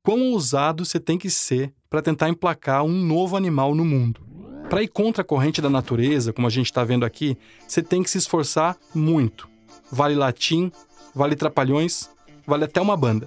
Quão 0.03 0.31
ousado 0.31 0.85
você 0.85 0.99
tem 0.99 1.17
que 1.17 1.27
ser 1.27 1.73
para 1.89 1.99
tentar 1.99 2.29
emplacar 2.29 2.83
um 2.83 3.03
novo 3.03 3.35
animal 3.35 3.73
no 3.73 3.83
mundo? 3.83 4.21
Para 4.69 4.83
ir 4.83 4.89
contra 4.89 5.23
a 5.23 5.25
corrente 5.25 5.59
da 5.59 5.71
natureza, 5.71 6.31
como 6.31 6.45
a 6.45 6.51
gente 6.51 6.67
está 6.67 6.83
vendo 6.83 7.03
aqui, 7.03 7.35
você 7.67 7.81
tem 7.81 8.03
que 8.03 8.11
se 8.11 8.19
esforçar 8.19 8.77
muito. 8.93 9.49
Vale 9.91 10.13
latim, 10.13 10.71
vale 11.15 11.35
trapalhões, 11.35 12.11
vale 12.45 12.65
até 12.65 12.79
uma 12.79 12.95
banda. 12.95 13.25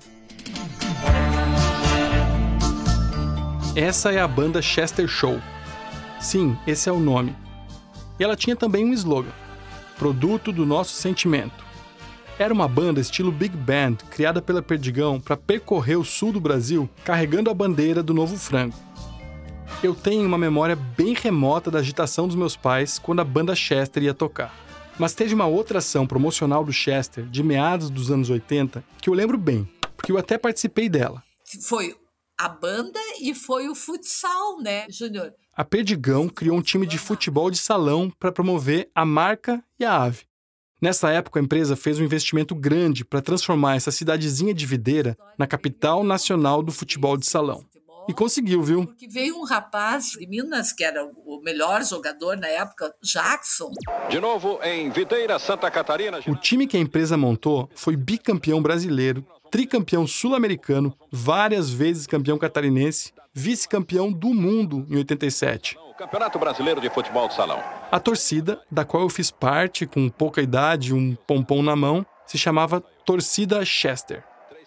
Essa 3.75 4.13
é 4.13 4.21
a 4.21 4.29
banda 4.29 4.63
Chester 4.63 5.09
Show. 5.09 5.41
Sim, 6.21 6.57
esse 6.69 6.89
é 6.89 6.93
o 6.93 7.01
nome. 7.01 7.35
E 8.21 8.23
ela 8.23 8.37
tinha 8.37 8.55
também 8.55 8.85
um 8.85 8.93
slogan: 8.93 9.42
produto 9.93 10.53
do 10.53 10.67
nosso 10.67 10.95
sentimento. 10.95 11.65
Era 12.39 12.53
uma 12.53 12.67
banda 12.67 13.01
estilo 13.01 13.31
big 13.31 13.57
band 13.57 13.97
criada 14.11 14.41
pela 14.41 14.63
Perdigão 14.63 15.21
para 15.21 15.37
percorrer 15.37 15.97
o 15.97 16.05
sul 16.05 16.33
do 16.33 16.41
Brasil 16.41 16.89
carregando 17.05 17.51
a 17.51 17.55
bandeira 17.55 18.03
do 18.03 18.15
Novo 18.15 18.37
Frango. 18.37 18.77
Eu 19.83 19.95
tenho 19.95 20.27
uma 20.27 20.39
memória 20.39 20.77
bem 20.77 21.15
remota 21.15 21.71
da 21.71 21.81
agitação 21.81 22.27
dos 22.27 22.37
meus 22.37 22.57
pais 22.57 22.99
quando 22.99 23.21
a 23.21 23.25
banda 23.25 23.55
Chester 23.55 24.03
ia 24.03 24.15
tocar. 24.15 24.55
Mas 24.99 25.15
teve 25.15 25.35
uma 25.35 25.47
outra 25.47 25.79
ação 25.79 26.07
promocional 26.07 26.65
do 26.65 26.73
Chester 26.73 27.25
de 27.25 27.43
meados 27.43 27.91
dos 27.91 28.11
anos 28.11 28.31
80 28.31 28.85
que 29.01 29.09
eu 29.09 29.15
lembro 29.15 29.37
bem, 29.37 29.69
porque 29.97 30.13
eu 30.13 30.19
até 30.19 30.39
participei 30.39 30.89
dela. 30.89 31.23
Foi 31.63 31.95
a 32.39 32.49
banda 32.49 33.01
e 33.21 33.35
foi 33.35 33.69
o 33.69 33.75
futsal, 33.75 34.61
né, 34.61 34.87
Júnior? 34.89 35.33
a 35.55 35.65
Perdigão 35.65 36.29
criou 36.29 36.57
um 36.57 36.63
time 36.63 36.87
de 36.87 36.99
futebol 36.99 37.51
de 37.51 37.59
salão 37.59 38.11
para 38.19 38.33
promover 38.33 38.91
a 38.95 39.05
marca 39.05 39.63
e 39.79 39.85
a 39.85 39.95
ave. 39.95 40.25
Nessa 40.81 41.11
época, 41.11 41.39
a 41.39 41.43
empresa 41.43 41.77
fez 41.77 42.01
um 42.01 42.05
investimento 42.05 42.55
grande 42.55 43.05
para 43.05 43.23
transformar 43.23 43.77
essa 43.77 43.93
cidadezinha 43.93 44.53
de 44.53 44.67
Videira 44.67 45.17
na 45.39 45.47
capital 45.47 46.03
nacional 46.03 46.63
do 46.63 46.73
futebol 46.73 47.17
de 47.17 47.27
salão. 47.27 47.65
E 48.09 48.13
conseguiu, 48.13 48.63
viu? 48.63 48.87
Porque 48.87 49.07
veio 49.07 49.39
um 49.39 49.45
rapaz 49.45 50.07
de 50.07 50.27
Minas, 50.27 50.73
que 50.73 50.83
era 50.83 51.05
o 51.05 51.41
melhor 51.41 51.85
jogador 51.85 52.37
na 52.37 52.49
época, 52.49 52.93
Jackson. 53.01 53.71
De 54.11 54.19
novo 54.19 54.59
em 54.65 54.91
Videira, 54.91 55.39
Santa 55.39 55.71
Catarina. 55.71 56.19
O 56.27 56.35
time 56.35 56.67
que 56.67 56.77
a 56.77 56.81
empresa 56.81 57.17
montou 57.17 57.71
foi 57.77 57.95
bicampeão 57.95 58.61
brasileiro, 58.61 59.25
tricampeão 59.53 60.07
sul-americano, 60.07 60.95
várias 61.11 61.69
vezes 61.69 62.07
campeão 62.07 62.39
catarinense 62.39 63.13
vice-campeão 63.35 64.11
do 64.11 64.29
mundo 64.29 64.87
em 64.89 64.97
87. 64.97 65.79
Campeonato 65.99 66.39
Brasileiro 66.39 66.81
de 66.81 66.89
Futebol 66.89 67.29
de 67.29 67.35
Salão. 67.35 67.63
A 67.91 68.01
torcida, 68.01 68.61
da 68.71 68.83
qual 68.85 69.03
eu 69.03 69.11
fiz 69.11 69.31
parte 69.31 69.87
com 69.87 70.09
pouca 70.09 70.41
idade 70.41 70.91
e 70.91 70.93
um 70.95 71.15
pompom 71.27 71.63
na 71.63 71.77
mão, 71.77 72.05
se 72.27 72.39
chamava 72.39 72.81
Torcida 73.05 73.63
Chester. 73.63 74.25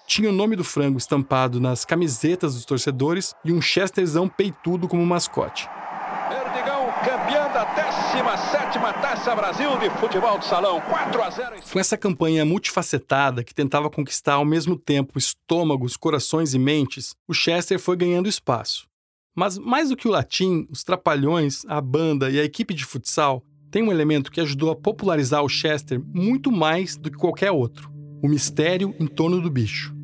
Tinha 0.07 0.29
o 0.29 0.33
nome 0.33 0.55
do 0.55 0.63
frango 0.63 0.99
estampado 0.99 1.59
nas 1.59 1.83
camisetas 1.83 2.53
dos 2.53 2.63
torcedores 2.63 3.33
e 3.43 3.51
um 3.51 3.59
Chesterzão 3.59 4.29
peitudo 4.29 4.88
como 4.88 5.03
mascote. 5.03 5.67
Perdigão, 7.76 8.05
campeão 8.11 8.26
da 8.26 8.36
17 8.36 9.01
Taça 9.01 9.36
Brasil 9.36 9.78
de 9.78 9.89
Futebol 9.99 10.39
de 10.39 10.45
Salão, 10.45 10.80
4 10.82 11.23
a 11.23 11.30
0. 11.30 11.55
Com 11.71 11.80
essa 11.80 11.97
campanha 11.97 12.45
multifacetada 12.45 13.43
que 13.43 13.53
tentava 13.53 13.89
conquistar 13.89 14.36
ao 14.36 14.45
mesmo 14.45 14.78
tempo 14.78 15.17
estômagos, 15.17 15.97
corações 15.97 16.53
e 16.53 16.59
mentes, 16.59 17.13
o 17.28 17.34
Chester 17.34 17.80
foi 17.80 17.97
ganhando 17.97 18.30
espaço. 18.30 18.88
Mas 19.36 19.57
mais 19.57 19.89
do 19.89 19.97
que 19.97 20.07
o 20.07 20.11
latim, 20.11 20.65
os 20.69 20.84
trapalhões, 20.84 21.65
a 21.67 21.82
banda 21.82 22.30
e 22.30 22.39
a 22.39 22.43
equipe 22.43 22.73
de 22.73 22.86
futsal 22.86 23.43
tem 23.69 23.84
um 23.84 23.91
elemento 23.91 24.32
que 24.32 24.39
ajudou 24.39 24.71
a 24.71 24.76
popularizar 24.76 25.43
o 25.43 25.49
Chester 25.49 26.01
muito 26.13 26.51
mais 26.51 26.95
do 26.95 27.11
que 27.11 27.17
qualquer 27.17 27.51
outro: 27.51 27.91
o 28.23 28.28
mistério 28.28 28.95
em 28.99 29.07
torno 29.07 29.41
do 29.41 29.51
bicho. 29.51 29.94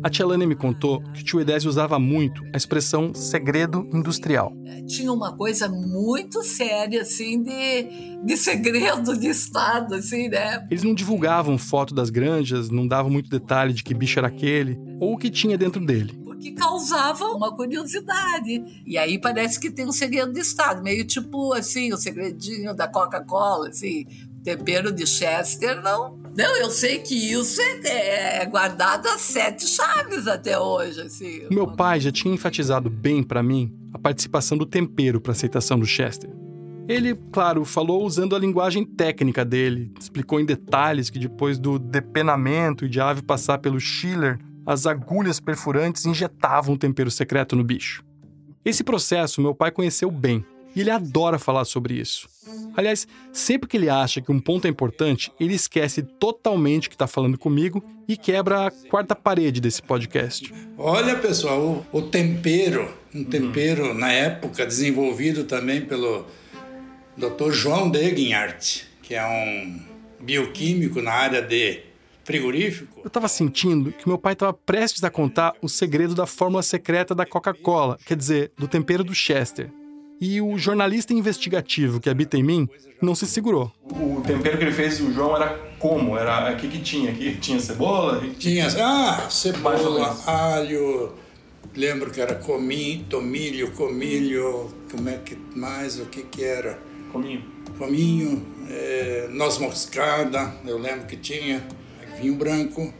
A 0.00 0.08
tia 0.08 0.24
Lânia 0.24 0.46
me 0.46 0.54
contou 0.54 1.02
que 1.12 1.22
o 1.22 1.24
tio 1.24 1.40
Edésio 1.40 1.68
usava 1.68 1.98
muito 1.98 2.44
a 2.54 2.56
expressão 2.56 3.12
segredo 3.12 3.88
industrial. 3.92 4.52
Tinha 4.86 5.12
uma 5.12 5.36
coisa 5.36 5.68
muito 5.68 6.42
séria, 6.44 7.02
assim, 7.02 7.42
de, 7.42 8.24
de 8.24 8.36
segredo 8.36 9.18
de 9.18 9.26
Estado, 9.26 9.96
assim, 9.96 10.28
né? 10.28 10.64
Eles 10.70 10.84
não 10.84 10.94
divulgavam 10.94 11.58
foto 11.58 11.94
das 11.94 12.10
granjas, 12.10 12.70
não 12.70 12.86
davam 12.86 13.10
muito 13.10 13.28
detalhe 13.28 13.74
de 13.74 13.82
que 13.82 13.92
bicho 13.92 14.20
era 14.20 14.28
aquele, 14.28 14.78
ou 15.00 15.14
o 15.14 15.18
que 15.18 15.30
tinha 15.30 15.58
dentro 15.58 15.84
dele. 15.84 16.16
Porque 16.22 16.52
causava 16.52 17.24
uma 17.26 17.54
curiosidade. 17.54 18.82
E 18.86 18.96
aí 18.96 19.20
parece 19.20 19.58
que 19.58 19.68
tem 19.68 19.84
um 19.84 19.92
segredo 19.92 20.32
de 20.32 20.38
Estado, 20.38 20.80
meio 20.80 21.04
tipo, 21.04 21.52
assim, 21.54 21.92
o 21.92 21.96
segredinho 21.96 22.72
da 22.72 22.86
Coca-Cola, 22.86 23.70
assim, 23.70 24.06
tempero 24.56 24.92
de 24.92 25.06
Chester, 25.06 25.82
não 25.82 26.18
não, 26.38 26.56
eu 26.56 26.70
sei 26.70 27.00
que 27.00 27.16
isso 27.32 27.60
é, 27.60 28.42
é 28.42 28.46
guardado 28.46 29.08
a 29.08 29.18
sete 29.18 29.66
chaves 29.66 30.28
até 30.28 30.56
hoje. 30.56 31.00
Assim. 31.00 31.42
Meu 31.50 31.66
pai 31.66 31.98
já 31.98 32.12
tinha 32.12 32.32
enfatizado 32.32 32.88
bem 32.88 33.24
para 33.24 33.42
mim 33.42 33.74
a 33.92 33.98
participação 33.98 34.56
do 34.56 34.64
tempero 34.64 35.20
para 35.20 35.32
aceitação 35.32 35.80
do 35.80 35.84
Chester. 35.84 36.30
Ele, 36.88 37.16
claro, 37.32 37.64
falou 37.64 38.06
usando 38.06 38.36
a 38.36 38.38
linguagem 38.38 38.84
técnica 38.84 39.44
dele, 39.44 39.92
explicou 39.98 40.38
em 40.38 40.46
detalhes 40.46 41.10
que 41.10 41.18
depois 41.18 41.58
do 41.58 41.76
depenamento 41.76 42.84
e 42.84 42.88
de 42.88 43.00
ave 43.00 43.20
passar 43.20 43.58
pelo 43.58 43.80
chiller, 43.80 44.38
as 44.64 44.86
agulhas 44.86 45.40
perfurantes 45.40 46.06
injetavam 46.06 46.76
o 46.76 46.78
tempero 46.78 47.10
secreto 47.10 47.56
no 47.56 47.64
bicho. 47.64 48.04
Esse 48.64 48.84
processo 48.84 49.42
meu 49.42 49.56
pai 49.56 49.72
conheceu 49.72 50.08
bem 50.08 50.44
e 50.78 50.80
ele 50.80 50.90
adora 50.92 51.40
falar 51.40 51.64
sobre 51.64 51.94
isso. 51.94 52.28
Aliás, 52.76 53.08
sempre 53.32 53.68
que 53.68 53.76
ele 53.76 53.90
acha 53.90 54.20
que 54.20 54.30
um 54.30 54.38
ponto 54.38 54.64
é 54.64 54.70
importante, 54.70 55.32
ele 55.40 55.54
esquece 55.54 56.02
totalmente 56.02 56.88
que 56.88 56.94
está 56.94 57.08
falando 57.08 57.36
comigo 57.36 57.82
e 58.06 58.16
quebra 58.16 58.68
a 58.68 58.70
quarta 58.70 59.16
parede 59.16 59.60
desse 59.60 59.82
podcast. 59.82 60.54
Olha, 60.78 61.16
pessoal, 61.16 61.84
o, 61.92 61.98
o 61.98 62.02
tempero, 62.02 62.88
um 63.12 63.24
tempero 63.24 63.90
hum. 63.90 63.94
na 63.94 64.12
época 64.12 64.64
desenvolvido 64.64 65.42
também 65.42 65.80
pelo 65.80 66.24
Dr. 67.16 67.50
João 67.50 67.90
Degenhardt, 67.90 68.86
que 69.02 69.16
é 69.16 69.26
um 69.26 69.80
bioquímico 70.20 71.02
na 71.02 71.10
área 71.10 71.42
de 71.42 71.80
frigorífico. 72.22 73.00
Eu 73.00 73.08
estava 73.08 73.26
sentindo 73.26 73.90
que 73.90 74.06
meu 74.06 74.16
pai 74.16 74.34
estava 74.34 74.52
prestes 74.52 75.02
a 75.02 75.10
contar 75.10 75.54
o 75.60 75.68
segredo 75.68 76.14
da 76.14 76.26
fórmula 76.26 76.62
secreta 76.62 77.16
da 77.16 77.26
Coca-Cola, 77.26 77.98
quer 78.06 78.16
dizer, 78.16 78.52
do 78.56 78.68
tempero 78.68 79.02
do 79.02 79.12
Chester. 79.12 79.72
E 80.20 80.40
o 80.40 80.58
jornalista 80.58 81.12
investigativo 81.12 82.00
que 82.00 82.10
habita 82.10 82.36
em 82.36 82.42
mim 82.42 82.68
não 83.00 83.14
se 83.14 83.26
segurou. 83.26 83.72
O 83.84 84.20
tempero 84.26 84.58
que 84.58 84.64
ele 84.64 84.72
fez, 84.72 85.00
o 85.00 85.12
João, 85.12 85.36
era 85.36 85.48
como? 85.78 86.16
Era 86.16 86.52
o 86.52 86.56
que, 86.56 86.68
que 86.68 86.80
tinha 86.80 87.10
aqui? 87.10 87.36
Tinha 87.36 87.60
cebola? 87.60 88.22
Tinha, 88.38 88.66
ah, 88.66 89.30
cebola, 89.30 90.18
alho. 90.26 91.12
Lembro 91.76 92.10
que 92.10 92.20
era 92.20 92.34
cominho, 92.34 93.04
tomilho, 93.04 93.70
comilho, 93.72 94.68
como 94.90 95.08
é 95.08 95.18
que 95.18 95.36
mais, 95.54 96.00
o 96.00 96.06
que 96.06 96.22
que 96.22 96.42
era? 96.42 96.78
Cominho. 97.12 97.44
Cominho, 97.78 98.44
é, 98.68 99.28
noz 99.30 99.58
moscada, 99.58 100.52
eu 100.66 100.78
lembro 100.78 101.06
que 101.06 101.16
tinha, 101.16 101.64
vinho 102.20 102.34
branco, 102.34 102.92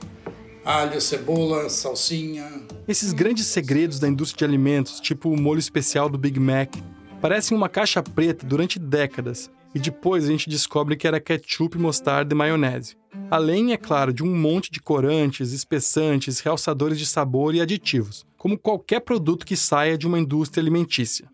alho, 0.64 1.00
cebola, 1.00 1.68
salsinha. 1.68 2.46
Esses 2.86 3.12
grandes 3.12 3.46
segredos 3.46 3.98
da 3.98 4.06
indústria 4.06 4.46
de 4.46 4.54
alimentos, 4.54 5.00
tipo 5.00 5.30
o 5.30 5.36
molho 5.36 5.58
especial 5.58 6.08
do 6.08 6.16
Big 6.16 6.38
Mac, 6.38 6.76
parecem 7.20 7.56
uma 7.56 7.68
caixa 7.68 8.02
preta 8.02 8.46
durante 8.46 8.78
décadas 8.78 9.50
e 9.74 9.78
depois 9.78 10.24
a 10.24 10.28
gente 10.28 10.48
descobre 10.48 10.96
que 10.96 11.06
era 11.06 11.20
ketchup, 11.20 11.78
mostarda 11.78 12.34
e 12.34 12.36
maionese. 12.36 12.96
Além, 13.30 13.72
é 13.72 13.76
claro, 13.76 14.12
de 14.12 14.22
um 14.22 14.34
monte 14.34 14.70
de 14.70 14.80
corantes, 14.80 15.52
espessantes, 15.52 16.40
realçadores 16.40 16.98
de 16.98 17.04
sabor 17.04 17.54
e 17.54 17.60
aditivos, 17.60 18.24
como 18.36 18.58
qualquer 18.58 19.00
produto 19.00 19.44
que 19.44 19.56
saia 19.56 19.98
de 19.98 20.06
uma 20.06 20.18
indústria 20.18 20.62
alimentícia. 20.62 21.28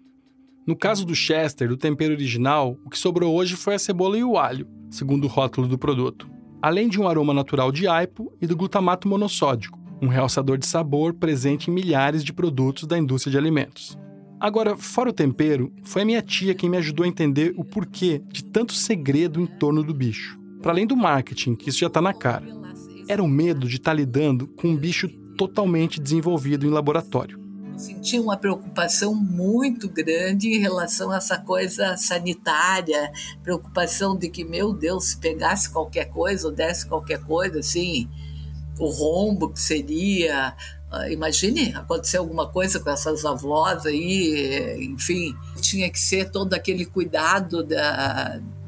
No 0.67 0.75
caso 0.75 1.05
do 1.05 1.15
Chester, 1.15 1.69
do 1.69 1.77
tempero 1.77 2.15
original, 2.15 2.77
o 2.85 2.91
que 2.91 2.99
sobrou 2.99 3.35
hoje 3.35 3.55
foi 3.55 3.75
a 3.75 3.79
cebola 3.79 4.17
e 4.19 4.25
o 4.25 4.39
alho, 4.39 4.67
segundo 4.91 5.25
o 5.25 5.29
rótulo 5.29 5.69
do 5.69 5.79
produto, 5.79 6.29
além 6.61 6.89
de 6.89 7.01
um 7.01 7.07
aroma 7.07 7.35
natural 7.35 7.71
de 7.71 7.87
aipo 7.87 8.33
e 8.41 8.47
do 8.47 8.57
glutamato 8.57 9.07
monossódico, 9.07 9.79
um 10.01 10.09
realçador 10.09 10.57
de 10.57 10.67
sabor 10.67 11.15
presente 11.15 11.71
em 11.71 11.75
milhares 11.75 12.25
de 12.25 12.33
produtos 12.33 12.87
da 12.87 12.99
indústria 12.99 13.31
de 13.33 13.39
alimentos. 13.39 13.99
Agora, 14.45 14.77
fora 14.77 15.09
o 15.09 15.13
tempero, 15.15 15.73
foi 15.85 16.03
a 16.03 16.05
minha 16.05 16.21
tia 16.21 16.55
quem 16.55 16.69
me 16.69 16.77
ajudou 16.77 17.05
a 17.05 17.09
entender 17.09 17.55
o 17.57 17.65
porquê 17.65 18.21
de 18.29 18.45
tanto 18.45 18.75
segredo 18.75 19.41
em 19.41 19.47
torno 19.47 19.83
do 19.83 19.95
bicho. 19.95 20.39
Para 20.61 20.73
além 20.73 20.87
do 20.87 20.95
marketing, 20.95 21.55
que 21.55 21.71
isso 21.71 21.79
já 21.79 21.87
está 21.87 21.99
na 22.03 22.13
cara. 22.13 22.45
Era 23.09 23.23
o 23.23 23.27
medo 23.27 23.67
de 23.67 23.77
estar 23.77 23.93
tá 23.93 23.97
lidando 23.97 24.47
com 24.49 24.69
um 24.69 24.77
bicho 24.77 25.09
totalmente 25.39 25.99
desenvolvido 25.99 26.67
em 26.67 26.69
laboratório. 26.69 27.41
Eu 27.73 27.79
senti 27.79 28.21
uma 28.21 28.37
preocupação 28.37 29.15
muito 29.15 29.89
grande 29.89 30.49
em 30.49 30.59
relação 30.59 31.11
a 31.11 31.17
essa 31.17 31.39
coisa 31.39 31.97
sanitária, 31.97 33.11
preocupação 33.43 34.15
de 34.15 34.29
que, 34.29 34.45
meu 34.45 34.75
Deus, 34.75 35.07
se 35.07 35.17
pegasse 35.17 35.71
qualquer 35.71 36.11
coisa 36.11 36.49
ou 36.49 36.53
desse 36.53 36.87
qualquer 36.87 37.25
coisa, 37.25 37.61
assim, 37.61 38.11
o 38.79 38.91
rombo 38.91 39.49
que 39.49 39.61
seria, 39.61 40.55
imagine 41.11 41.75
acontecer 41.75 42.19
alguma 42.19 42.49
coisa 42.49 42.81
com 42.81 42.91
essas 42.91 43.25
avós 43.25 43.87
aí, 43.87 44.89
enfim, 44.93 45.35
tinha 45.61 45.91
que 45.91 45.99
ser 45.99 46.31
todo 46.31 46.55
aquele 46.55 46.85
cuidado 46.85 47.67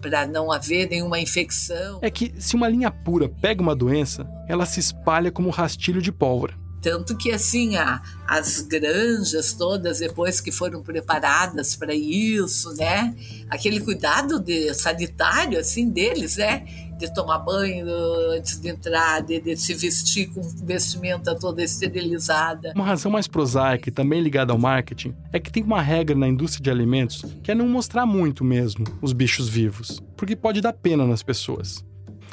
para 0.00 0.26
não 0.26 0.52
haver 0.52 0.88
nenhuma 0.88 1.18
infecção. 1.18 1.98
É 2.02 2.10
que 2.10 2.32
se 2.38 2.54
uma 2.54 2.68
linha 2.68 2.90
pura 2.90 3.28
pega 3.28 3.62
uma 3.62 3.74
doença, 3.74 4.26
ela 4.48 4.66
se 4.66 4.80
espalha 4.80 5.30
como 5.30 5.50
rastilho 5.50 6.00
de 6.00 6.12
pólvora. 6.12 6.54
Tanto 6.80 7.16
que, 7.16 7.32
assim, 7.32 7.74
a, 7.76 8.00
as 8.28 8.60
granjas 8.60 9.52
todas, 9.54 9.98
depois 9.98 10.40
que 10.40 10.52
foram 10.52 10.82
preparadas 10.82 11.74
para 11.74 11.92
isso, 11.92 12.72
né? 12.74 13.12
Aquele 13.50 13.80
cuidado 13.80 14.38
de, 14.38 14.72
sanitário, 14.72 15.58
assim, 15.58 15.90
deles, 15.90 16.36
né? 16.36 16.64
De 16.99 17.12
tomar 17.12 17.38
banho 17.38 17.86
antes 18.30 18.61
de 18.61 18.68
entrar, 18.68 19.22
de, 19.22 19.40
de, 19.40 19.57
se 19.57 19.74
vestir 19.74 20.28
com 20.32 20.40
vestimenta 20.64 21.34
toda 21.34 21.62
esterilizada. 21.62 22.72
Uma 22.74 22.84
razão 22.84 23.11
mais 23.11 23.26
prosaica 23.26 23.88
e 23.88 23.92
também 23.92 24.20
ligada 24.20 24.53
ao 24.53 24.59
marketing 24.59 25.14
é 25.32 25.38
que 25.38 25.53
tem 25.53 25.62
uma 25.62 25.82
regra 25.82 26.16
na 26.16 26.26
indústria 26.26 26.62
de 26.62 26.70
alimentos 26.70 27.24
que 27.42 27.51
é 27.51 27.55
não 27.55 27.68
mostrar 27.68 28.07
muito 28.07 28.44
mesmo 28.44 28.84
os 29.03 29.12
bichos 29.12 29.49
vivos, 29.49 30.01
porque 30.16 30.34
pode 30.34 30.61
dar 30.61 30.72
pena 30.72 31.07
nas 31.07 31.22
pessoas. 31.22 31.84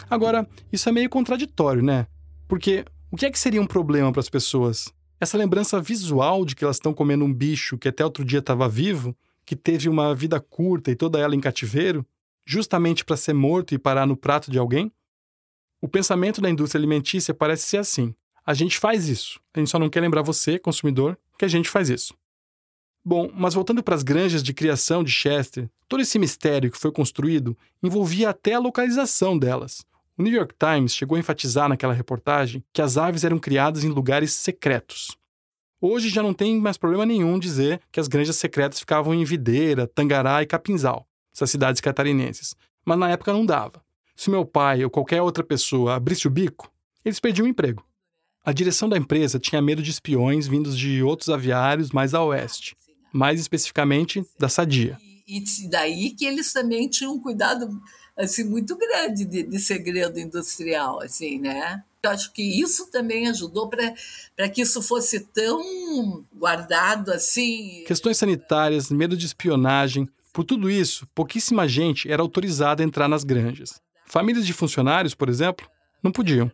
Agora, 0.10 0.48
isso 0.72 0.88
é 0.88 0.92
meio 0.92 1.10
contraditório, 1.10 1.82
né? 1.82 2.08
Porque 2.48 2.86
o 3.12 3.16
que 3.16 3.26
é 3.26 3.32
que 3.32 3.40
seria 3.40 3.62
um 3.62 3.68
problema 3.68 4.12
para 4.12 4.20
as 4.20 4.30
pessoas? 4.30 4.92
Essa 5.20 5.38
lembrança 5.38 5.80
visual 5.80 6.44
de 6.46 6.56
que 6.56 6.64
elas 6.64 6.78
estão 6.78 6.94
comendo 6.94 7.24
um 7.24 7.34
bicho 7.34 7.78
que 7.78 7.88
até 7.88 8.04
outro 8.04 8.26
dia 8.26 8.40
estava 8.40 8.68
vivo, 8.68 9.16
que 9.46 9.56
teve 9.56 9.88
uma 9.90 10.14
vida 10.16 10.40
curta 10.40 10.92
e 10.92 10.96
toda 10.96 11.20
ela 11.20 11.36
em 11.36 11.40
cativeiro, 11.40 12.06
justamente 12.46 13.06
para 13.06 13.18
ser 13.18 13.34
morto 13.34 13.74
e 13.74 13.80
parar 13.80 14.06
no 14.06 14.18
prato 14.18 14.52
de 14.52 14.58
alguém? 14.60 14.92
O 15.82 15.88
pensamento 15.88 16.42
da 16.42 16.50
indústria 16.50 16.80
alimentícia 16.80 17.34
parece 17.34 17.64
ser 17.64 17.78
assim: 17.78 18.16
a 18.46 18.54
gente 18.54 18.78
faz 18.78 19.08
isso, 19.08 19.40
a 19.54 19.60
gente 19.60 19.70
só 19.70 19.80
não 19.80 19.90
quer 19.90 20.02
lembrar 20.02 20.22
você, 20.22 20.60
consumidor, 20.60 21.18
que 21.38 21.46
a 21.46 21.48
gente 21.48 21.70
faz 21.70 21.90
isso. 21.90 22.14
Bom, 23.06 23.30
mas 23.34 23.54
voltando 23.54 23.84
para 23.84 23.96
as 23.96 24.04
granjas 24.04 24.42
de 24.42 24.54
criação 24.54 25.04
de 25.04 25.12
Chester, 25.12 25.70
todo 25.90 26.02
esse 26.02 26.18
mistério 26.18 26.72
que 26.72 26.78
foi 26.78 26.90
construído 26.90 27.58
envolvia 27.82 28.30
até 28.30 28.54
a 28.54 28.60
localização 28.60 29.38
delas. 29.38 29.86
O 30.18 30.24
New 30.24 30.32
York 30.32 30.56
Times 30.58 30.96
chegou 30.96 31.18
a 31.18 31.20
enfatizar 31.20 31.68
naquela 31.68 31.94
reportagem 31.94 32.64
que 32.72 32.82
as 32.82 32.98
aves 32.98 33.26
eram 33.26 33.40
criadas 33.40 33.84
em 33.84 33.90
lugares 33.90 34.32
secretos. 34.32 35.18
Hoje 35.82 36.08
já 36.08 36.24
não 36.24 36.34
tem 36.34 36.62
mais 36.62 36.78
problema 36.78 37.06
nenhum 37.06 37.38
dizer 37.38 37.82
que 37.92 38.00
as 38.00 38.08
granjas 38.08 38.38
secretas 38.38 38.80
ficavam 38.80 39.14
em 39.14 39.26
Videira, 39.26 39.86
Tangará 39.86 40.42
e 40.42 40.46
Capinzal 40.46 41.06
essas 41.34 41.50
cidades 41.50 41.82
catarinenses. 41.82 42.56
Mas 42.86 42.98
na 42.98 43.10
época 43.10 43.34
não 43.34 43.46
dava. 43.46 43.84
Se 44.16 44.30
meu 44.30 44.46
pai 44.46 44.84
ou 44.84 44.90
qualquer 44.90 45.22
outra 45.22 45.44
pessoa 45.44 45.96
abrisse 45.96 46.28
o 46.28 46.32
bico, 46.32 46.72
eles 47.04 47.20
perdiam 47.20 47.46
o 47.46 47.50
emprego. 47.50 47.84
A 48.46 48.52
direção 48.52 48.90
da 48.90 48.98
empresa 48.98 49.40
tinha 49.40 49.62
medo 49.62 49.82
de 49.82 49.90
espiões 49.90 50.48
vindos 50.48 50.78
de 50.78 51.02
outros 51.02 51.30
aviários 51.30 51.92
mais 51.92 52.14
a 52.14 52.24
oeste, 52.24 52.76
mais 53.12 53.40
especificamente 53.40 54.26
da 54.38 54.50
Sadia. 54.50 54.98
E, 55.28 55.38
e 55.38 55.70
daí 55.70 56.12
que 56.12 56.26
eles 56.26 56.52
também 56.52 56.90
tinham 56.90 57.14
um 57.14 57.20
cuidado 57.20 57.82
assim 58.18 58.44
muito 58.44 58.78
grande 58.78 59.26
de, 59.26 59.44
de 59.44 59.60
segredo 59.60 60.20
industrial, 60.20 61.02
assim, 61.02 61.40
né? 61.40 61.84
Eu 62.04 62.12
acho 62.12 62.34
que 62.34 62.44
isso 62.44 62.92
também 62.92 63.30
ajudou 63.30 63.70
para 63.70 64.50
que 64.50 64.62
isso 64.62 64.82
fosse 64.82 65.22
tão 65.22 66.26
guardado 66.34 67.12
assim. 67.14 67.86
Questões 67.88 68.18
sanitárias, 68.18 68.92
medo 68.92 69.16
de 69.16 69.26
espionagem, 69.26 70.10
por 70.34 70.44
tudo 70.44 70.68
isso, 70.68 71.08
pouquíssima 71.14 71.68
gente 71.68 72.12
era 72.12 72.24
autorizada 72.24 72.82
a 72.82 72.86
entrar 72.86 73.08
nas 73.08 73.24
granjas. 73.24 73.80
Famílias 74.08 74.48
de 74.48 74.52
funcionários, 74.52 75.14
por 75.14 75.30
exemplo, 75.30 75.70
não 76.02 76.12
podiam. 76.12 76.52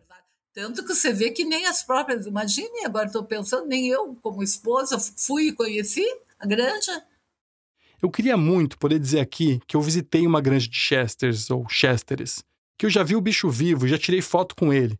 Tanto 0.52 0.84
que 0.84 0.94
você 0.94 1.14
vê 1.14 1.30
que 1.30 1.44
nem 1.44 1.64
as 1.64 1.82
próprias. 1.82 2.26
Imagine, 2.26 2.84
agora 2.84 3.06
estou 3.06 3.24
pensando, 3.24 3.66
nem 3.66 3.88
eu, 3.88 4.14
como 4.20 4.42
esposa, 4.42 4.98
fui 5.16 5.48
e 5.48 5.52
conheci 5.52 6.04
a 6.38 6.46
granja. 6.46 7.02
Eu 8.02 8.10
queria 8.10 8.36
muito 8.36 8.76
poder 8.76 8.98
dizer 8.98 9.20
aqui 9.20 9.60
que 9.66 9.76
eu 9.76 9.80
visitei 9.80 10.26
uma 10.26 10.42
granja 10.42 10.68
de 10.68 10.76
Chesters 10.76 11.50
ou 11.50 11.66
Chesteres, 11.66 12.44
que 12.76 12.84
eu 12.84 12.90
já 12.90 13.02
vi 13.02 13.16
o 13.16 13.20
bicho 13.20 13.48
vivo, 13.48 13.88
já 13.88 13.96
tirei 13.96 14.20
foto 14.20 14.54
com 14.54 14.72
ele. 14.74 14.98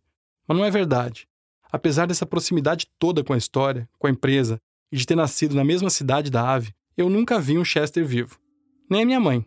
Mas 0.49 0.57
não 0.57 0.65
é 0.65 0.71
verdade. 0.71 1.29
Apesar 1.71 2.07
dessa 2.07 2.25
proximidade 2.25 2.91
toda 2.99 3.23
com 3.23 3.35
a 3.35 3.39
história, 3.39 3.87
com 3.99 4.07
a 4.07 4.11
empresa, 4.11 4.59
e 4.91 4.97
de 4.97 5.07
ter 5.07 5.15
nascido 5.15 5.55
na 5.55 5.65
mesma 5.65 5.91
cidade 5.91 6.31
da 6.31 6.51
ave, 6.51 6.75
eu 6.97 7.11
nunca 7.11 7.39
vi 7.39 7.59
um 7.59 7.65
Chester 7.65 8.05
vivo 8.05 8.40
nem 8.91 9.03
a 9.03 9.07
minha 9.07 9.21
mãe, 9.21 9.47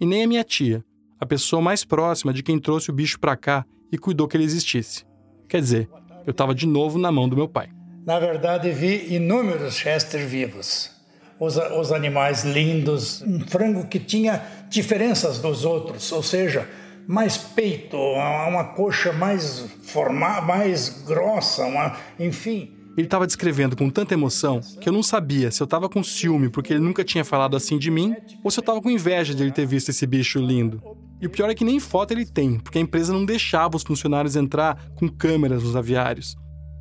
e 0.00 0.04
nem 0.04 0.24
a 0.24 0.26
minha 0.26 0.42
tia, 0.42 0.84
a 1.20 1.24
pessoa 1.24 1.62
mais 1.62 1.84
próxima 1.84 2.32
de 2.32 2.42
quem 2.42 2.58
trouxe 2.58 2.90
o 2.90 2.92
bicho 2.92 3.20
para 3.20 3.36
cá 3.36 3.64
e 3.92 3.96
cuidou 3.96 4.26
que 4.26 4.36
ele 4.36 4.44
existisse. 4.44 5.04
Quer 5.48 5.60
dizer, 5.60 5.88
eu 6.26 6.32
estava 6.32 6.54
de 6.54 6.66
novo 6.66 6.98
na 6.98 7.12
mão 7.12 7.28
do 7.28 7.36
meu 7.36 7.48
pai. 7.48 7.68
Na 8.04 8.18
verdade, 8.18 8.70
vi 8.72 9.14
inúmeros 9.14 9.76
Chester 9.76 10.26
vivos. 10.26 10.90
Os, 11.38 11.56
os 11.56 11.92
animais 11.92 12.44
lindos, 12.44 13.22
um 13.22 13.40
frango 13.40 13.86
que 13.86 13.98
tinha 13.98 14.42
diferenças 14.68 15.38
dos 15.38 15.64
outros, 15.64 16.10
ou 16.12 16.22
seja, 16.22 16.68
mais 17.06 17.36
peito, 17.36 17.96
uma 17.96 18.64
coxa 18.74 19.12
mais 19.12 19.66
formada, 19.82 20.42
mais 20.42 21.04
grossa, 21.06 21.64
uma, 21.64 21.96
enfim. 22.18 22.79
Ele 23.00 23.06
estava 23.06 23.26
descrevendo 23.26 23.74
com 23.74 23.88
tanta 23.88 24.12
emoção 24.12 24.60
que 24.78 24.86
eu 24.86 24.92
não 24.92 25.02
sabia 25.02 25.50
se 25.50 25.62
eu 25.62 25.64
estava 25.64 25.88
com 25.88 26.04
ciúme 26.04 26.50
porque 26.50 26.74
ele 26.74 26.82
nunca 26.82 27.02
tinha 27.02 27.24
falado 27.24 27.56
assim 27.56 27.78
de 27.78 27.90
mim 27.90 28.14
ou 28.44 28.50
se 28.50 28.58
eu 28.58 28.60
estava 28.60 28.78
com 28.82 28.90
inveja 28.90 29.34
de 29.34 29.42
ele 29.42 29.50
ter 29.50 29.64
visto 29.64 29.88
esse 29.88 30.06
bicho 30.06 30.38
lindo. 30.38 30.82
E 31.18 31.26
o 31.26 31.30
pior 31.30 31.48
é 31.48 31.54
que 31.54 31.64
nem 31.64 31.80
foto 31.80 32.12
ele 32.12 32.26
tem, 32.26 32.58
porque 32.58 32.76
a 32.76 32.80
empresa 32.80 33.10
não 33.10 33.24
deixava 33.24 33.74
os 33.74 33.82
funcionários 33.82 34.36
entrar 34.36 34.90
com 34.96 35.08
câmeras 35.08 35.62
nos 35.62 35.74
aviários. 35.74 36.36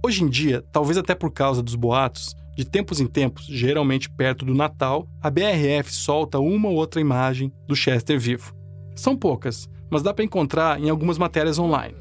Hoje 0.05 0.21
em 0.21 0.27
dia, 0.27 0.61
talvez 0.73 0.97
até 0.97 1.15
por 1.15 1.31
causa 1.31 1.63
dos 1.63 1.75
boatos, 1.75 2.35
de 2.53 2.65
tempos 2.65 2.99
em 2.99 3.07
tempos, 3.07 3.45
geralmente 3.45 4.09
perto 4.09 4.43
do 4.43 4.53
Natal, 4.53 5.07
a 5.21 5.29
BRF 5.29 5.89
solta 5.89 6.37
uma 6.37 6.67
ou 6.67 6.75
outra 6.75 6.99
imagem 6.99 7.49
do 7.65 7.77
Chester 7.77 8.19
vivo. 8.19 8.53
São 8.93 9.15
poucas, 9.15 9.69
mas 9.89 10.03
dá 10.03 10.13
para 10.13 10.25
encontrar 10.25 10.81
em 10.81 10.89
algumas 10.89 11.17
matérias 11.17 11.57
online. 11.57 11.95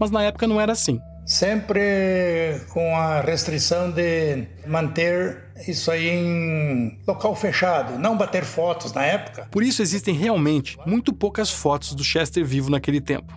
Mas 0.00 0.10
na 0.10 0.20
época 0.24 0.48
não 0.48 0.60
era 0.60 0.72
assim. 0.72 0.98
Sempre 1.24 2.60
com 2.70 2.96
a 2.96 3.20
restrição 3.20 3.90
de 3.90 4.46
manter 4.66 5.52
isso 5.66 5.90
aí 5.90 6.08
em 6.08 7.00
local 7.06 7.34
fechado, 7.34 7.98
não 7.98 8.16
bater 8.16 8.44
fotos 8.44 8.92
na 8.92 9.04
época. 9.04 9.48
Por 9.50 9.62
isso 9.62 9.82
existem 9.82 10.14
realmente 10.14 10.76
muito 10.86 11.12
poucas 11.12 11.50
fotos 11.50 11.94
do 11.94 12.04
Chester 12.04 12.44
vivo 12.44 12.70
naquele 12.70 13.00
tempo. 13.00 13.36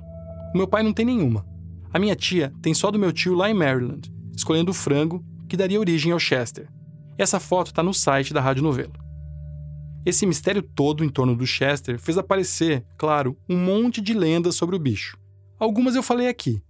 O 0.53 0.57
meu 0.57 0.67
pai 0.67 0.83
não 0.83 0.93
tem 0.93 1.05
nenhuma. 1.05 1.45
A 1.93 1.99
minha 1.99 2.15
tia 2.15 2.51
tem 2.61 2.73
só 2.73 2.91
do 2.91 2.99
meu 2.99 3.11
tio 3.11 3.35
lá 3.35 3.49
em 3.49 3.53
Maryland, 3.53 4.11
escolhendo 4.35 4.71
o 4.71 4.73
frango 4.73 5.23
que 5.47 5.57
daria 5.57 5.79
origem 5.79 6.11
ao 6.11 6.19
Chester. 6.19 6.67
Essa 7.17 7.39
foto 7.39 7.67
está 7.67 7.81
no 7.81 7.93
site 7.93 8.33
da 8.33 8.41
Rádio 8.41 8.63
Novelo. 8.63 8.93
Esse 10.05 10.25
mistério 10.25 10.61
todo 10.61 11.03
em 11.03 11.09
torno 11.09 11.35
do 11.35 11.47
Chester 11.47 11.97
fez 11.97 12.17
aparecer, 12.17 12.85
claro, 12.97 13.37
um 13.49 13.57
monte 13.57 14.01
de 14.01 14.13
lendas 14.13 14.55
sobre 14.55 14.75
o 14.75 14.79
bicho. 14.79 15.17
Algumas 15.57 15.95
eu 15.95 16.03
falei 16.03 16.27
aqui. 16.27 16.61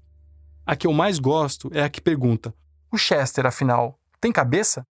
A 0.66 0.76
que 0.76 0.88
eu 0.88 0.94
mais 0.94 1.20
gosto 1.20 1.70
é 1.74 1.84
a 1.84 1.90
que 1.90 2.02
pergunta: 2.02 2.54
O 2.92 2.98
Chester, 2.98 3.46
afinal, 3.46 4.00
tem 4.20 4.32
cabeça? 4.32 4.86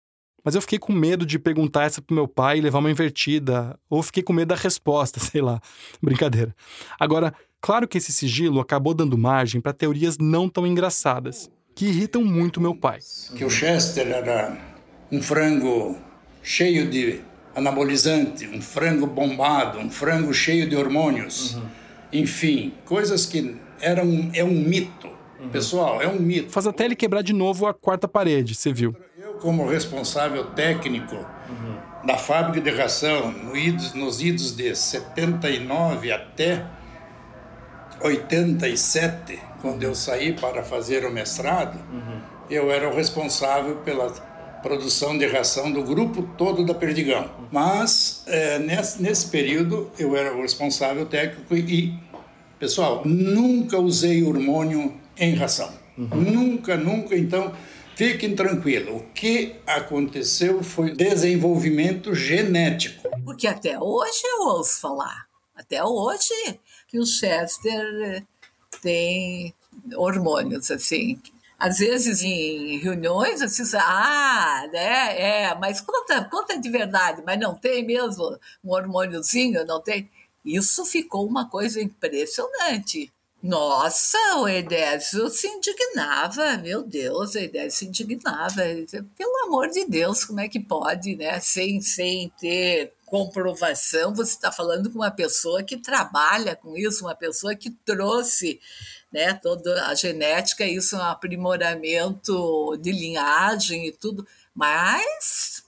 Mas 0.43 0.55
eu 0.55 0.61
fiquei 0.61 0.79
com 0.79 0.91
medo 0.91 1.25
de 1.25 1.37
perguntar 1.37 1.83
essa 1.83 2.01
pro 2.01 2.15
meu 2.15 2.27
pai 2.27 2.57
e 2.57 2.61
levar 2.61 2.79
uma 2.79 2.89
invertida, 2.89 3.79
ou 3.89 4.01
fiquei 4.01 4.23
com 4.23 4.33
medo 4.33 4.49
da 4.49 4.55
resposta, 4.55 5.19
sei 5.21 5.41
lá. 5.41 5.61
Brincadeira. 6.01 6.55
Agora, 6.99 7.33
claro 7.61 7.87
que 7.87 7.97
esse 7.97 8.11
sigilo 8.11 8.59
acabou 8.59 8.93
dando 8.93 9.17
margem 9.17 9.61
para 9.61 9.71
teorias 9.71 10.17
não 10.17 10.49
tão 10.49 10.65
engraçadas, 10.65 11.49
que 11.75 11.85
irritam 11.85 12.23
muito 12.23 12.59
meu 12.59 12.75
pai. 12.75 12.99
Que 13.35 13.45
o 13.45 13.49
Chester 13.49 14.07
era 14.07 14.57
um 15.11 15.21
frango 15.21 15.97
cheio 16.41 16.89
de 16.89 17.21
anabolizante, 17.55 18.47
um 18.47 18.61
frango 18.61 19.05
bombado, 19.05 19.79
um 19.79 19.91
frango 19.91 20.33
cheio 20.33 20.67
de 20.67 20.75
hormônios. 20.75 21.55
Uhum. 21.55 21.69
Enfim, 22.13 22.73
coisas 22.85 23.25
que 23.25 23.55
eram 23.79 24.29
é 24.33 24.43
um 24.43 24.53
mito. 24.53 25.10
Uhum. 25.41 25.49
Pessoal, 25.49 26.01
é 26.01 26.07
um 26.07 26.19
mito. 26.19 26.51
Faz 26.51 26.67
até 26.67 26.85
ele 26.85 26.95
quebrar 26.95 27.23
de 27.23 27.33
novo 27.33 27.65
a 27.65 27.73
quarta 27.73 28.07
parede, 28.07 28.53
você 28.53 28.71
viu? 28.71 28.95
Eu, 29.19 29.33
como 29.33 29.67
responsável 29.67 30.45
técnico 30.51 31.15
uhum. 31.15 32.05
da 32.05 32.17
fábrica 32.17 32.61
de 32.61 32.69
ração 32.77 33.31
no 33.31 33.57
idos, 33.57 33.93
nos 33.93 34.21
idos 34.21 34.55
de 34.55 34.75
79 34.75 36.11
até 36.11 36.63
87, 38.01 39.39
quando 39.61 39.83
eu 39.83 39.95
saí 39.95 40.33
para 40.33 40.63
fazer 40.63 41.05
o 41.05 41.11
mestrado, 41.11 41.77
uhum. 41.91 42.21
eu 42.49 42.71
era 42.71 42.87
o 42.87 42.95
responsável 42.95 43.77
pela 43.77 44.11
produção 44.61 45.17
de 45.17 45.25
ração 45.25 45.71
do 45.71 45.81
grupo 45.81 46.21
todo 46.37 46.63
da 46.63 46.75
Perdigão. 46.75 47.31
Mas 47.51 48.23
é, 48.27 48.59
nesse, 48.59 49.01
nesse 49.01 49.27
período 49.27 49.89
eu 49.97 50.15
era 50.15 50.35
o 50.35 50.41
responsável 50.43 51.05
técnico 51.07 51.55
e, 51.55 51.97
pessoal, 52.59 53.01
nunca 53.03 53.79
usei 53.79 54.23
hormônio 54.23 55.00
em 55.17 55.35
ração. 55.35 55.71
Uhum. 55.97 56.07
Nunca, 56.07 56.75
nunca. 56.77 57.15
Então, 57.15 57.53
fiquem 57.95 58.35
tranquilos. 58.35 59.01
O 59.01 59.05
que 59.13 59.55
aconteceu 59.65 60.63
foi 60.63 60.95
desenvolvimento 60.95 62.13
genético. 62.13 63.09
Porque 63.23 63.47
até 63.47 63.79
hoje 63.79 64.21
eu 64.23 64.47
ouço 64.47 64.79
falar. 64.79 65.27
Até 65.55 65.83
hoje 65.83 66.59
que 66.87 66.99
o 66.99 67.05
Chester 67.05 68.25
tem 68.81 69.53
hormônios, 69.95 70.71
assim, 70.71 71.21
às 71.57 71.77
vezes 71.77 72.23
em 72.23 72.79
reuniões, 72.79 73.41
assim, 73.41 73.63
ah, 73.77 74.67
né, 74.73 75.21
é, 75.21 75.55
mas 75.55 75.79
conta, 75.79 76.23
conta 76.25 76.59
de 76.59 76.69
verdade, 76.69 77.21
mas 77.25 77.39
não 77.39 77.53
tem 77.53 77.85
mesmo 77.85 78.37
um 78.63 78.71
hormôniozinho, 78.71 79.65
não 79.65 79.79
tem. 79.79 80.09
Isso 80.43 80.83
ficou 80.85 81.27
uma 81.27 81.47
coisa 81.47 81.79
impressionante. 81.79 83.13
Nossa, 83.41 84.17
o 84.37 84.47
Edésio 84.47 85.29
se 85.29 85.47
indignava, 85.47 86.57
meu 86.57 86.83
Deus, 86.83 87.33
o 87.33 87.39
Edésio 87.39 87.79
se 87.79 87.85
indignava. 87.87 88.61
Pelo 89.17 89.45
amor 89.45 89.69
de 89.69 89.85
Deus, 89.85 90.23
como 90.23 90.39
é 90.39 90.47
que 90.47 90.59
pode, 90.59 91.15
né? 91.15 91.39
Sem, 91.39 91.81
sem 91.81 92.31
ter 92.39 92.93
comprovação, 93.05 94.13
você 94.13 94.31
está 94.31 94.51
falando 94.51 94.89
com 94.89 94.99
uma 94.99 95.11
pessoa 95.11 95.63
que 95.63 95.75
trabalha 95.75 96.55
com 96.55 96.77
isso, 96.77 97.03
uma 97.03 97.15
pessoa 97.15 97.55
que 97.55 97.69
trouxe 97.69 98.59
né? 99.11 99.33
Toda 99.33 99.87
a 99.87 99.93
genética, 99.93 100.65
isso 100.65 100.95
é 100.95 100.99
um 100.99 101.03
aprimoramento 101.03 102.77
de 102.77 102.91
linhagem 102.91 103.87
e 103.87 103.91
tudo, 103.91 104.25
mas 104.55 105.63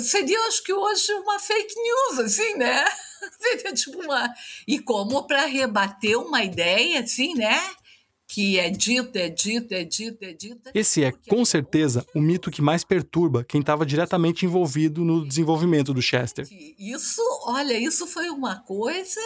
seria, 0.00 0.38
acho 0.46 0.62
que 0.62 0.72
hoje, 0.72 1.12
uma 1.14 1.38
fake 1.38 1.74
news, 1.74 2.18
assim, 2.20 2.54
né? 2.54 2.84
Tipo 3.74 4.02
uma. 4.02 4.32
E 4.66 4.78
como 4.78 5.26
para 5.26 5.46
rebater 5.46 6.18
uma 6.18 6.42
ideia, 6.42 7.00
assim, 7.00 7.34
né? 7.34 7.58
Que 8.26 8.58
é 8.58 8.70
dita, 8.70 9.18
é 9.18 9.28
dita, 9.28 9.74
é 9.74 9.84
dita, 9.84 10.24
é 10.24 10.32
dita. 10.32 10.70
Esse 10.74 11.04
é, 11.04 11.12
com 11.12 11.44
certeza, 11.44 12.04
o 12.14 12.20
mito 12.20 12.50
que 12.50 12.62
mais 12.62 12.82
perturba 12.82 13.44
quem 13.44 13.60
estava 13.60 13.84
diretamente 13.84 14.46
envolvido 14.46 15.04
no 15.04 15.26
desenvolvimento 15.26 15.92
do 15.92 16.02
Chester. 16.02 16.46
Isso, 16.78 17.22
olha, 17.46 17.78
isso 17.78 18.06
foi 18.06 18.30
uma 18.30 18.60
coisa 18.60 19.20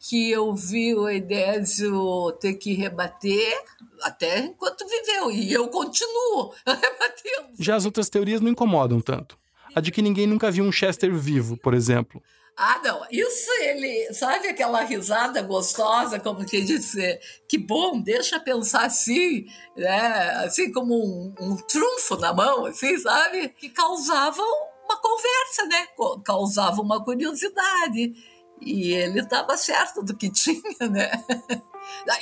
que 0.00 0.30
eu 0.30 0.54
vi 0.54 0.94
o 0.94 1.08
Edésio 1.08 2.32
ter 2.40 2.54
que 2.54 2.72
rebater 2.72 3.62
até 4.02 4.38
enquanto 4.38 4.86
viveu, 4.88 5.30
e 5.30 5.52
eu 5.52 5.68
continuo 5.68 6.54
rebatendo. 6.66 7.54
Já 7.58 7.76
as 7.76 7.84
outras 7.84 8.08
teorias 8.08 8.40
não 8.40 8.50
incomodam 8.50 9.00
tanto. 9.00 9.38
A 9.74 9.80
de 9.80 9.92
que 9.92 10.02
ninguém 10.02 10.26
nunca 10.26 10.50
viu 10.50 10.64
um 10.64 10.72
Chester 10.72 11.14
vivo, 11.14 11.56
por 11.56 11.74
exemplo. 11.74 12.22
Ah, 12.62 12.78
não. 12.84 13.06
Isso 13.10 13.50
ele. 13.62 14.12
Sabe 14.12 14.48
aquela 14.48 14.82
risada 14.82 15.40
gostosa, 15.40 16.20
como 16.20 16.44
que 16.44 16.60
dizer? 16.60 17.18
Que 17.48 17.56
bom, 17.56 17.98
deixa 17.98 18.38
pensar 18.38 18.84
assim, 18.84 19.46
né? 19.74 20.44
Assim 20.44 20.70
como 20.70 20.94
um, 20.94 21.34
um 21.40 21.56
trunfo 21.56 22.16
na 22.18 22.34
mão, 22.34 22.66
assim, 22.66 22.98
sabe? 22.98 23.48
Que 23.48 23.70
causava 23.70 24.42
uma 24.84 25.00
conversa, 25.00 25.64
né? 25.70 25.86
Causava 26.22 26.82
uma 26.82 27.02
curiosidade. 27.02 28.12
E 28.60 28.92
ele 28.92 29.20
estava 29.20 29.56
certo 29.56 30.02
do 30.02 30.14
que 30.14 30.28
tinha, 30.30 30.86
né? 30.90 31.10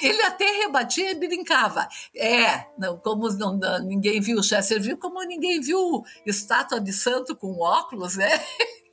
Ele 0.01 0.23
até 0.23 0.45
rebatia 0.63 1.11
e 1.11 1.15
brincava. 1.17 1.89
É, 2.15 2.65
não, 2.79 2.97
como 2.97 3.29
não, 3.31 3.57
não, 3.57 3.81
ninguém 3.81 4.21
viu, 4.21 4.41
como 5.01 5.21
ninguém 5.25 5.61
viu 5.61 6.05
estátua 6.25 6.81
de 6.81 6.93
santo 6.93 7.35
com 7.35 7.59
óculos, 7.59 8.17
né? 8.17 8.31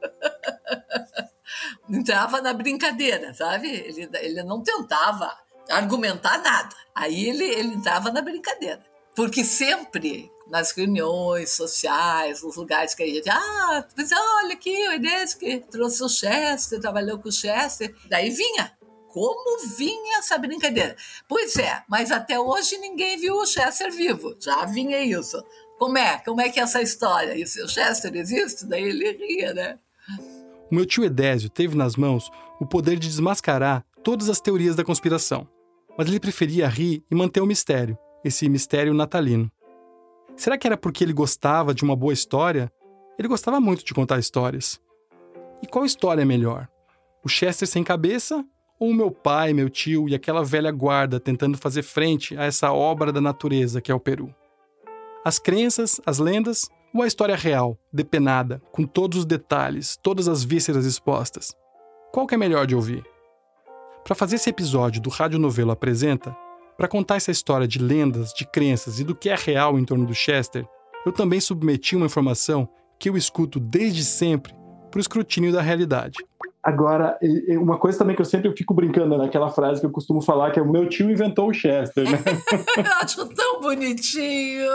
Entrava 1.88 2.40
na 2.40 2.52
brincadeira, 2.52 3.34
sabe? 3.34 3.68
Ele, 3.68 4.08
ele 4.20 4.42
não 4.42 4.62
tentava 4.62 5.36
argumentar 5.68 6.38
nada. 6.38 6.74
Aí 6.94 7.28
ele, 7.28 7.44
ele 7.44 7.74
entrava 7.74 8.10
na 8.10 8.22
brincadeira. 8.22 8.82
Porque 9.14 9.44
sempre 9.44 10.30
nas 10.50 10.72
reuniões 10.72 11.50
sociais, 11.50 12.42
nos 12.42 12.56
lugares 12.56 12.94
que 12.94 13.02
a 13.02 13.06
gente, 13.06 13.30
ah, 13.30 13.86
mas 13.96 14.10
olha 14.12 14.54
aqui, 14.54 14.88
o 14.88 14.92
Inês 14.92 15.32
que 15.32 15.60
trouxe 15.60 16.02
o 16.02 16.08
Chester, 16.08 16.80
trabalhou 16.80 17.18
com 17.18 17.28
o 17.28 17.32
Chester. 17.32 17.94
Daí 18.08 18.30
vinha. 18.30 18.76
Como 19.08 19.58
vinha 19.76 20.18
essa 20.18 20.38
brincadeira? 20.38 20.96
Pois 21.28 21.56
é, 21.56 21.82
mas 21.88 22.12
até 22.12 22.38
hoje 22.38 22.78
ninguém 22.78 23.16
viu 23.18 23.34
o 23.34 23.46
Chester 23.46 23.90
vivo. 23.90 24.36
Já 24.38 24.64
vinha 24.64 25.00
isso. 25.00 25.42
Como 25.78 25.98
é? 25.98 26.18
Como 26.18 26.40
é 26.40 26.48
que 26.48 26.60
é 26.60 26.62
essa 26.62 26.80
história? 26.82 27.34
E 27.36 27.42
o 27.42 27.68
Chester 27.68 28.14
existe? 28.14 28.66
Daí 28.66 28.82
ele 28.82 29.12
ria, 29.12 29.52
né? 29.52 29.78
O 30.70 30.74
meu 30.74 30.86
tio 30.86 31.04
Edésio 31.04 31.50
teve 31.50 31.76
nas 31.76 31.96
mãos 31.96 32.30
o 32.60 32.66
poder 32.66 32.98
de 32.98 33.08
desmascarar 33.08 33.84
todas 34.04 34.28
as 34.28 34.40
teorias 34.40 34.76
da 34.76 34.84
conspiração. 34.84 35.48
Mas 35.98 36.06
ele 36.06 36.20
preferia 36.20 36.68
rir 36.68 37.04
e 37.10 37.14
manter 37.14 37.40
o 37.40 37.46
mistério, 37.46 37.98
esse 38.24 38.48
mistério 38.48 38.94
natalino. 38.94 39.50
Será 40.36 40.56
que 40.56 40.66
era 40.66 40.76
porque 40.76 41.02
ele 41.02 41.12
gostava 41.12 41.74
de 41.74 41.82
uma 41.82 41.96
boa 41.96 42.12
história? 42.12 42.72
Ele 43.18 43.28
gostava 43.28 43.60
muito 43.60 43.84
de 43.84 43.92
contar 43.92 44.18
histórias. 44.18 44.80
E 45.60 45.66
qual 45.66 45.84
história 45.84 46.22
é 46.22 46.24
melhor? 46.24 46.68
O 47.24 47.28
Chester 47.28 47.66
sem 47.66 47.82
cabeça 47.82 48.44
ou 48.78 48.94
meu 48.94 49.10
pai, 49.10 49.52
meu 49.52 49.68
tio 49.68 50.08
e 50.08 50.14
aquela 50.14 50.42
velha 50.42 50.70
guarda 50.70 51.20
tentando 51.20 51.58
fazer 51.58 51.82
frente 51.82 52.36
a 52.38 52.44
essa 52.44 52.72
obra 52.72 53.12
da 53.12 53.20
natureza 53.20 53.80
que 53.80 53.92
é 53.92 53.94
o 53.94 54.00
Peru? 54.00 54.34
As 55.22 55.38
crenças, 55.38 56.00
as 56.06 56.18
lendas 56.18 56.70
ou 56.92 57.02
a 57.02 57.06
história 57.06 57.36
real, 57.36 57.78
depenada, 57.92 58.60
com 58.72 58.84
todos 58.84 59.18
os 59.18 59.24
detalhes, 59.24 59.96
todas 60.02 60.28
as 60.28 60.42
vísceras 60.42 60.84
expostas? 60.84 61.54
Qual 62.12 62.26
que 62.26 62.34
é 62.34 62.38
melhor 62.38 62.66
de 62.66 62.74
ouvir? 62.74 63.04
Para 64.04 64.14
fazer 64.14 64.36
esse 64.36 64.50
episódio 64.50 65.00
do 65.00 65.10
Rádio 65.10 65.38
Novelo 65.38 65.70
Apresenta, 65.70 66.36
para 66.76 66.88
contar 66.88 67.16
essa 67.16 67.30
história 67.30 67.68
de 67.68 67.78
lendas, 67.78 68.32
de 68.32 68.44
crenças 68.44 68.98
e 68.98 69.04
do 69.04 69.14
que 69.14 69.28
é 69.28 69.36
real 69.36 69.78
em 69.78 69.84
torno 69.84 70.06
do 70.06 70.14
Chester, 70.14 70.66
eu 71.06 71.12
também 71.12 71.40
submeti 71.40 71.94
uma 71.94 72.06
informação 72.06 72.68
que 72.98 73.08
eu 73.08 73.16
escuto 73.16 73.60
desde 73.60 74.04
sempre 74.04 74.54
para 74.90 74.98
o 74.98 75.00
escrutínio 75.00 75.52
da 75.52 75.62
realidade. 75.62 76.16
Agora, 76.62 77.18
uma 77.58 77.78
coisa 77.78 77.98
também 77.98 78.14
que 78.14 78.20
eu 78.20 78.26
sempre 78.26 78.54
fico 78.54 78.74
brincando 78.74 79.16
naquela 79.16 79.46
né, 79.46 79.52
frase 79.52 79.80
que 79.80 79.86
eu 79.86 79.90
costumo 79.90 80.20
falar, 80.20 80.50
que 80.50 80.58
é 80.58 80.62
o 80.62 80.70
meu 80.70 80.86
tio 80.86 81.10
inventou 81.10 81.48
o 81.48 81.54
Chester, 81.54 82.04
né? 82.04 82.18
eu 82.76 82.92
acho 83.02 83.26
tão 83.34 83.62
bonitinho, 83.62 84.70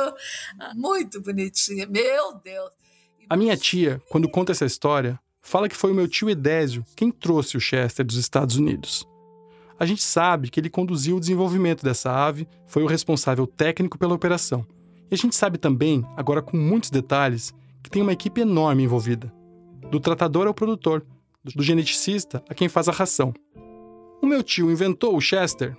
muito 0.73 1.21
bonitinho, 1.21 1.87
meu 1.89 2.39
Deus. 2.43 2.71
A 3.29 3.37
minha 3.37 3.55
tia, 3.55 4.01
quando 4.09 4.27
conta 4.27 4.51
essa 4.51 4.65
história, 4.65 5.19
fala 5.43 5.69
que 5.69 5.75
foi 5.75 5.91
o 5.91 5.95
meu 5.95 6.07
tio 6.07 6.27
Edésio 6.27 6.83
quem 6.95 7.11
trouxe 7.11 7.55
o 7.55 7.59
Chester 7.59 8.03
dos 8.03 8.17
Estados 8.17 8.55
Unidos. 8.55 9.07
A 9.79 9.85
gente 9.85 10.01
sabe 10.01 10.49
que 10.49 10.59
ele 10.59 10.69
conduziu 10.69 11.17
o 11.17 11.19
desenvolvimento 11.19 11.83
dessa 11.83 12.11
ave, 12.11 12.47
foi 12.65 12.81
o 12.81 12.87
responsável 12.87 13.45
técnico 13.45 13.97
pela 13.97 14.15
operação. 14.15 14.65
E 15.11 15.13
a 15.13 15.17
gente 15.17 15.35
sabe 15.35 15.59
também, 15.59 16.03
agora 16.17 16.41
com 16.41 16.57
muitos 16.57 16.89
detalhes, 16.89 17.53
que 17.83 17.91
tem 17.91 18.01
uma 18.01 18.13
equipe 18.13 18.41
enorme 18.41 18.83
envolvida. 18.83 19.31
Do 19.91 19.99
tratador 19.99 20.47
ao 20.47 20.53
produtor, 20.53 21.05
do 21.53 21.63
geneticista 21.63 22.43
a 22.49 22.53
quem 22.53 22.69
faz 22.69 22.87
a 22.87 22.91
ração. 22.91 23.33
O 24.21 24.25
meu 24.25 24.41
tio 24.41 24.71
inventou 24.71 25.15
o 25.15 25.21
Chester? 25.21 25.77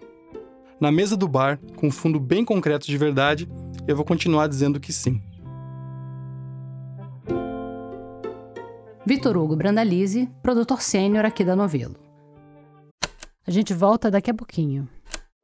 Na 0.79 0.93
mesa 0.93 1.17
do 1.17 1.27
bar, 1.27 1.59
com 1.77 1.89
um 1.89 1.91
fundo 1.91 2.21
bem 2.21 2.45
concreto 2.45 2.87
de 2.87 2.99
verdade, 2.99 3.49
eu 3.89 3.97
vou 3.97 4.05
continuar 4.05 4.47
dizendo 4.47 4.79
que 4.79 4.93
sim. 4.93 5.21
Vitor 9.05 9.37
Hugo 9.37 9.57
Brandalize, 9.57 10.29
produtor 10.43 10.83
sênior 10.83 11.25
aqui 11.25 11.45
da 11.45 11.57
Novelo. 11.57 11.97
A 13.47 13.51
gente 13.51 13.73
volta 13.73 14.11
daqui 14.11 14.31
a 14.31 14.35
pouquinho. 14.35 14.89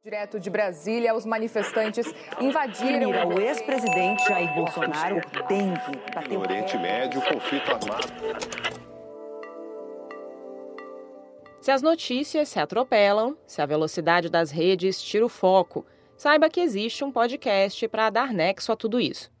Direto 0.03 0.37
de 0.37 0.49
Brasília, 0.49 1.15
os 1.15 1.25
manifestantes 1.25 2.13
invadiram. 2.41 3.09
Mira, 3.09 3.25
o 3.25 3.39
ex-presidente 3.39 4.27
Jair 4.27 4.53
Bolsonaro 4.53 5.21
tem 5.47 5.73
que 5.73 6.13
bater 6.13 6.33
No 6.33 6.41
Oriente 6.41 6.77
Médio, 6.77 7.21
o 7.21 7.23
conflito 7.23 7.71
armado. 7.71 8.72
Se 11.63 11.71
as 11.71 11.81
notícias 11.81 12.49
se 12.49 12.59
atropelam, 12.59 13.37
se 13.47 13.61
a 13.61 13.65
velocidade 13.65 14.27
das 14.27 14.51
redes 14.51 15.01
tira 15.01 15.25
o 15.25 15.29
foco, 15.29 15.85
saiba 16.17 16.49
que 16.49 16.59
existe 16.59 17.05
um 17.05 17.09
podcast 17.09 17.87
para 17.87 18.09
dar 18.09 18.33
nexo 18.33 18.73
a 18.73 18.75
tudo 18.75 18.99
isso. 18.99 19.31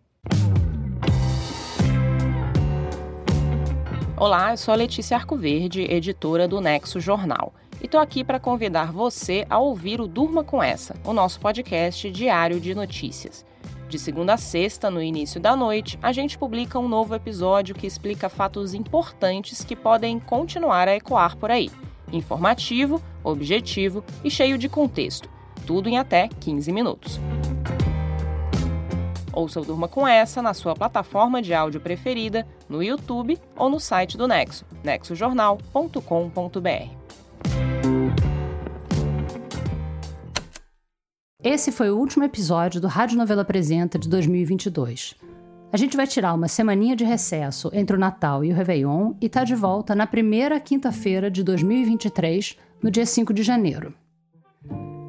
Olá, 4.15 4.51
eu 4.51 4.57
sou 4.57 4.73
a 4.73 4.77
Letícia 4.77 5.17
Arcoverde, 5.17 5.81
editora 5.81 6.47
do 6.47 6.61
Nexo 6.61 7.01
Jornal, 7.01 7.53
e 7.81 7.87
estou 7.87 7.99
aqui 7.99 8.23
para 8.23 8.39
convidar 8.39 8.93
você 8.93 9.45
a 9.49 9.59
ouvir 9.59 9.99
o 9.99 10.07
Durma 10.07 10.45
com 10.45 10.63
Essa, 10.63 10.95
o 11.03 11.11
nosso 11.11 11.41
podcast 11.41 12.09
diário 12.09 12.57
de 12.57 12.73
notícias. 12.73 13.45
De 13.89 13.99
segunda 13.99 14.35
a 14.35 14.37
sexta, 14.37 14.89
no 14.89 15.03
início 15.03 15.41
da 15.41 15.57
noite, 15.57 15.99
a 16.01 16.13
gente 16.13 16.37
publica 16.37 16.79
um 16.79 16.87
novo 16.87 17.13
episódio 17.13 17.75
que 17.75 17.85
explica 17.85 18.29
fatos 18.29 18.73
importantes 18.73 19.61
que 19.65 19.75
podem 19.75 20.21
continuar 20.21 20.87
a 20.87 20.95
ecoar 20.95 21.35
por 21.35 21.51
aí. 21.51 21.69
Informativo, 22.13 23.01
objetivo 23.23 24.03
e 24.23 24.29
cheio 24.29 24.57
de 24.57 24.69
contexto. 24.69 25.29
Tudo 25.65 25.89
em 25.89 25.97
até 25.97 26.27
15 26.27 26.71
minutos. 26.71 27.19
Ouça 29.33 29.59
o 29.59 29.65
Durma 29.65 29.87
com 29.87 30.07
essa 30.07 30.41
na 30.41 30.53
sua 30.53 30.75
plataforma 30.75 31.41
de 31.41 31.53
áudio 31.53 31.81
preferida, 31.81 32.47
no 32.69 32.83
YouTube 32.83 33.37
ou 33.57 33.69
no 33.69 33.79
site 33.79 34.15
do 34.15 34.27
Nexo, 34.27 34.63
nexojornal.com.br. 34.83 37.03
Esse 41.43 41.73
foi 41.73 41.89
o 41.89 41.97
último 41.97 42.23
episódio 42.23 42.79
do 42.79 42.87
Rádio 42.87 43.17
Novela 43.17 43.41
Apresenta 43.41 43.99
de 43.99 44.07
2022. 44.07 45.15
A 45.73 45.77
gente 45.77 45.97
vai 45.97 46.05
tirar 46.05 46.35
uma 46.35 46.47
semaninha 46.47 46.95
de 46.95 47.03
recesso 47.03 47.71
entre 47.73 47.95
o 47.95 47.99
Natal 47.99 48.45
e 48.45 48.51
o 48.51 48.55
Réveillon 48.55 49.15
e 49.19 49.27
tá 49.27 49.43
de 49.43 49.55
volta 49.55 49.95
na 49.95 50.05
primeira 50.05 50.59
quinta-feira 50.59 51.31
de 51.31 51.43
2023, 51.43 52.59
no 52.79 52.91
dia 52.91 53.07
5 53.07 53.33
de 53.33 53.41
janeiro. 53.41 53.91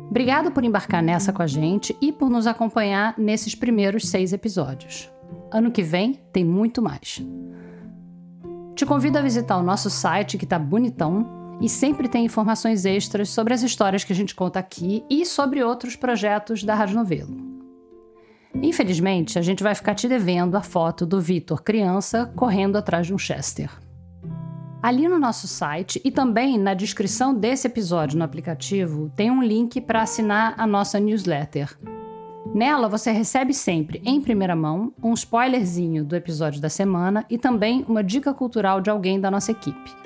Obrigado 0.08 0.50
por 0.50 0.64
embarcar 0.64 1.02
nessa 1.02 1.34
com 1.34 1.42
a 1.42 1.46
gente 1.46 1.94
e 2.00 2.10
por 2.10 2.30
nos 2.30 2.46
acompanhar 2.46 3.14
nesses 3.18 3.54
primeiros 3.54 4.08
seis 4.08 4.32
episódios. 4.32 5.10
Ano 5.52 5.70
que 5.70 5.82
vem 5.82 6.14
tem 6.32 6.46
muito 6.46 6.80
mais. 6.80 7.20
Te 8.74 8.86
convido 8.86 9.18
a 9.18 9.22
visitar 9.22 9.58
o 9.58 9.62
nosso 9.62 9.90
site 9.90 10.38
que 10.38 10.46
tá 10.46 10.58
bonitão 10.58 11.28
e 11.60 11.68
sempre 11.68 12.08
tem 12.08 12.24
informações 12.24 12.86
extras 12.86 13.28
sobre 13.28 13.52
as 13.52 13.62
histórias 13.62 14.02
que 14.02 14.14
a 14.14 14.16
gente 14.16 14.34
conta 14.34 14.60
aqui 14.60 15.04
e 15.10 15.26
sobre 15.26 15.62
outros 15.62 15.94
projetos 15.94 16.64
da 16.64 16.74
Rádio 16.74 16.96
Novelo. 16.96 17.53
Infelizmente, 18.62 19.38
a 19.38 19.42
gente 19.42 19.62
vai 19.62 19.74
ficar 19.74 19.94
te 19.94 20.08
devendo 20.08 20.56
a 20.56 20.62
foto 20.62 21.04
do 21.04 21.20
Vitor 21.20 21.62
criança 21.62 22.32
correndo 22.36 22.76
atrás 22.76 23.06
de 23.06 23.14
um 23.14 23.18
Chester. 23.18 23.70
Ali 24.82 25.08
no 25.08 25.18
nosso 25.18 25.48
site 25.48 26.00
e 26.04 26.10
também 26.10 26.58
na 26.58 26.74
descrição 26.74 27.34
desse 27.34 27.66
episódio 27.66 28.18
no 28.18 28.24
aplicativo 28.24 29.10
tem 29.16 29.30
um 29.30 29.42
link 29.42 29.80
para 29.80 30.02
assinar 30.02 30.54
a 30.58 30.66
nossa 30.66 31.00
newsletter. 31.00 31.74
Nela 32.54 32.88
você 32.88 33.10
recebe 33.10 33.54
sempre, 33.54 34.02
em 34.04 34.20
primeira 34.20 34.54
mão, 34.54 34.92
um 35.02 35.14
spoilerzinho 35.14 36.04
do 36.04 36.14
episódio 36.14 36.60
da 36.60 36.68
semana 36.68 37.24
e 37.30 37.38
também 37.38 37.84
uma 37.88 38.04
dica 38.04 38.34
cultural 38.34 38.80
de 38.80 38.90
alguém 38.90 39.18
da 39.18 39.30
nossa 39.30 39.52
equipe. 39.52 40.04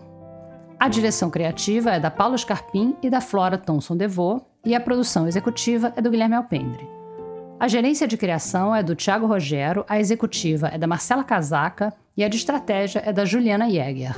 A 0.78 0.88
direção 0.88 1.30
criativa 1.30 1.90
é 1.90 2.00
da 2.00 2.10
Paula 2.10 2.36
Scarpim 2.36 2.96
e 3.02 3.10
da 3.10 3.20
Flora 3.20 3.58
Thomson 3.58 3.96
Devô 3.96 4.40
e 4.64 4.74
a 4.74 4.80
produção 4.80 5.28
executiva 5.28 5.92
é 5.94 6.00
do 6.00 6.10
Guilherme 6.10 6.34
Alpendre. 6.34 6.88
A 7.58 7.68
gerência 7.68 8.08
de 8.08 8.16
criação 8.16 8.74
é 8.74 8.82
do 8.82 8.94
Tiago 8.94 9.26
Rogero, 9.26 9.84
a 9.86 10.00
executiva 10.00 10.68
é 10.68 10.78
da 10.78 10.86
Marcela 10.86 11.22
Casaca 11.22 11.92
e 12.16 12.24
a 12.24 12.28
de 12.28 12.36
estratégia 12.36 13.02
é 13.04 13.12
da 13.12 13.24
Juliana 13.24 13.68
Jäger. 13.68 14.16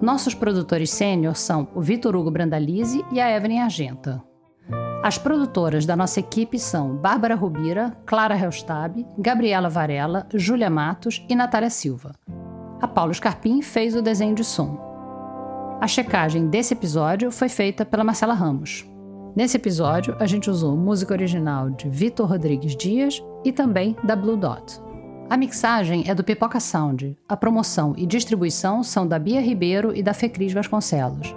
Nossos 0.00 0.34
produtores 0.34 0.90
sênior 0.90 1.36
são 1.36 1.68
o 1.74 1.82
Vitor 1.82 2.16
Hugo 2.16 2.30
Brandalize 2.30 3.04
e 3.12 3.20
a 3.20 3.30
Evelyn 3.30 3.60
Argenta. 3.60 4.27
As 5.02 5.16
produtoras 5.16 5.86
da 5.86 5.94
nossa 5.94 6.18
equipe 6.18 6.58
são 6.58 6.96
Bárbara 6.96 7.36
Rubira, 7.36 7.96
Clara 8.04 8.36
Helstab, 8.36 9.06
Gabriela 9.16 9.68
Varela, 9.68 10.26
Júlia 10.34 10.68
Matos 10.68 11.24
e 11.28 11.36
Natália 11.36 11.70
Silva. 11.70 12.12
A 12.80 12.88
Paulo 12.88 13.14
Scarpim 13.14 13.62
fez 13.62 13.94
o 13.94 14.02
desenho 14.02 14.34
de 14.34 14.42
som. 14.42 14.76
A 15.80 15.86
checagem 15.86 16.48
desse 16.48 16.74
episódio 16.74 17.30
foi 17.30 17.48
feita 17.48 17.84
pela 17.84 18.02
Marcela 18.02 18.34
Ramos. 18.34 18.84
Nesse 19.36 19.56
episódio, 19.56 20.16
a 20.18 20.26
gente 20.26 20.50
usou 20.50 20.76
música 20.76 21.14
original 21.14 21.70
de 21.70 21.88
Vitor 21.88 22.28
Rodrigues 22.28 22.74
Dias 22.74 23.22
e 23.44 23.52
também 23.52 23.96
da 24.02 24.16
Blue 24.16 24.36
Dot. 24.36 24.80
A 25.30 25.36
mixagem 25.36 26.04
é 26.08 26.14
do 26.14 26.24
Pipoca 26.24 26.58
Sound. 26.58 27.16
A 27.28 27.36
promoção 27.36 27.94
e 27.96 28.04
distribuição 28.04 28.82
são 28.82 29.06
da 29.06 29.18
Bia 29.18 29.40
Ribeiro 29.40 29.94
e 29.94 30.02
da 30.02 30.12
Fecris 30.12 30.52
Vasconcelos. 30.52 31.32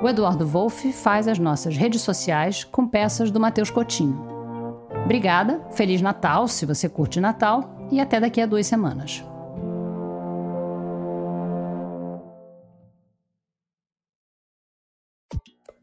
O 0.00 0.08
Eduardo 0.08 0.46
Wolff 0.46 0.92
faz 0.92 1.26
as 1.26 1.40
nossas 1.40 1.76
redes 1.76 2.02
sociais 2.02 2.62
com 2.62 2.86
peças 2.86 3.32
do 3.32 3.40
Matheus 3.40 3.68
Coutinho. 3.68 4.16
Obrigada, 5.04 5.60
Feliz 5.72 6.00
Natal 6.00 6.46
se 6.46 6.64
você 6.64 6.88
curte 6.88 7.18
Natal 7.18 7.88
e 7.90 7.98
até 7.98 8.20
daqui 8.20 8.40
a 8.40 8.46
duas 8.46 8.64
semanas. 8.64 9.24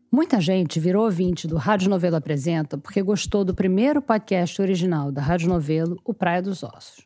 Muita 0.10 0.40
gente 0.40 0.80
virou 0.80 1.04
ouvinte 1.04 1.46
do 1.46 1.58
Rádio 1.58 1.90
Novelo 1.90 2.16
Apresenta 2.16 2.78
porque 2.78 3.04
gostou 3.04 3.44
do 3.44 3.54
primeiro 3.54 4.02
podcast 4.02 4.62
original 4.62 5.12
da 5.12 5.22
Rádio 5.22 5.50
Novelo, 5.50 6.00
O 6.06 6.14
Praia 6.14 6.42
dos 6.42 6.64
Ossos. 6.64 7.06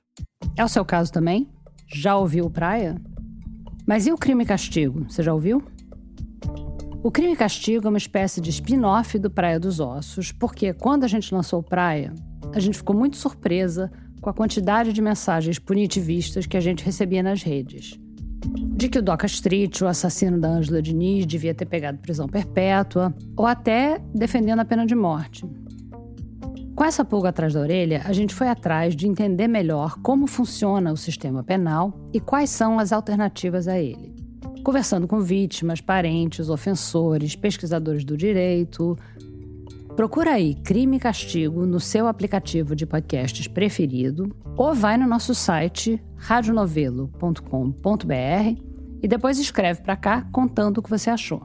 É 0.56 0.64
o 0.64 0.70
seu 0.70 0.86
caso 0.86 1.12
também? 1.12 1.50
Já 1.92 2.16
ouviu 2.16 2.46
o 2.46 2.52
Praia? 2.52 3.02
Mas 3.88 4.06
e 4.06 4.12
o 4.12 4.18
Crime 4.18 4.44
e 4.44 4.48
Castigo? 4.48 5.10
Você 5.10 5.24
já 5.24 5.34
ouviu? 5.34 5.64
O 7.02 7.10
Crime 7.10 7.34
e 7.34 7.36
Castigo 7.36 7.88
é 7.88 7.90
uma 7.90 7.98
espécie 7.98 8.42
de 8.42 8.50
spin-off 8.50 9.18
do 9.18 9.32
Praia 9.32 9.60
dos 9.60 9.80
Ossos, 9.80 10.32
porque 10.32 10.74
quando 10.74 11.06
a 11.06 11.08
gente 11.08 11.34
lançou 11.34 11.64
Praia, 11.64 12.14
a 12.54 12.60
gente 12.60 12.78
ficou 12.78 12.96
muito 12.96 13.16
surpresa 13.16 13.92
com 14.22 14.30
a 14.30 14.34
quantidade 14.34 14.92
de 14.92 15.02
mensagens 15.02 15.58
punitivistas 15.58 16.46
que 16.46 16.58
a 16.58 16.62
gente 16.62 16.84
recebia 16.84 17.24
nas 17.24 17.42
redes 17.42 17.98
de 18.80 18.88
que 18.88 19.00
o 19.00 19.02
Doca 19.02 19.26
Street, 19.26 19.82
o 19.82 19.88
assassino 19.88 20.40
da 20.40 20.48
Ângela 20.48 20.82
Diniz, 20.82 21.26
devia 21.26 21.54
ter 21.54 21.66
pegado 21.66 21.98
prisão 21.98 22.28
perpétua, 22.28 23.14
ou 23.36 23.46
até 23.46 24.00
defendendo 24.16 24.60
a 24.60 24.66
pena 24.66 24.86
de 24.86 24.96
morte. 24.96 25.46
Com 26.76 26.86
essa 26.86 27.04
pulga 27.04 27.28
atrás 27.28 27.54
da 27.54 27.60
orelha, 27.60 28.02
a 28.06 28.14
gente 28.14 28.34
foi 28.34 28.48
atrás 28.48 28.96
de 28.96 29.06
entender 29.06 29.50
melhor 29.50 29.98
como 30.02 30.28
funciona 30.28 30.94
o 30.94 30.98
sistema 30.98 31.44
penal 31.44 31.94
e 32.14 32.22
quais 32.22 32.50
são 32.50 32.80
as 32.80 32.94
alternativas 32.94 33.68
a 33.68 33.78
ele. 33.78 34.16
Conversando 34.64 35.08
com 35.08 35.20
vítimas, 35.20 35.82
parentes, 35.82 36.50
ofensores, 36.50 37.36
pesquisadores 37.36 38.04
do 38.04 38.18
direito. 38.18 38.98
Procura 39.96 40.34
aí 40.34 40.56
Crime 40.56 40.98
e 40.98 41.00
Castigo 41.00 41.66
no 41.66 41.80
seu 41.80 42.08
aplicativo 42.08 42.76
de 42.76 42.86
podcasts 42.86 43.48
preferido 43.48 44.36
ou 44.56 44.74
vai 44.74 44.98
no 44.98 45.08
nosso 45.08 45.34
site 45.34 46.02
radionovelo.com.br 46.16 48.62
e 49.02 49.08
depois 49.08 49.40
escreve 49.40 49.82
para 49.82 49.96
cá 49.96 50.28
contando 50.32 50.78
o 50.78 50.84
que 50.84 50.90
você 50.90 51.10
achou. 51.10 51.44